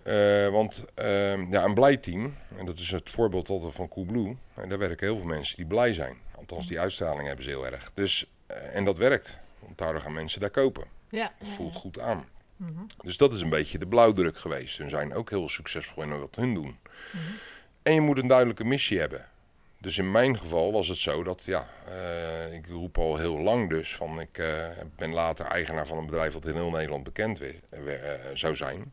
Eh, 0.03 0.49
want 0.49 0.85
ehm, 0.95 1.53
ja, 1.53 1.65
een 1.65 1.75
blij 1.75 1.97
team, 1.97 2.35
en 2.57 2.67
dat 2.67 2.79
is 2.79 2.91
het 2.91 3.11
voorbeeld 3.11 3.49
altijd 3.49 3.75
van 3.75 3.89
Coolblue, 3.89 4.37
en 4.55 4.69
daar 4.69 4.79
werken 4.79 5.07
heel 5.07 5.17
veel 5.17 5.27
mensen 5.27 5.57
die 5.57 5.67
blij 5.67 5.95
zijn. 5.95 6.17
Althans, 6.37 6.67
die 6.69 6.81
uitstraling 6.81 7.27
hebben 7.27 7.45
ze 7.45 7.51
heel 7.51 7.67
erg. 7.67 7.91
Dus, 7.95 8.31
eh, 8.47 8.77
en 8.77 8.85
dat 8.85 8.99
werkt, 8.99 9.39
want 9.59 9.79
daardoor 9.79 10.01
gaan 10.01 10.13
mensen 10.13 10.41
daar 10.41 10.51
kopen. 10.51 10.85
Ja, 11.11 11.33
Het 11.39 11.49
voelt 11.49 11.75
goed 11.77 12.01
aan. 12.01 12.25
Dus 13.03 13.17
dat 13.17 13.33
is 13.33 13.41
een 13.41 13.49
beetje 13.51 13.79
de 13.79 13.87
blauwdruk 13.87 14.37
geweest. 14.37 14.75
Ze 14.75 14.89
zijn 14.89 15.15
ook 15.15 15.31
heel 15.31 15.49
succesvol 15.49 16.03
in 16.03 16.19
wat 16.21 16.37
hun 16.37 16.55
doen. 16.55 16.79
En 17.83 17.95
je 17.95 18.01
moet 18.01 18.19
een 18.19 18.27
duidelijke 18.27 18.65
missie 18.65 18.99
hebben. 18.99 19.27
Dus 19.79 19.99
in 19.99 20.11
mijn 20.11 20.39
geval 20.39 20.73
was 20.73 20.89
het 20.89 20.99
zo 20.99 21.23
dat, 21.23 21.45
ja, 21.45 21.69
eh, 21.89 22.55
ik 22.55 22.67
roep 22.67 22.99
al 22.99 23.17
heel 23.17 23.39
lang 23.39 23.69
dus, 23.71 23.97
van 23.97 24.21
ik 24.21 24.39
eh, 24.39 24.69
ben 24.97 25.13
later 25.13 25.47
eigenaar 25.47 25.87
van 25.87 25.99
een 25.99 26.07
bedrijf 26.07 26.33
dat 26.33 26.47
in 26.47 26.55
heel 26.55 26.71
Nederland 26.71 27.05
bekend 27.05 27.39
we- 27.39 27.61
we- 27.71 27.93
eh, 27.93 28.31
zou 28.35 28.57
zijn. 28.57 28.93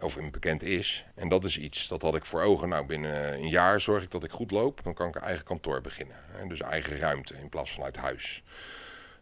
Of 0.00 0.16
in 0.16 0.30
bekend 0.30 0.62
is. 0.62 1.04
En 1.14 1.28
dat 1.28 1.44
is 1.44 1.58
iets, 1.58 1.88
dat 1.88 2.02
had 2.02 2.14
ik 2.14 2.24
voor 2.24 2.42
ogen. 2.42 2.68
Nou, 2.68 2.86
binnen 2.86 3.32
een 3.34 3.48
jaar 3.48 3.80
zorg 3.80 4.02
ik 4.02 4.10
dat 4.10 4.24
ik 4.24 4.30
goed 4.30 4.50
loop. 4.50 4.80
Dan 4.84 4.94
kan 4.94 5.08
ik 5.08 5.14
een 5.14 5.20
eigen 5.22 5.44
kantoor 5.44 5.80
beginnen. 5.80 6.16
Hè, 6.32 6.46
Dus 6.46 6.60
eigen 6.60 6.98
ruimte 6.98 7.34
in 7.34 7.48
plaats 7.48 7.72
van 7.72 7.84
uit 7.84 7.96
huis. 7.96 8.42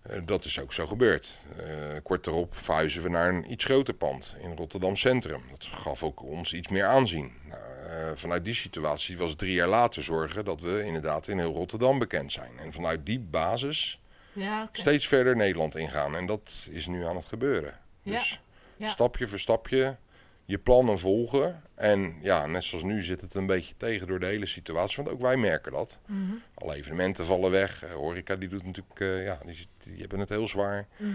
Eh, 0.04 0.18
dat 0.24 0.44
is 0.44 0.60
ook 0.60 0.72
zo 0.72 0.86
gebeurd. 0.86 1.42
Eh, 1.56 1.66
kort 2.02 2.24
daarop 2.24 2.56
verhuizen 2.56 3.02
we 3.02 3.08
naar 3.08 3.28
een 3.28 3.52
iets 3.52 3.64
groter 3.64 3.94
pand 3.94 4.36
in 4.40 4.56
Rotterdam 4.56 4.96
Centrum. 4.96 5.42
Dat 5.50 5.64
gaf 5.64 6.02
ook 6.02 6.22
ons 6.22 6.52
iets 6.52 6.68
meer 6.68 6.86
aanzien. 6.86 7.32
Nou, 7.48 7.60
eh, 7.88 8.10
vanuit 8.14 8.44
die 8.44 8.54
situatie 8.54 9.18
was 9.18 9.34
drie 9.34 9.54
jaar 9.54 9.68
later 9.68 10.02
zorgen 10.02 10.44
dat 10.44 10.60
we 10.60 10.84
inderdaad 10.84 11.28
in 11.28 11.38
heel 11.38 11.52
Rotterdam 11.52 11.98
bekend 11.98 12.32
zijn. 12.32 12.58
En 12.58 12.72
vanuit 12.72 13.06
die 13.06 13.20
basis 13.20 14.00
Ja, 14.32 14.68
steeds 14.72 15.06
verder 15.06 15.36
Nederland 15.36 15.76
ingaan. 15.76 16.16
En 16.16 16.26
dat 16.26 16.68
is 16.70 16.86
nu 16.86 17.04
aan 17.04 17.16
het 17.16 17.24
gebeuren. 17.24 17.78
Ja, 18.02 18.12
Dus 18.12 18.40
ja. 18.76 18.88
stapje 18.88 19.28
voor 19.28 19.38
stapje 19.38 19.96
je 20.44 20.58
plannen 20.58 20.98
volgen. 20.98 21.62
En 21.74 22.14
ja, 22.20 22.46
net 22.46 22.64
zoals 22.64 22.84
nu 22.84 23.02
zit 23.02 23.20
het 23.20 23.34
een 23.34 23.46
beetje 23.46 23.74
tegen 23.76 24.06
door 24.06 24.20
de 24.20 24.26
hele 24.26 24.46
situatie. 24.46 24.96
Want 24.96 25.16
ook 25.16 25.22
wij 25.22 25.36
merken 25.36 25.72
dat. 25.72 26.00
Mhm. 26.06 26.32
Alle 26.54 26.74
evenementen 26.74 27.24
vallen 27.24 27.50
weg. 27.50 27.82
Eh, 27.82 27.90
Horeca 27.92 28.36
die 28.36 28.48
doet 28.48 28.64
natuurlijk, 28.64 29.00
eh, 29.00 29.24
ja, 29.24 29.38
die, 29.44 29.66
die 29.78 30.00
hebben 30.00 30.18
het 30.18 30.28
heel 30.28 30.48
zwaar. 30.48 30.86
Mhm. 30.96 31.10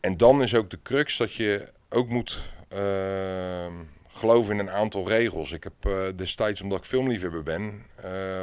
En 0.00 0.16
dan 0.16 0.42
is 0.42 0.54
ook 0.54 0.70
de 0.70 0.82
crux 0.82 1.16
dat 1.16 1.34
je 1.34 1.72
ook 1.88 2.08
moet 2.08 2.50
ehm, 2.68 3.72
geloven 4.14 4.52
in 4.52 4.58
een 4.58 4.70
aantal 4.70 5.08
regels. 5.08 5.52
Ik 5.52 5.64
heb 5.64 5.72
eh, 5.80 5.92
destijds, 6.14 6.62
omdat 6.62 6.78
ik 6.78 6.84
filmliefhebber 6.84 7.42
ben, 7.42 7.86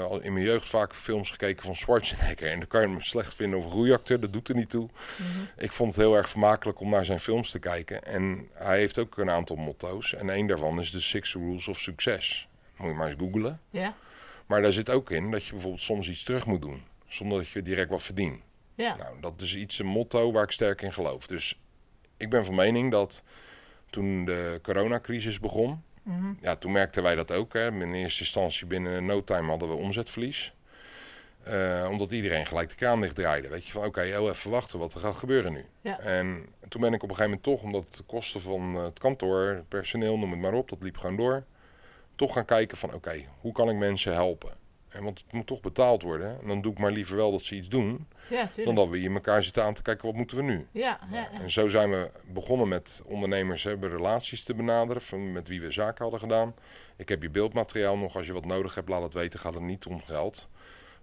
al 0.10 0.22
in 0.22 0.34
mijn 0.34 0.46
jeugd 0.46 0.70
vaak 0.70 0.96
films 0.96 1.30
gekeken 1.30 1.64
van 1.64 1.76
Schwarzenegger. 1.76 2.52
En 2.52 2.60
dan 2.60 2.68
kan 2.68 2.82
je 2.82 2.88
hem 2.88 3.02
slecht 3.02 3.36
vinden 3.36 3.60
of 3.60 3.74
een 3.74 4.20
dat 4.20 4.34
doet 4.34 4.50
er 4.50 4.56
niet 4.56 4.70
toe. 4.70 4.90
Ik 5.58 5.72
vond 5.72 5.96
het 5.96 6.04
heel 6.04 6.16
erg 6.16 6.30
vermakelijk 6.30 6.80
om 6.80 6.90
naar 6.90 7.06
zijn 7.06 7.20
films 7.20 7.52
te 7.52 7.60
kijken. 7.60 8.04
En 8.04 8.50
hij 8.54 8.78
heeft 8.78 9.00
ook 9.00 9.18
een 9.18 9.30
aantal 9.30 9.56
motto's. 9.56 10.14
En 10.14 10.30
één 10.30 10.48
daarvan 10.48 10.80
is 10.80 10.92
de 10.92 11.00
Six 11.00 11.34
Rules 11.34 11.68
of 11.68 11.80
Success. 11.80 12.48
Moet 12.78 12.90
je 12.90 12.96
maar 12.96 13.08
eens 13.08 13.20
googlen. 13.20 13.60
Maar 14.46 14.62
daar 14.62 14.72
zit 14.72 14.90
ook 14.90 15.12
in 15.12 15.32
dat 15.32 15.46
je 15.46 15.52
bijvoorbeeld 15.52 15.82
soms 15.82 16.10
iets 16.10 16.24
terug 16.24 16.46
moet 16.46 16.62
doen. 16.62 16.84
Zonder 17.08 17.38
dat 17.38 17.50
je 17.50 17.62
direct 17.62 17.90
wat 17.90 18.04
verdient. 18.04 18.42
Nou, 18.76 19.20
dat 19.22 19.42
is 19.42 19.56
iets, 19.56 19.80
een 19.80 19.86
motto 19.86 20.32
waar 20.32 20.44
ik 20.44 20.52
sterk 20.52 20.82
in 20.82 20.94
geloof. 20.94 21.28
Dus 21.28 21.60
ik 22.18 22.30
ben 22.30 22.46
van 22.46 22.56
mening 22.56 22.92
dat 22.92 23.24
toen 23.92 24.26
de 24.26 24.60
coronacrisis 24.62 25.40
begon, 25.40 25.84
Mhm. 26.04 26.34
ja, 26.42 26.56
toen 26.56 26.72
merkten 26.72 27.04
wij 27.04 27.16
dat 27.16 27.32
ook. 27.32 27.54
Hè. 27.54 27.68
In 27.68 27.94
eerste 27.94 28.20
instantie 28.24 28.68
binnen 28.68 29.06
no 29.06 29.24
time 29.24 29.50
hadden 29.50 29.70
we 29.70 29.76
omzetverlies. 29.76 30.54
Eh, 31.44 31.88
omdat 31.90 32.12
iedereen 32.12 32.46
gelijk 32.48 32.70
de 32.70 32.76
kraan 32.76 33.02
dicht 33.02 33.16
draaide. 33.16 33.50
Weet 33.50 33.66
je 33.66 33.72
van 33.72 33.86
oké, 33.86 34.02
heel 34.02 34.30
even 34.30 34.52
wachten 34.52 34.80
wat 34.80 34.94
er 34.94 35.00
gaat 35.00 35.16
gebeuren 35.16 35.54
nu. 35.54 35.66
Ja. 35.82 36.00
En 36.00 36.46
toen 36.70 36.82
ben 36.82 36.94
ik 36.94 37.04
op 37.04 37.10
een 37.10 37.16
gegeven 37.16 37.38
moment 37.40 37.44
toch, 37.44 37.64
omdat 37.64 37.96
de 37.98 38.04
kosten 38.04 38.42
van 38.42 38.76
eh, 38.76 38.84
het 38.84 39.00
kantoor, 39.00 39.48
het 39.48 39.68
personeel, 39.68 40.18
noem 40.18 40.32
het 40.32 40.40
maar 40.40 40.54
op, 40.54 40.70
dat 40.70 40.82
liep 40.82 40.98
gewoon 40.98 41.16
door. 41.16 41.44
Toch 42.16 42.34
gaan 42.34 42.46
kijken 42.46 42.78
van 42.78 42.94
oké, 42.94 43.22
hoe 43.40 43.52
kan 43.52 43.70
ik 43.70 43.76
mensen 43.76 44.14
helpen? 44.14 44.52
Want 45.00 45.20
het 45.20 45.32
moet 45.32 45.48
toch 45.48 45.60
betaald 45.60 46.02
worden. 46.02 46.42
En 46.42 46.48
dan 46.48 46.62
doe 46.62 46.72
ik 46.72 46.78
maar 46.78 46.92
liever 46.92 47.16
wel 47.16 47.32
dat 47.32 47.44
ze 47.44 47.56
iets 47.56 47.70
doen. 47.70 48.08
ja 48.30 48.50
Dan 48.66 48.76
dat 48.76 48.90
we 48.90 48.98
hier 48.98 49.14
elkaar 49.14 49.44
zitten 49.44 49.64
aan 49.64 49.74
te 49.74 49.82
kijken, 49.82 50.08
wat 50.08 50.16
moeten 50.16 50.38
we 50.38 50.44
nu? 50.44 50.68
Ja. 50.72 51.00
En 51.42 51.50
zo 51.50 51.68
zijn 51.68 51.90
we 51.90 52.12
begonnen 52.26 52.68
met 52.68 53.02
ondernemers 53.06 53.64
hebben 53.64 53.90
relaties 53.90 54.44
te 54.44 54.56
benaderen, 54.56 55.02
van 55.02 55.32
met 55.32 55.48
wie 55.48 55.62
we 55.62 55.72
zaken 55.72 56.02
hadden 56.02 56.20
gedaan. 56.20 56.56
Ik 56.96 57.10
heb 57.10 57.22
je 57.22 57.30
beeldmateriaal 57.30 57.98
nog, 57.98 58.16
als 58.16 58.26
je 58.26 58.34
wat 58.34 58.46
nodig 58.46 58.76
hebt, 58.76 58.90
laat 58.90 59.04
het 59.04 59.14
weten. 59.14 59.40
Gaat 59.40 59.54
het 59.54 59.64
niet 59.64 59.86
om 59.86 60.04
geld. 60.04 60.48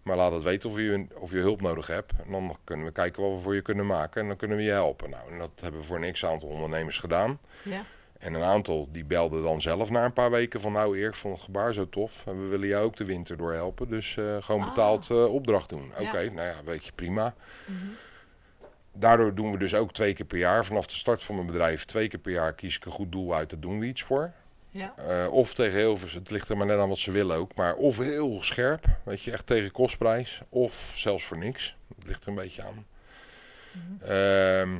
Maar 0.03 0.17
laat 0.17 0.33
het 0.33 0.43
weten 0.43 0.71
of 0.71 0.77
je, 0.77 1.07
of 1.15 1.31
je 1.31 1.39
hulp 1.39 1.61
nodig 1.61 1.87
hebt. 1.87 2.13
En 2.25 2.33
dan 2.33 2.57
kunnen 2.65 2.87
we 2.87 2.93
kijken 2.93 3.23
wat 3.23 3.33
we 3.33 3.39
voor 3.39 3.55
je 3.55 3.63
kunnen 3.63 3.87
maken. 3.87 4.23
En 4.23 4.29
dan 4.29 4.37
kunnen 4.37 4.57
we 4.57 4.63
je 4.63 4.71
helpen. 4.71 5.11
Nou, 5.11 5.33
en 5.33 5.39
dat 5.39 5.51
hebben 5.61 5.81
we 5.81 5.87
voor 5.87 6.03
een 6.03 6.13
x-aantal 6.13 6.49
ondernemers 6.49 6.99
gedaan. 6.99 7.39
ja. 7.63 7.85
En 8.19 8.35
een 8.35 8.43
aantal 8.43 8.89
die 8.93 9.05
belden 9.05 9.43
dan 9.43 9.61
zelf 9.61 9.91
na 9.91 10.05
een 10.05 10.13
paar 10.13 10.31
weken 10.31 10.61
van... 10.61 10.73
nou 10.73 10.97
Erik, 10.99 11.09
ik 11.09 11.15
vond 11.15 11.35
het 11.35 11.45
gebaar 11.45 11.73
zo 11.73 11.89
tof. 11.89 12.27
En 12.27 12.41
we 12.41 12.47
willen 12.47 12.69
jou 12.69 12.85
ook 12.85 12.97
de 12.97 13.05
winter 13.05 13.37
door 13.37 13.53
helpen. 13.53 13.89
Dus 13.89 14.17
eh, 14.17 14.37
gewoon 14.41 14.61
Ah. 14.61 14.67
betaald 14.69 15.11
eh, 15.11 15.35
opdracht 15.35 15.69
doen. 15.69 15.93
Ja. 15.99 16.07
Oké, 16.07 16.31
nou 16.31 16.47
ja, 16.49 16.55
weet 16.65 16.85
je, 16.85 16.93
prima. 16.93 17.35
Daardoor 18.93 19.35
doen 19.35 19.51
we 19.53 19.59
dus 19.59 19.75
ook 19.75 19.93
twee 19.93 20.15
keer 20.15 20.27
per 20.27 20.39
jaar. 20.39 20.65
Vanaf 20.65 20.87
de 20.87 20.95
start 20.95 21.25
van 21.25 21.35
mijn 21.35 21.47
bedrijf, 21.47 21.85
twee 21.85 22.09
keer 22.09 22.19
per 22.21 22.33
jaar 22.33 22.53
kies 22.55 22.77
ik 22.77 22.85
een 22.85 22.93
goed 22.93 23.13
doel 23.13 23.35
uit. 23.35 23.51
Daar 23.51 23.61
doen 23.61 23.79
we 23.79 23.87
iets 23.87 24.03
voor. 24.03 24.33
ja. 24.71 24.95
Eh, 24.97 25.33
of 25.33 25.55
tegen 25.55 25.79
heel 25.79 25.97
veel, 25.97 26.19
het 26.19 26.31
ligt 26.31 26.49
er 26.49 26.57
maar 26.57 26.67
net 26.67 26.79
aan 26.79 26.89
wat 26.89 26.99
ze 26.99 27.11
willen 27.11 27.37
ook. 27.37 27.55
Maar 27.55 27.75
of 27.75 27.99
heel 27.99 28.43
scherp, 28.43 28.85
weet 29.05 29.23
je, 29.23 29.33
echt 29.33 29.47
tegen 29.47 29.71
kostprijs. 29.71 30.41
Of 30.49 30.93
zelfs 30.97 31.25
voor 31.25 31.39
niks. 31.39 31.77
Het 31.99 32.07
ligt 32.07 32.23
er 32.23 32.29
een 32.29 32.35
beetje 32.35 32.63
aan. 32.63 32.87
Ehm, 34.03 34.77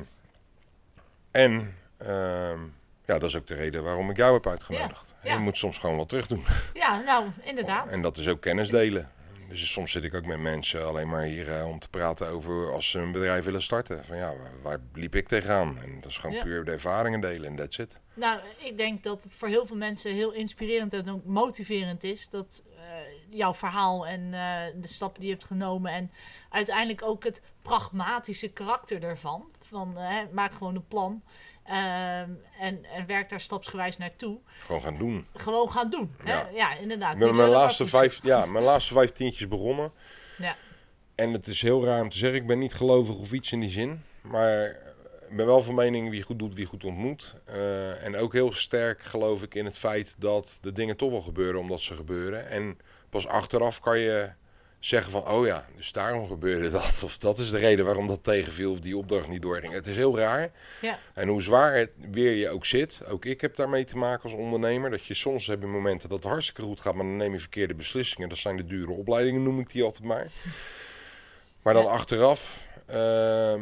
en 1.31 1.75
ehm, 1.97 2.59
ja, 3.09 3.19
dat 3.19 3.29
is 3.29 3.35
ook 3.35 3.47
de 3.47 3.55
reden 3.55 3.83
waarom 3.83 4.09
ik 4.09 4.17
jou 4.17 4.33
heb 4.33 4.47
uitgenodigd. 4.47 5.15
Ja, 5.23 5.29
ja. 5.29 5.33
Je 5.35 5.39
moet 5.39 5.57
soms 5.57 5.77
gewoon 5.77 5.97
wat 5.97 6.09
terug 6.09 6.27
doen. 6.27 6.43
ja, 6.73 6.99
nou, 6.99 7.25
inderdaad. 7.43 7.87
En 7.87 8.01
dat 8.01 8.17
is 8.17 8.27
ook 8.27 8.41
kennis 8.41 8.69
delen. 8.69 9.11
Dus 9.47 9.71
soms 9.71 9.91
zit 9.91 10.03
ik 10.03 10.13
ook 10.13 10.25
met 10.25 10.39
mensen 10.39 10.87
alleen 10.87 11.09
maar 11.09 11.23
hier 11.23 11.57
eh, 11.57 11.67
om 11.67 11.79
te 11.79 11.89
praten 11.89 12.27
over 12.27 12.71
als 12.73 12.89
ze 12.89 12.99
een 12.99 13.11
bedrijf 13.11 13.45
willen 13.45 13.61
starten. 13.61 14.05
Van 14.05 14.17
ja, 14.17 14.27
waar, 14.37 14.51
waar 14.61 14.79
liep 14.93 15.15
ik 15.15 15.27
tegenaan? 15.27 15.79
En 15.81 15.95
dat 16.01 16.09
is 16.09 16.17
gewoon 16.17 16.35
Ja. 16.35 16.41
puur 16.43 16.65
de 16.65 16.71
ervaringen 16.71 17.21
delen 17.21 17.49
en 17.49 17.55
that's 17.55 17.77
it. 17.77 17.99
Nou, 18.13 18.39
ik 18.57 18.77
denk 18.77 19.03
dat 19.03 19.23
het 19.23 19.33
voor 19.33 19.47
heel 19.47 19.65
veel 19.65 19.75
mensen 19.77 20.13
heel 20.13 20.31
inspirerend 20.31 20.93
en 20.93 21.09
ook 21.09 21.25
motiverend 21.25 22.03
is. 22.03 22.29
Dat 22.29 22.63
eh, 22.77 22.83
jouw 23.29 23.53
verhaal 23.53 24.07
en 24.07 24.33
eh, 24.33 24.81
de 24.81 24.87
stappen 24.87 25.19
die 25.19 25.29
je 25.29 25.35
hebt 25.35 25.47
genomen. 25.47 25.91
En 25.91 26.11
uiteindelijk 26.49 27.03
ook 27.03 27.23
het 27.23 27.41
pragmatische 27.61 28.47
karakter 28.47 29.03
ervan. 29.03 29.51
Van 29.61 29.97
maak 30.31 30.51
gewoon 30.51 30.75
een 30.75 30.87
plan. 30.87 31.23
Ehm, 31.69 32.29
en, 32.59 32.85
en 32.85 33.05
werk 33.07 33.29
daar 33.29 33.41
stapsgewijs 33.41 33.97
naartoe. 33.97 34.39
Gewoon 34.59 34.81
gaan 34.81 34.97
doen. 34.97 35.27
Gewoon 35.35 35.71
gaan 35.71 35.89
doen. 35.89 36.15
Hè? 36.23 36.33
Ja. 36.33 36.49
Ja. 36.53 36.75
inderdaad. 36.75 37.17
Mijn 37.17 37.35
lullen, 37.35 37.49
laatste, 37.49 37.85
vijf, 37.85 38.19
ja, 38.23 38.45
mijn 38.45 38.63
laatste 38.63 38.93
vijf 38.93 39.11
tientjes 39.11 39.47
begonnen. 39.47 39.91
Ja. 40.37 40.55
En 41.15 41.33
het 41.33 41.47
is 41.47 41.61
heel 41.61 41.85
raar 41.85 42.01
om 42.01 42.09
te 42.09 42.17
zeggen, 42.17 42.39
ik 42.39 42.47
ben 42.47 42.59
niet 42.59 42.73
gelovig 42.73 43.19
of 43.19 43.31
iets 43.31 43.51
in 43.51 43.59
die 43.59 43.69
zin. 43.69 44.01
Maar 44.21 44.65
ik 45.29 45.35
ben 45.35 45.45
wel 45.45 45.61
van 45.61 45.75
mening 45.75 46.09
wie 46.09 46.21
goed 46.21 46.39
doet, 46.39 46.55
wie 46.55 46.65
goed 46.65 46.83
ontmoet. 46.83 47.35
Eh, 47.45 48.05
en 48.05 48.15
ook 48.15 48.33
heel 48.33 48.51
sterk 48.51 49.03
geloof 49.03 49.43
ik 49.43 49.55
in 49.55 49.65
het 49.65 49.77
feit 49.77 50.15
dat 50.21 50.57
de 50.61 50.71
dingen 50.71 50.97
toch 50.97 51.11
wel 51.11 51.21
gebeuren 51.21 51.59
omdat 51.59 51.81
ze 51.81 51.93
gebeuren. 51.93 52.49
En 52.49 52.77
pas 53.09 53.27
achteraf 53.27 53.79
kan 53.79 53.99
je 53.99 54.29
zeggen 54.79 55.11
van, 55.11 55.27
oh 55.27 55.45
ja, 55.45 55.65
dus 55.75 55.91
daarom 55.91 56.27
gebeurde 56.27 56.69
dat. 56.79 57.01
Of 57.03 57.17
dat 57.17 57.37
is 57.39 57.49
de 57.49 57.57
reden 57.57 57.85
waarom 57.85 58.07
dat 58.07 58.23
tegenviel 58.23 58.71
of 58.71 58.79
die 58.79 58.97
opdracht 58.97 59.27
niet 59.27 59.41
doorging. 59.41 59.73
Het 59.73 59.87
is 59.87 59.95
heel 59.95 60.17
raar. 60.17 60.51
Ja. 60.81 60.99
En 61.13 61.27
hoe 61.27 61.41
zwaar 61.41 61.75
het 61.75 61.89
weer 62.11 62.31
je 62.33 62.49
ook 62.49 62.65
zit, 62.65 63.01
ook 63.07 63.25
ik 63.25 63.41
heb 63.41 63.55
daarmee 63.55 63.83
te 63.85 63.97
maken 63.97 64.23
als 64.23 64.33
ondernemer. 64.33 64.89
Dat 64.89 65.05
je 65.05 65.13
soms 65.13 65.47
hebt 65.47 65.63
momenten 65.65 66.09
dat 66.09 66.23
het 66.23 66.31
hartstikke 66.31 66.61
goed 66.61 66.81
gaat, 66.81 66.93
maar 66.93 67.05
dan 67.05 67.17
neem 67.17 67.33
je 67.33 67.39
verkeerde 67.39 67.75
beslissingen. 67.75 68.29
Dat 68.29 68.37
zijn 68.37 68.57
de 68.57 68.65
dure 68.65 68.91
opleidingen, 68.91 69.43
noem 69.43 69.59
ik 69.59 69.71
die 69.71 69.83
altijd 69.83 70.03
maar. 70.03 70.27
Maar 71.61 71.73
dan 71.73 71.83
Ja. 71.83 71.89
achteraf, 71.89 72.67
ehm, 72.85 73.61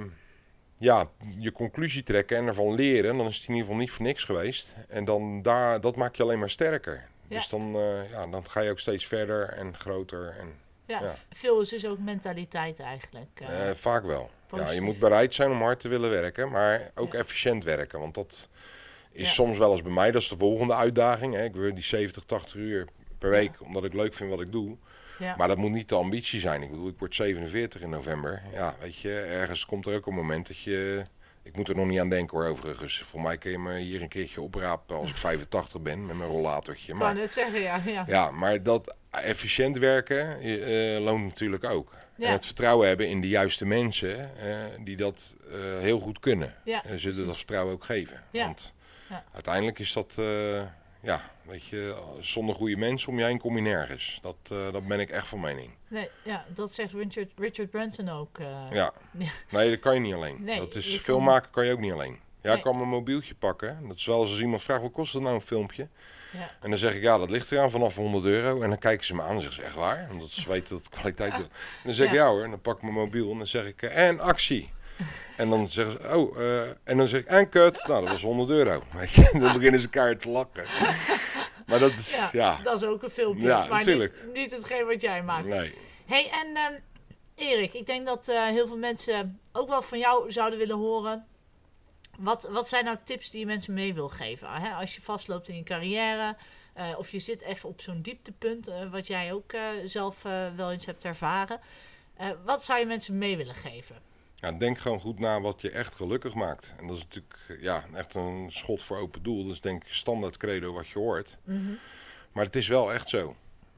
ja, 0.78 1.10
je 1.40 1.52
conclusie 1.52 2.04
trekken 2.04 2.38
en 2.38 2.48
ervan 2.48 2.76
leren, 2.76 3.18
dan 3.18 3.28
is 3.28 3.36
het 3.38 3.44
in 3.48 3.50
ieder 3.54 3.66
geval 3.66 3.80
niet 3.82 3.92
voor 3.92 4.06
niks 4.06 4.24
geweest. 4.24 4.74
En 4.90 5.06
dan 5.06 5.42
daar, 5.42 5.82
dat 5.82 5.96
maakt 5.96 6.18
je 6.18 6.24
alleen 6.24 6.40
maar 6.40 6.50
sterker. 6.50 7.08
Ja. 7.28 7.38
Dus 7.38 7.50
dan, 7.50 7.76
eh, 7.76 8.10
ja, 8.12 8.28
dan 8.28 8.50
ga 8.50 8.60
je 8.62 8.70
ook 8.72 8.80
steeds 8.80 9.08
verder 9.08 9.50
en 9.50 9.78
groter. 9.78 10.36
En, 10.40 10.48
Ja, 10.88 11.02
Ja. 11.04 11.16
veel 11.32 11.62
is 11.62 11.70
dus 11.70 11.86
ook 11.86 12.00
mentaliteit 12.00 12.80
eigenlijk. 12.80 13.40
eh. 13.40 13.70
eh, 13.70 13.76
vaak 13.76 14.04
wel. 14.06 14.30
Ja, 14.56 14.72
je 14.72 14.82
moet 14.82 15.00
bereid 15.00 15.34
zijn 15.34 15.52
om 15.52 15.62
hard 15.62 15.80
te 15.80 15.88
willen 15.88 16.10
werken, 16.10 16.50
maar 16.52 16.92
ook 16.96 17.14
Ja. 17.14 17.20
efficiënt 17.20 17.64
werken. 17.64 18.00
Want 18.00 18.16
dat 18.16 18.50
is 19.12 19.28
Ja. 19.28 19.34
soms 19.34 19.58
wel 19.58 19.72
eens 19.72 19.82
bij 19.82 19.92
mij, 19.92 20.12
dat 20.12 20.22
is 20.22 20.28
de 20.30 20.38
volgende 20.38 20.74
uitdaging. 20.76 21.34
Hè. 21.34 21.44
Ik 21.44 21.56
wil 21.56 21.74
die 21.74 21.84
70, 21.84 22.24
80 22.24 22.56
uur 22.56 22.88
per 23.18 23.30
week, 23.30 23.62
omdat 23.62 23.84
ik 23.84 23.94
leuk 23.94 24.14
vind 24.14 24.30
wat 24.30 24.42
ik 24.42 24.52
doe. 24.52 24.78
ja. 25.20 25.36
Maar 25.36 25.48
dat 25.48 25.58
moet 25.58 25.72
niet 25.72 25.90
de 25.90 25.96
ambitie 25.96 26.40
zijn. 26.40 26.62
Ik 26.62 26.70
bedoel, 26.70 26.88
ik 26.88 26.98
word 27.00 27.16
47 27.16 27.82
in 27.82 27.90
november. 27.90 28.42
Ja, 28.54 28.76
weet 28.80 28.98
je, 28.98 29.20
ergens 29.20 29.66
komt 29.66 29.86
er 29.86 29.96
ook 29.96 30.06
een 30.08 30.14
moment 30.14 30.48
dat 30.48 30.58
je... 30.60 31.04
Ik 31.48 31.56
moet 31.56 31.70
er 31.70 31.76
nog 31.76 31.88
niet 31.88 32.00
aan 32.00 32.10
denken 32.10 32.38
hoor, 32.38 32.48
overigens. 32.48 32.98
Voor 32.98 33.22
mij 33.22 33.38
kun 33.38 33.52
je 33.52 33.60
me 33.60 33.78
hier 33.78 34.02
een 34.02 34.08
keertje 34.08 34.42
oprapen 34.42 34.98
als 34.98 35.10
ik 35.10 35.18
85 35.28 35.82
ben 35.82 36.06
met 36.06 36.16
mijn 36.18 36.30
rollatortje. 36.30 36.94
Maar, 36.94 37.16
net 37.16 37.32
zeggen, 37.32 37.60
ja. 37.62 37.82
ja. 37.86 38.04
ja, 38.08 38.32
maar 38.32 38.64
dat 38.64 38.96
efficiënt 39.12 39.78
werken 39.78 40.40
eh, 40.40 41.00
loont 41.04 41.24
natuurlijk 41.24 41.64
ook. 41.64 41.96
Ja. 42.18 42.28
En 42.28 42.32
het 42.34 42.46
vertrouwen 42.46 42.88
hebben 42.88 43.08
in 43.10 43.22
de 43.22 43.28
juiste 43.28 43.66
mensen 43.66 44.38
eh, 44.38 44.56
die 44.84 44.98
dat 44.98 45.36
eh, 45.52 45.78
heel 45.80 46.00
goed 46.00 46.20
kunnen. 46.20 46.56
Ja, 46.64 46.84
En 46.84 47.00
zullen 47.00 47.26
dat 47.26 47.38
vertrouwen 47.38 47.74
ook 47.74 47.84
geven. 47.84 48.24
Ja. 48.32 48.46
Want 48.46 48.74
Ja. 49.10 49.24
uiteindelijk 49.34 49.80
is 49.80 49.94
dat, 49.94 50.16
eh, 50.20 50.62
ja, 51.02 51.22
weet 51.44 51.66
je, 51.66 51.96
zonder 52.20 52.56
goede 52.56 52.78
mensen 52.78 53.10
om 53.10 53.18
je 53.20 53.26
heen 53.26 53.38
kom 53.40 53.56
je 53.56 53.62
nergens. 53.62 54.20
Dat, 54.22 54.36
eh, 54.52 54.72
dat 54.72 54.88
ben 54.88 55.00
ik 55.00 55.10
echt 55.10 55.28
van 55.28 55.40
mening. 55.40 55.72
Nee, 55.88 56.10
ja, 56.24 56.46
dat 56.54 56.72
zegt 56.74 56.94
Richard, 56.94 57.32
Richard 57.38 57.70
Branson 57.70 58.10
ook. 58.10 58.40
eh. 58.40 58.46
Ja. 58.70 58.94
Ja. 59.18 59.30
Nee, 59.50 59.70
dat 59.70 59.80
kan 59.80 59.94
je 59.94 60.00
niet 60.00 60.14
alleen. 60.14 60.44
Nee, 60.44 60.60
dat 60.60 60.76
is 60.76 60.98
film 60.98 61.24
maken 61.24 61.52
kan 61.52 61.66
je 61.66 61.72
ook 61.72 61.80
niet 61.80 61.92
alleen. 61.94 62.20
Ja, 62.42 62.54
Nee. 62.54 62.56
ik 62.56 62.62
kan 62.64 62.78
mijn 62.78 62.90
mobieltje 62.90 63.36
pakken. 63.36 63.88
Dat 63.88 63.98
is 63.98 64.06
wel 64.06 64.20
als 64.20 64.40
iemand 64.42 64.64
vraagt, 64.64 64.82
wat 64.82 64.92
kost 64.92 65.14
dat 65.14 65.22
nou 65.22 65.36
een 65.36 65.42
filmpje? 65.42 65.88
Ja. 66.34 66.50
En 66.62 66.70
dan 66.70 66.80
zeg 66.80 66.96
ik, 66.96 67.02
ja, 67.02 67.18
dat 67.18 67.30
ligt 67.30 67.52
eraan 67.52 67.70
vanaf 67.72 67.96
100 67.96 68.26
euro. 68.26 68.62
En 68.62 68.70
dan 68.70 68.78
kijken 68.80 69.06
ze 69.06 69.16
me 69.16 69.22
aan 69.22 69.36
en 69.36 69.42
zeggen 69.42 69.62
ze, 69.62 69.68
echt 69.68 69.76
waar? 69.76 70.08
Omdat 70.12 70.30
ze 70.30 70.50
weten 70.52 70.76
dat 70.76 70.86
het 70.86 70.90
kwaliteit 70.96 71.34
is. 71.34 71.40
En 71.40 71.50
dan 71.84 71.94
zeg 71.94 72.08
ik, 72.08 72.14
Ja. 72.14 72.24
ja 72.24 72.30
hoor. 72.30 72.44
En 72.44 72.50
dan 72.50 72.62
pak 72.62 72.76
ik 72.76 72.82
mijn 72.82 72.94
mobiel 72.94 73.32
en 73.32 73.38
dan 73.38 73.48
zeg 73.48 73.66
ik, 73.66 73.82
eh, 73.82 74.08
en 74.08 74.20
actie. 74.20 74.70
En 75.38 75.50
dan 75.50 75.70
zeggen 75.70 75.94
ze, 75.94 76.18
oh, 76.18 76.38
eh, 76.38 76.70
en 76.84 76.98
dan 76.98 77.08
zeg 77.08 77.22
ik, 77.22 77.28
en 77.28 77.50
kut. 77.50 77.88
Nou, 77.88 78.02
dat 78.02 78.10
was 78.10 78.22
100 78.22 78.50
euro. 78.50 78.84
Dan 79.40 79.54
beginnen 79.54 79.80
ze 79.80 79.86
elkaar 79.86 80.18
te 80.18 80.30
lachen. 80.30 80.66
Maar 81.68 81.80
dat 81.80 81.92
is, 81.92 82.16
Ja, 82.16 82.30
ja, 82.32 82.58
dat 82.64 82.82
is 82.82 82.88
ook 82.88 83.04
een 83.04 83.10
filmpje. 83.10 83.48
Ja, 83.48 83.60
maar 83.60 83.78
natuurlijk. 83.78 84.24
Niet, 84.26 84.34
niet 84.34 84.52
hetgeen 84.52 84.86
wat 84.86 85.02
jij 85.02 85.24
maakt. 85.24 85.48
nee. 85.48 85.74
hey, 86.06 86.30
en 86.30 86.56
ehm, 86.56 86.74
Erik, 87.36 87.74
ik 87.74 87.86
denk 87.86 88.06
dat 88.06 88.28
eh, 88.28 88.46
heel 88.46 88.68
veel 88.68 88.78
mensen 88.78 89.40
ook 89.52 89.70
wel 89.70 89.82
van 89.82 90.00
jou 90.00 90.32
zouden 90.32 90.60
willen 90.60 90.78
horen. 90.78 91.26
Wat, 92.18 92.48
wat 92.52 92.68
zijn 92.68 92.86
nou 92.86 92.98
tips 93.04 93.32
die 93.32 93.40
je 93.40 93.46
mensen 93.46 93.74
mee 93.74 93.94
wil 93.94 94.10
geven? 94.10 94.48
Hè? 94.50 94.74
Als 94.74 94.96
je 94.96 95.02
vastloopt 95.02 95.50
in 95.50 95.56
je 95.56 95.64
carrière, 95.64 96.36
eh, 96.74 96.94
of 96.98 97.12
je 97.12 97.20
zit 97.20 97.42
even 97.42 97.70
op 97.70 97.82
zo'n 97.82 98.02
dieptepunt, 98.02 98.72
wat 98.92 99.08
jij 99.08 99.34
ook 99.34 99.54
zelf 99.86 100.22
wel 100.56 100.72
eens 100.72 100.86
hebt 100.86 101.06
ervaren. 101.06 101.60
Wat 102.46 102.64
zou 102.64 102.80
je 102.80 102.86
mensen 102.86 103.18
mee 103.18 103.38
willen 103.38 103.56
geven? 103.56 103.96
Ja, 104.40 104.52
denk 104.52 104.78
gewoon 104.78 105.00
goed 105.00 105.20
na 105.20 105.42
wat 105.42 105.62
je 105.62 105.72
echt 105.72 105.96
gelukkig 105.96 106.34
maakt. 106.34 106.74
En 106.80 106.88
dat 106.88 106.98
is 106.98 107.04
natuurlijk 107.04 107.58
ja, 107.62 107.84
echt 107.94 108.14
een 108.14 108.46
schot 108.52 108.84
voor 108.84 108.98
open 108.98 109.24
doel. 109.24 109.44
Dat 109.44 109.54
is 109.54 109.62
denk 109.62 109.84
ik 109.84 109.94
standaard 109.94 110.38
credo 110.38 110.74
wat 110.74 110.88
je 110.88 111.00
hoort. 111.00 111.38
Maar 112.32 112.46
het 112.46 112.56
is 112.56 112.68
wel 112.68 112.94
echt 112.94 113.10
zo. 113.10 113.36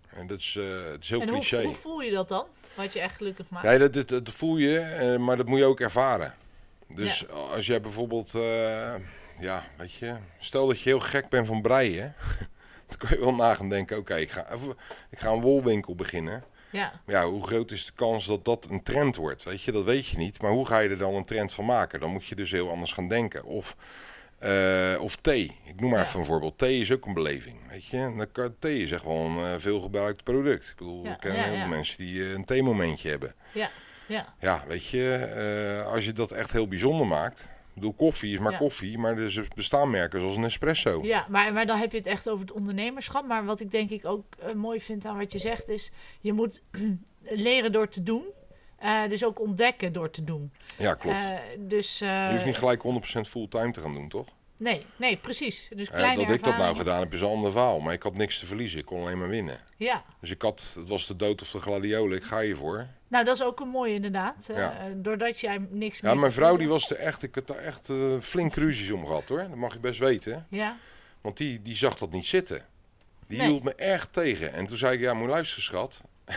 En 0.10 0.28
dat 0.28 0.40
is, 0.40 0.56
eh, 0.60 0.92
het 0.92 1.04
is 1.04 1.10
heel 1.10 1.22
en 1.22 1.30
hoe, 1.30 1.38
cliché. 1.38 1.64
hoe 1.64 1.76
voel 1.76 2.02
je 2.02 2.12
dat 2.12 2.28
dan? 2.28 2.46
Wat 2.76 2.94
je 2.94 3.00
echt 3.00 3.16
gelukkig 3.16 3.50
maakt? 3.50 3.66
Ja, 3.66 3.78
dat, 3.78 3.94
dat, 3.94 4.08
dat 4.08 4.30
voel 4.30 4.58
je, 4.58 4.80
eh, 4.80 5.18
maar 5.18 5.38
dat 5.38 5.46
moet 5.46 5.60
je 5.60 5.66
ook 5.66 5.80
ervaren. 5.80 6.36
Dus 6.88 7.30
als 7.30 7.66
jij 7.66 7.82
bijvoorbeeld, 7.82 8.36
eh, 8.36 8.96
ja, 9.40 9.66
weet 9.78 9.94
je, 9.94 10.16
stel 10.40 10.68
dat 10.68 10.82
je 10.82 10.90
heel 10.90 11.00
gek 11.00 11.30
bent 11.30 11.48
van 11.48 11.62
breien, 11.62 12.16
dan 12.88 12.98
kun 12.98 13.10
je 13.10 13.20
wel 13.20 13.36
na 13.36 13.56
gaan 13.56 13.70
denken, 13.70 13.98
oké, 13.98 14.16
ik, 14.16 14.32
ga, 14.32 14.48
ik 15.10 15.20
ga 15.20 15.30
een 15.30 15.42
wolwinkel 15.42 15.96
beginnen. 15.96 16.44
Ja, 16.72 17.02
Maar 17.06 17.16
ja, 17.16 17.26
hoe 17.26 17.48
groot 17.48 17.72
is 17.72 17.86
de 17.86 17.92
kans 17.96 18.26
dat 18.26 18.46
dat 18.46 18.68
een 18.70 18.84
trend 18.84 19.16
wordt? 19.16 19.44
Weet 19.44 19.62
je, 19.62 19.72
dat 19.72 19.84
weet 19.84 20.08
je 20.08 20.18
niet. 20.18 20.42
Maar 20.42 20.52
hoe 20.52 20.66
ga 20.66 20.80
je 20.80 20.90
er 20.90 20.98
dan 20.98 21.14
een 21.16 21.26
trend 21.26 21.54
van 21.54 21.66
maken? 21.66 22.00
Dan 22.00 22.12
moet 22.12 22.26
je 22.26 22.36
dus 22.36 22.52
heel 22.52 22.70
anders 22.70 22.92
gaan 22.92 23.08
denken. 23.08 23.44
Of, 23.44 23.76
eh, 24.40 24.96
of 25.00 25.16
thee. 25.16 25.58
Ik 25.66 25.80
noem 25.80 25.90
maar 25.90 26.00
Ja. 26.00 26.06
even 26.06 26.20
een 26.20 26.26
voorbeeld. 26.26 26.58
Thee 26.58 26.80
is 26.82 26.92
ook 26.92 27.06
een 27.06 27.14
beleving. 27.14 27.58
Weet 27.70 27.86
je, 27.86 27.98
En 27.98 28.18
dan 28.18 28.32
kan- 28.32 28.56
thee 28.60 28.82
is 28.84 28.92
echt 28.92 29.04
wel 29.04 29.16
een 29.26 29.38
uh, 29.38 29.54
veel 29.58 29.80
gebruikt 29.82 30.24
product. 30.24 30.70
Ik 30.70 30.76
bedoel, 30.76 31.04
Ja, 31.06 31.12
ik 31.14 31.20
ken 31.20 31.36
ja, 31.36 31.42
heel 31.44 31.58
veel 31.58 31.68
mensen 31.68 31.98
die 31.98 32.24
eh, 32.26 32.32
een 32.32 32.46
theemomentje 32.46 33.10
hebben. 33.10 33.34
ja, 33.54 33.70
ja. 34.08 34.34
Ja, 34.40 34.64
weet 34.68 34.88
je, 34.88 35.14
eh, 35.14 35.92
als 35.92 36.06
je 36.06 36.14
dat 36.14 36.32
echt 36.32 36.52
heel 36.52 36.68
bijzonder 36.68 37.08
maakt. 37.08 37.52
Bedoel, 37.80 37.94
koffie 37.94 38.34
is 38.34 38.40
maar 38.40 38.52
Ja. 38.52 38.58
koffie, 38.58 38.98
maar 38.98 39.18
er 39.18 39.48
bestaan 39.56 39.90
merken 39.90 40.20
zoals 40.20 40.36
een 40.36 40.44
espresso. 40.44 41.00
Ja, 41.04 41.26
maar, 41.32 41.54
maar 41.54 41.66
dan 41.66 41.78
heb 41.78 41.92
je 41.92 41.98
het 41.98 42.08
echt 42.08 42.30
over 42.30 42.42
het 42.46 42.52
ondernemerschap. 42.56 43.26
Maar 43.28 43.46
wat 43.46 43.60
ik 43.60 43.72
denk 43.72 43.90
ik 43.90 44.06
ook 44.06 44.26
eh, 44.40 44.54
mooi 44.54 44.82
vind 44.82 45.06
aan 45.06 45.18
wat 45.18 45.32
je 45.32 45.38
zegt 45.40 45.70
is... 45.70 45.92
je 46.22 46.34
moet 46.34 46.62
leren 47.22 47.72
door 47.72 47.88
te 47.88 48.04
doen. 48.04 48.24
Eh, 48.78 49.08
dus 49.10 49.26
ook 49.26 49.40
ontdekken 49.42 49.94
door 49.94 50.10
te 50.10 50.24
doen. 50.24 50.52
Ja, 50.78 50.94
klopt. 50.94 51.24
Eh, 51.24 51.36
dus, 51.60 52.00
je 52.00 52.28
hoeft 52.32 52.46
niet 52.46 52.58
gelijk 52.58 52.84
100% 52.84 53.22
fulltime 53.28 53.72
te 53.72 53.82
gaan 53.82 53.94
doen, 53.94 54.10
toch? 54.10 54.28
Nee, 54.60 54.86
nee, 54.96 55.18
precies. 55.18 55.68
Dus 55.76 55.90
Eh, 55.90 56.16
dat 56.16 56.30
ik 56.30 56.44
dat 56.44 56.58
nou 56.58 56.76
gedaan 56.76 57.00
heb 57.00 57.14
is 57.14 57.22
een 57.22 57.28
ander 57.28 57.52
verhaal. 57.52 57.80
Maar 57.80 57.94
ik 57.94 58.04
had 58.04 58.18
niks 58.18 58.40
te 58.40 58.46
verliezen. 58.46 58.80
Ik 58.80 58.86
kon 58.86 59.02
alleen 59.02 59.18
maar 59.18 59.28
winnen. 59.30 59.60
Ja, 59.78 60.04
Dus 60.22 60.32
ik 60.32 60.42
had, 60.42 60.74
het 60.80 60.90
was 60.90 61.08
de 61.08 61.16
dood 61.16 61.42
of 61.42 61.52
de 61.52 61.60
gladiolen, 61.60 62.18
ik 62.18 62.24
ga 62.24 62.40
hiervoor. 62.42 62.88
nou 63.08 63.26
dat 63.26 63.36
is 63.36 63.44
ook 63.44 63.60
een 63.60 63.68
mooie 63.70 63.94
inderdaad. 63.94 64.50
Eh, 64.50 64.58
Ja. 64.58 64.74
doordat 64.96 65.40
jij 65.40 65.68
niks 65.70 66.00
Ja, 66.00 66.14
mijn 66.16 66.32
vrouw 66.32 66.58
die 66.58 66.68
was 66.68 66.90
er 66.92 66.98
echt, 66.98 67.24
ik 67.24 67.36
had 67.36 67.48
daar 67.48 67.58
echt 67.58 67.90
eh, 67.90 68.20
flink 68.20 68.56
ruzies 68.56 68.92
om 68.92 69.06
gehad 69.06 69.30
hoor. 69.30 69.40
Dat 69.48 69.56
mag 69.56 69.74
je 69.74 69.80
best 69.80 70.00
weten. 70.00 70.46
Ja, 70.50 70.78
Want 71.22 71.38
die, 71.38 71.62
die 71.62 71.76
zag 71.76 71.96
dat 71.98 72.12
niet 72.12 72.26
zitten. 72.26 72.62
Die 73.28 73.38
Nee. 73.38 73.48
hield 73.48 73.64
me 73.64 73.76
echt 73.76 74.14
tegen. 74.14 74.54
En 74.54 74.66
toen 74.66 74.78
zei 74.78 74.94
ik, 74.96 75.00
ja 75.00 75.14
moet 75.14 75.30
luisteren 75.30 75.64
schat. 75.64 76.02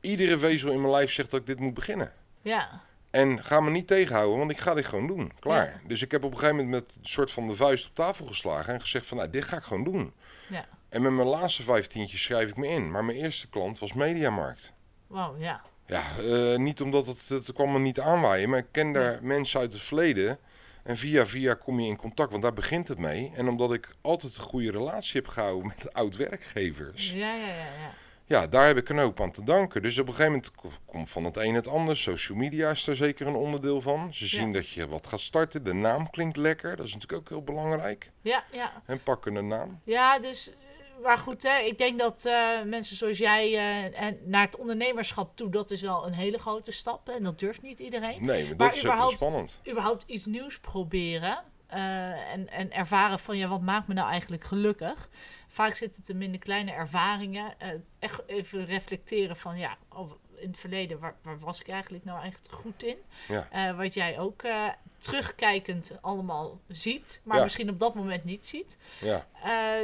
Iedere 0.00 0.38
vezel 0.38 0.72
in 0.72 0.80
mijn 0.80 0.92
lijf 0.92 1.12
zegt 1.12 1.30
dat 1.30 1.40
ik 1.40 1.46
dit 1.46 1.60
moet 1.60 1.74
beginnen. 1.74 2.12
ja, 2.42 2.80
En 3.16 3.44
ga 3.44 3.60
me 3.60 3.70
niet 3.70 3.86
tegenhouden, 3.86 4.38
want 4.38 4.50
ik 4.50 4.58
ga 4.58 4.74
dit 4.74 4.86
gewoon 4.86 5.06
doen. 5.06 5.32
Klaar. 5.38 5.80
Dus 5.86 6.02
ik 6.02 6.10
heb 6.10 6.24
op 6.24 6.30
een 6.30 6.38
gegeven 6.38 6.64
moment 6.64 6.74
met 6.84 6.96
een 7.00 7.08
soort 7.08 7.32
van 7.32 7.46
de 7.46 7.54
vuist 7.54 7.86
op 7.86 7.94
tafel 7.94 8.26
geslagen 8.26 8.74
en 8.74 8.80
gezegd 8.80 9.06
van, 9.06 9.16
nou, 9.16 9.30
dit 9.30 9.44
ga 9.44 9.56
ik 9.56 9.62
gewoon 9.62 9.84
doen. 9.84 10.12
ja. 10.48 10.66
En 10.88 11.02
met 11.02 11.12
mijn 11.12 11.28
laatste 11.28 11.62
vijftientjes 11.62 12.22
schrijf 12.22 12.48
ik 12.48 12.56
me 12.56 12.66
in. 12.66 12.90
Maar 12.90 13.04
mijn 13.04 13.18
eerste 13.18 13.48
klant 13.48 13.78
was 13.78 13.92
Mediamarkt. 13.92 14.72
Wauw, 15.06 15.36
ja. 15.38 15.60
Ja, 15.86 16.02
eh, 16.18 16.58
niet 16.58 16.80
omdat 16.80 17.06
het, 17.06 17.28
het 17.28 17.52
kwam 17.52 17.72
me 17.72 17.78
niet 17.78 18.00
aanwaaien, 18.00 18.48
maar 18.48 18.58
ik 18.58 18.66
ken 18.70 18.92
daar 18.92 19.18
mensen 19.22 19.60
uit 19.60 19.72
het 19.72 19.82
verleden. 19.82 20.38
En 20.82 20.96
via 20.96 21.26
via 21.26 21.54
kom 21.54 21.80
je 21.80 21.88
in 21.88 21.96
contact, 21.96 22.30
want 22.30 22.42
daar 22.42 22.52
begint 22.52 22.88
het 22.88 22.98
mee. 22.98 23.32
En 23.34 23.48
omdat 23.48 23.72
ik 23.72 23.94
altijd 24.00 24.36
een 24.36 24.42
goede 24.42 24.70
relatie 24.70 25.20
heb 25.20 25.30
gehouden 25.30 25.66
met 25.66 25.92
oud-werkgevers. 26.00 27.10
Ja, 27.10 27.34
ja, 27.34 27.46
ja, 27.46 27.54
ja. 27.56 27.92
Ja, 28.28 28.46
daar 28.46 28.66
heb 28.66 28.76
ik 28.76 28.88
een 28.88 28.98
hoop 28.98 29.20
aan 29.20 29.30
te 29.30 29.44
danken. 29.44 29.82
Dus 29.82 29.98
op 29.98 30.06
een 30.06 30.12
gegeven 30.14 30.32
moment 30.32 30.54
ko- 30.54 30.70
komt 30.86 31.10
van 31.10 31.24
het 31.24 31.36
een 31.36 31.54
het 31.54 31.68
ander. 31.68 31.96
Social 31.96 32.38
media 32.38 32.70
is 32.70 32.84
daar 32.84 32.94
zeker 32.96 33.26
een 33.26 33.34
onderdeel 33.34 33.80
van. 33.80 34.14
Ze 34.14 34.26
zien 34.26 34.46
Ja. 34.46 34.52
dat 34.52 34.68
je 34.68 34.88
wat 34.88 35.06
gaat 35.06 35.20
starten. 35.20 35.64
De 35.64 35.72
naam 35.72 36.10
klinkt 36.10 36.36
lekker. 36.36 36.76
Dat 36.76 36.86
is 36.86 36.92
natuurlijk 36.94 37.20
ook 37.22 37.28
heel 37.28 37.42
belangrijk. 37.42 38.10
Ja, 38.20 38.44
ja. 38.52 38.82
En 38.86 39.02
pakken 39.02 39.34
een 39.34 39.46
naam. 39.48 39.80
Ja, 39.84 40.18
dus. 40.18 40.48
eh, 40.50 40.54
Maar 41.02 41.18
goed, 41.18 41.42
hè, 41.42 41.58
ik 41.58 41.78
denk 41.78 41.98
dat 41.98 42.24
eh, 42.24 42.62
mensen 42.64 42.96
zoals 42.96 43.18
jij 43.18 43.56
en 43.94 44.18
naar 44.24 44.44
het 44.44 44.56
ondernemerschap 44.56 45.36
toe, 45.36 45.50
dat 45.50 45.70
is 45.70 45.80
wel 45.80 46.06
een 46.06 46.12
hele 46.14 46.38
grote 46.38 46.72
stap. 46.72 47.08
En 47.08 47.22
dat 47.22 47.38
durft 47.38 47.62
niet 47.62 47.80
iedereen. 47.80 48.24
Nee, 48.24 48.40
maar 48.42 48.48
dat 48.48 48.58
Maar 48.58 48.68
is 48.72 48.76
ook 48.76 48.82
wel 48.82 48.90
überhaupt- 48.92 49.12
spannend. 49.12 49.60
überhaupt 49.68 50.04
iets 50.06 50.26
nieuws 50.26 50.58
proberen. 50.58 51.38
en, 51.66 52.50
en 52.50 52.72
ervaren 52.72 53.18
van 53.18 53.36
ja, 53.36 53.48
wat 53.48 53.60
maakt 53.60 53.88
me 53.88 53.94
nou 53.94 54.10
eigenlijk 54.10 54.44
gelukkig? 54.44 55.08
Vaak 55.56 55.74
zit 55.74 55.96
het 55.96 56.08
hem 56.08 56.22
in 56.22 56.32
de 56.32 56.38
kleine 56.38 56.70
ervaringen. 56.70 57.54
eh, 57.58 57.68
echt 57.98 58.22
even 58.26 58.64
reflecteren 58.64 59.36
van 59.36 59.58
ja, 59.58 59.76
oh, 59.88 60.12
in 60.36 60.48
het 60.48 60.58
verleden, 60.58 60.98
waar, 60.98 61.16
waar 61.22 61.38
was 61.38 61.60
ik 61.60 61.68
eigenlijk 61.68 62.04
nou 62.04 62.20
eigenlijk 62.20 62.54
goed 62.54 62.82
in? 62.82 62.96
Ja. 63.28 63.48
Eh, 63.50 63.76
wat 63.76 63.94
jij 63.94 64.18
ook 64.18 64.42
eh, 64.42 64.68
terugkijkend 64.98 65.92
allemaal 66.00 66.60
ziet, 66.68 67.20
maar 67.24 67.36
Ja. 67.36 67.42
misschien 67.42 67.70
op 67.70 67.78
dat 67.78 67.94
moment 67.94 68.24
niet 68.24 68.46
ziet. 68.46 68.76
Ja, 69.00 69.26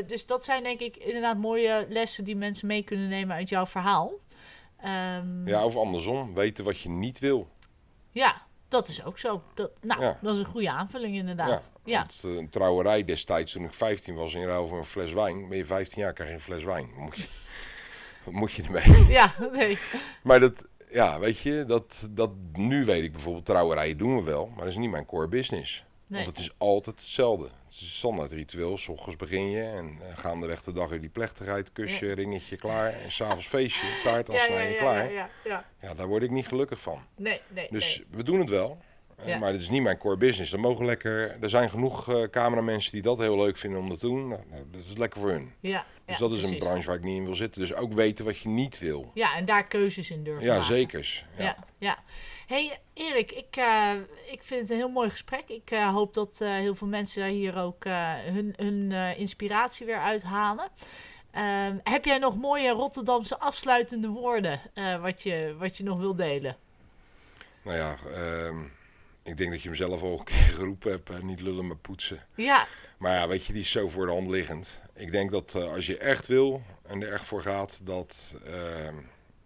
dus 0.06 0.26
dat 0.26 0.44
zijn 0.44 0.62
denk 0.62 0.80
ik 0.80 0.96
inderdaad 0.96 1.38
mooie 1.38 1.86
lessen 1.88 2.24
die 2.24 2.36
mensen 2.36 2.66
mee 2.66 2.82
kunnen 2.82 3.08
nemen 3.08 3.36
uit 3.36 3.48
jouw 3.48 3.66
verhaal. 3.66 4.12
Ehm, 4.76 5.48
ja, 5.48 5.64
of 5.64 5.76
andersom. 5.76 6.34
Weten 6.34 6.64
wat 6.64 6.80
je 6.80 6.88
niet 6.88 7.18
wil. 7.18 7.48
ja, 8.10 8.42
dat 8.72 8.88
is 8.88 9.04
ook 9.04 9.18
zo. 9.18 9.42
Dat, 9.54 9.70
nou, 9.80 10.00
Ja. 10.00 10.18
dat 10.22 10.34
is 10.34 10.38
een 10.40 10.46
goede 10.46 10.70
aanvulling 10.70 11.14
inderdaad. 11.14 11.70
Ja, 11.84 11.98
Want 11.98 12.22
eh, 12.24 12.36
een 12.36 12.48
trouwerij 12.50 13.04
destijds, 13.04 13.52
toen 13.52 13.64
ik 13.64 13.74
15 13.74 14.14
was 14.14 14.34
in 14.34 14.44
ruil 14.44 14.66
voor 14.66 14.78
een 14.78 14.84
fles 14.84 15.12
wijn. 15.12 15.48
Ben 15.48 15.58
je 15.58 15.64
15 15.64 16.02
jaar, 16.02 16.12
krijg 16.12 16.28
je 16.28 16.34
een 16.34 16.40
fles 16.40 16.64
wijn. 16.64 16.90
Moet 16.96 17.16
je, 17.16 17.26
wat 18.24 18.34
moet 18.34 18.52
je 18.52 18.62
ermee? 18.62 19.06
ja, 19.20 19.34
nee. 19.52 19.78
Maar 20.22 20.40
dat, 20.40 20.66
ja, 20.90 21.18
weet 21.20 21.38
je, 21.38 21.64
dat, 21.66 22.08
dat, 22.10 22.30
nu 22.52 22.84
weet 22.84 23.04
ik 23.04 23.12
bijvoorbeeld, 23.12 23.44
trouwerijen 23.44 23.98
doen 23.98 24.16
we 24.16 24.22
wel, 24.22 24.46
maar 24.46 24.58
dat 24.58 24.68
is 24.68 24.76
niet 24.76 24.90
mijn 24.90 25.06
core 25.06 25.28
business. 25.28 25.84
Nee. 26.12 26.24
Want 26.24 26.36
het 26.36 26.46
is 26.46 26.52
altijd 26.58 27.00
hetzelfde. 27.00 27.44
Het 27.44 27.74
is 27.74 27.80
een 27.80 27.86
standaard 27.86 28.32
ritueel. 28.32 28.76
S 28.78 28.88
ochtends 28.88 29.16
begin 29.16 29.50
je 29.50 29.62
en 29.62 29.98
eh, 30.08 30.16
gaandeweg 30.18 30.62
de 30.62 30.72
dag 30.72 30.88
weer 30.88 31.00
die 31.00 31.10
plechtigheid, 31.10 31.72
kusje, 31.72 32.12
ringetje 32.12 32.56
klaar. 32.56 32.92
En 32.92 33.12
s'avonds 33.12 33.46
feestje, 33.46 33.86
taart 34.02 34.28
al 34.28 34.34
ja, 34.34 34.60
ja, 34.60 34.78
klaar. 34.78 35.04
ja, 35.04 35.10
Ja, 35.10 35.28
ja, 35.44 35.64
ja. 35.80 35.94
daar 35.94 36.06
word 36.06 36.22
ik 36.22 36.30
niet 36.30 36.46
gelukkig 36.46 36.80
van. 36.80 37.02
Nee, 37.16 37.40
nee, 37.48 37.66
Dus 37.70 37.96
nee. 37.96 38.06
we 38.10 38.22
doen 38.22 38.38
het 38.40 38.50
wel. 38.50 38.78
Eh, 39.16 39.28
Ja. 39.28 39.38
Maar 39.38 39.52
dat 39.52 39.60
is 39.60 39.68
niet 39.68 39.82
mijn 39.82 39.98
core 39.98 40.16
business. 40.16 40.50
Dan 40.50 40.60
mogen 40.60 40.84
lekker, 40.86 41.36
er 41.40 41.50
zijn 41.50 41.70
genoeg 41.70 42.12
eh 42.12 42.22
cameramensen 42.22 42.92
die 42.92 43.02
dat 43.02 43.18
heel 43.18 43.36
leuk 43.36 43.56
vinden 43.56 43.80
om 43.80 43.88
dat 43.88 44.00
te 44.00 44.06
doen. 44.06 44.28
Nou, 44.28 44.40
nou, 44.50 44.64
dat 44.70 44.80
is 44.84 44.96
lekker 44.96 45.20
voor 45.20 45.30
hun. 45.30 45.52
Ja, 45.60 45.86
Dus 46.06 46.18
ja, 46.18 46.28
dat 46.28 46.32
is 46.38 46.42
een 46.42 46.58
branche 46.58 46.86
waar 46.86 46.96
ik 46.96 47.02
niet 47.02 47.16
in 47.16 47.24
wil 47.24 47.34
zitten. 47.34 47.60
Dus 47.60 47.74
ook 47.74 47.92
weten 47.92 48.24
wat 48.24 48.38
je 48.38 48.48
niet 48.48 48.78
wil. 48.78 49.10
Ja, 49.14 49.34
en 49.36 49.44
daar 49.44 49.66
keuzes 49.66 50.10
in 50.10 50.24
durven 50.24 50.44
Ja, 50.44 50.52
maken. 50.58 50.74
zekers. 50.74 51.24
Ja, 51.36 51.56
ja. 51.78 51.98
Hey, 52.52 52.80
Erik, 52.94 53.32
ik, 53.32 53.56
eh, 53.56 53.94
ik 54.30 54.42
vind 54.42 54.60
het 54.60 54.70
een 54.70 54.76
heel 54.76 54.88
mooi 54.88 55.10
gesprek. 55.10 55.48
Ik 55.48 55.70
eh, 55.70 55.92
hoop 55.94 56.14
dat 56.14 56.40
eh, 56.40 56.48
heel 56.48 56.74
veel 56.74 56.86
mensen 56.86 57.26
hier 57.26 57.58
ook 57.58 57.84
hun, 57.84 58.54
hun 58.56 58.92
inspiratie 59.16 59.86
weer 59.86 59.98
uithalen. 59.98 60.70
Ehm, 61.30 61.76
heb 61.82 62.04
jij 62.04 62.18
nog 62.18 62.36
mooie 62.36 62.70
Rotterdamse 62.70 63.38
afsluitende 63.38 64.08
woorden 64.08 64.60
wat, 65.00 65.22
je, 65.22 65.54
wat 65.58 65.76
je 65.76 65.84
nog 65.84 65.98
wil 65.98 66.14
delen? 66.14 66.56
Nou 67.62 67.76
ja, 67.76 67.96
ehm, 68.14 68.62
ik 69.22 69.36
denk 69.36 69.50
dat 69.50 69.62
je 69.62 69.68
hem 69.68 69.76
zelf 69.76 70.02
al 70.02 70.18
een 70.18 70.24
keer 70.24 70.36
geroepen 70.58 70.90
hebt. 70.90 71.22
niet 71.22 71.40
lullen, 71.40 71.66
maar 71.66 71.76
poetsen. 71.76 72.26
Ja, 72.34 72.66
Maar 72.98 73.12
ja, 73.12 73.28
weet 73.28 73.46
je, 73.46 73.52
die 73.52 73.62
is 73.62 73.70
zo 73.70 73.88
voor 73.88 74.06
de 74.06 74.12
hand 74.12 74.28
liggend. 74.28 74.82
Ik 74.94 75.12
denk 75.12 75.30
dat 75.30 75.54
als 75.54 75.86
je 75.86 75.98
echt 75.98 76.26
wil 76.26 76.62
en 76.86 77.02
er 77.02 77.12
echt 77.12 77.26
voor 77.26 77.42
gaat, 77.42 77.86
dat, 77.86 78.40
ehm, 78.44 78.96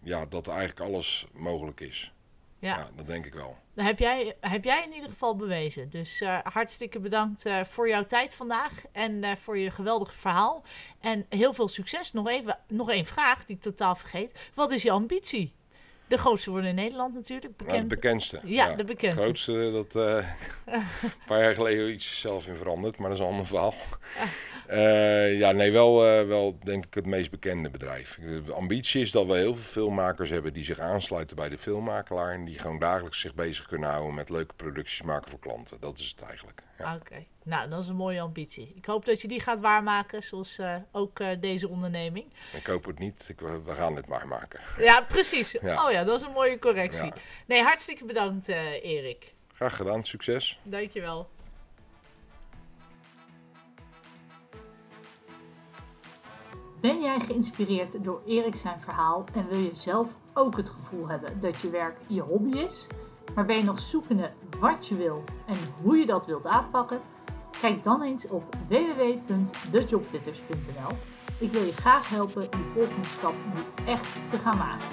ja, 0.02 0.26
dat 0.26 0.48
eigenlijk 0.48 0.80
alles 0.80 1.26
mogelijk 1.32 1.80
is. 1.80 2.14
Ja. 2.58 2.76
Ja, 2.76 2.88
dat 2.96 3.06
denk 3.06 3.26
ik 3.26 3.34
wel. 3.34 3.56
dat 3.74 3.84
heb 3.84 3.98
jij, 3.98 4.36
heb 4.40 4.64
jij 4.64 4.84
in 4.84 4.92
ieder 4.92 5.08
geval 5.08 5.36
bewezen. 5.36 5.90
Dus 5.90 6.20
eh, 6.20 6.38
hartstikke 6.42 7.00
bedankt 7.00 7.46
eh, 7.46 7.64
voor 7.64 7.88
jouw 7.88 8.06
tijd 8.06 8.34
vandaag 8.34 8.72
en 8.92 9.24
eh, 9.24 9.36
voor 9.36 9.58
je 9.58 9.70
geweldige 9.70 10.14
verhaal. 10.14 10.64
En 11.00 11.26
heel 11.28 11.52
veel 11.52 11.68
succes. 11.68 12.12
Nog 12.12 12.28
even 12.28 12.58
nog 12.68 12.90
één 12.90 13.06
vraag 13.06 13.44
die 13.44 13.56
ik 13.56 13.62
totaal 13.62 13.96
vergeet. 13.96 14.32
Wat 14.54 14.70
is 14.70 14.82
je 14.82 14.90
ambitie? 14.90 15.54
De 16.08 16.18
grootste 16.18 16.50
worden 16.50 16.68
in 16.68 16.74
Nederland 16.74 17.14
natuurlijk. 17.14 17.52
Nou, 17.56 17.64
Bekend. 17.64 17.88
de 17.88 17.94
bekendste. 17.94 18.40
Ja, 18.44 18.74
de 18.74 18.84
bekendste. 18.84 19.06
Het 19.06 19.40
grootste, 19.40 19.70
dat 19.72 19.94
een 20.64 21.26
paar 21.26 21.40
jaar 21.42 21.54
geleden 21.54 21.92
iets 21.92 22.20
zelf 22.20 22.46
in 22.46 22.56
veranderd, 22.56 22.98
maar 22.98 23.08
dat 23.08 23.18
is 23.18 23.24
een 23.24 23.30
ander 23.30 23.46
verhaal. 23.46 23.74
Eh, 24.68 25.38
ja, 25.38 25.52
nee, 25.52 25.72
wel, 25.72 26.06
eh, 26.06 26.26
wel 26.26 26.58
denk 26.64 26.86
ik 26.86 26.94
het 26.94 27.06
meest 27.06 27.30
bekende 27.30 27.70
bedrijf. 27.70 28.18
De 28.44 28.52
ambitie 28.52 29.00
is 29.00 29.10
dat 29.10 29.26
we 29.26 29.36
heel 29.36 29.54
veel 29.54 29.82
filmmakers 29.82 30.30
hebben 30.30 30.52
die 30.52 30.64
zich 30.64 30.78
aansluiten 30.78 31.36
bij 31.36 31.48
de 31.48 31.58
filmmakelaar 31.58 32.32
en 32.32 32.44
die 32.44 32.58
gewoon 32.58 32.78
dagelijks 32.78 33.20
zich 33.20 33.34
bezig 33.34 33.66
kunnen 33.66 33.90
houden 33.90 34.14
met 34.14 34.30
leuke 34.30 34.54
producties 34.54 35.02
maken 35.02 35.30
voor 35.30 35.38
klanten. 35.38 35.80
Dat 35.80 35.98
is 35.98 36.14
het 36.16 36.28
eigenlijk. 36.28 36.62
Ja. 36.78 36.94
Oké, 36.94 37.24
nou 37.42 37.68
dat 37.68 37.82
is 37.82 37.88
een 37.88 37.96
mooie 37.96 38.20
ambitie. 38.20 38.72
Ik 38.76 38.84
hoop 38.84 39.04
dat 39.04 39.20
je 39.20 39.28
die 39.28 39.40
gaat 39.40 39.60
waarmaken, 39.60 40.22
zoals 40.22 40.58
eh, 40.58 40.76
ook 40.92 41.20
deze 41.40 41.68
onderneming. 41.68 42.26
Ik 42.52 42.66
hoop 42.66 42.84
het 42.84 42.98
niet, 42.98 43.28
ik, 43.28 43.40
we 43.40 43.74
gaan 43.74 43.96
het 43.96 44.06
maar 44.06 44.28
maken. 44.28 44.60
Ja, 44.78 45.00
precies. 45.00 45.54
Ja. 45.66 45.84
Oh 45.84 45.90
ja, 45.90 46.04
dat 46.04 46.20
is 46.20 46.26
een 46.26 46.32
mooie 46.32 46.58
correctie. 46.58 47.04
Ja. 47.04 47.14
Nee, 47.46 47.62
hartstikke 47.62 48.04
bedankt 48.04 48.48
Erik. 48.48 49.34
Graag 49.54 49.76
gedaan, 49.76 50.04
succes. 50.04 50.60
Dankjewel. 50.62 51.28
Ben 56.80 57.00
jij 57.00 57.20
geïnspireerd 57.20 58.04
door 58.04 58.20
Erik 58.26 58.54
zijn 58.54 58.78
verhaal 58.78 59.24
en 59.34 59.48
wil 59.48 59.58
je 59.58 59.70
zelf 59.72 60.16
ook 60.34 60.56
het 60.56 60.68
gevoel 60.68 61.08
hebben 61.08 61.40
dat 61.40 61.60
je 61.60 61.70
werk 61.70 61.96
je 62.06 62.20
hobby 62.20 62.58
is? 62.58 62.86
Maar 63.34 63.44
ben 63.44 63.56
je 63.56 63.64
nog 63.64 63.78
zoekende 63.78 64.28
wat 64.60 64.86
je 64.86 64.96
wil 64.96 65.22
en 65.46 65.56
hoe 65.82 65.96
je 65.96 66.06
dat 66.06 66.26
wilt 66.26 66.46
aanpakken? 66.46 67.00
Kijk 67.60 67.82
dan 67.82 68.02
eens 68.02 68.30
op 68.30 68.56
www.thejobfitters.nl. 68.68 70.96
Ik 71.38 71.52
wil 71.52 71.62
je 71.62 71.72
graag 71.72 72.08
helpen 72.08 72.50
die 72.50 72.64
volgende 72.74 73.08
stap 73.08 73.34
nu 73.54 73.60
echt 73.86 74.30
te 74.30 74.38
gaan 74.38 74.58
maken. 74.58 74.86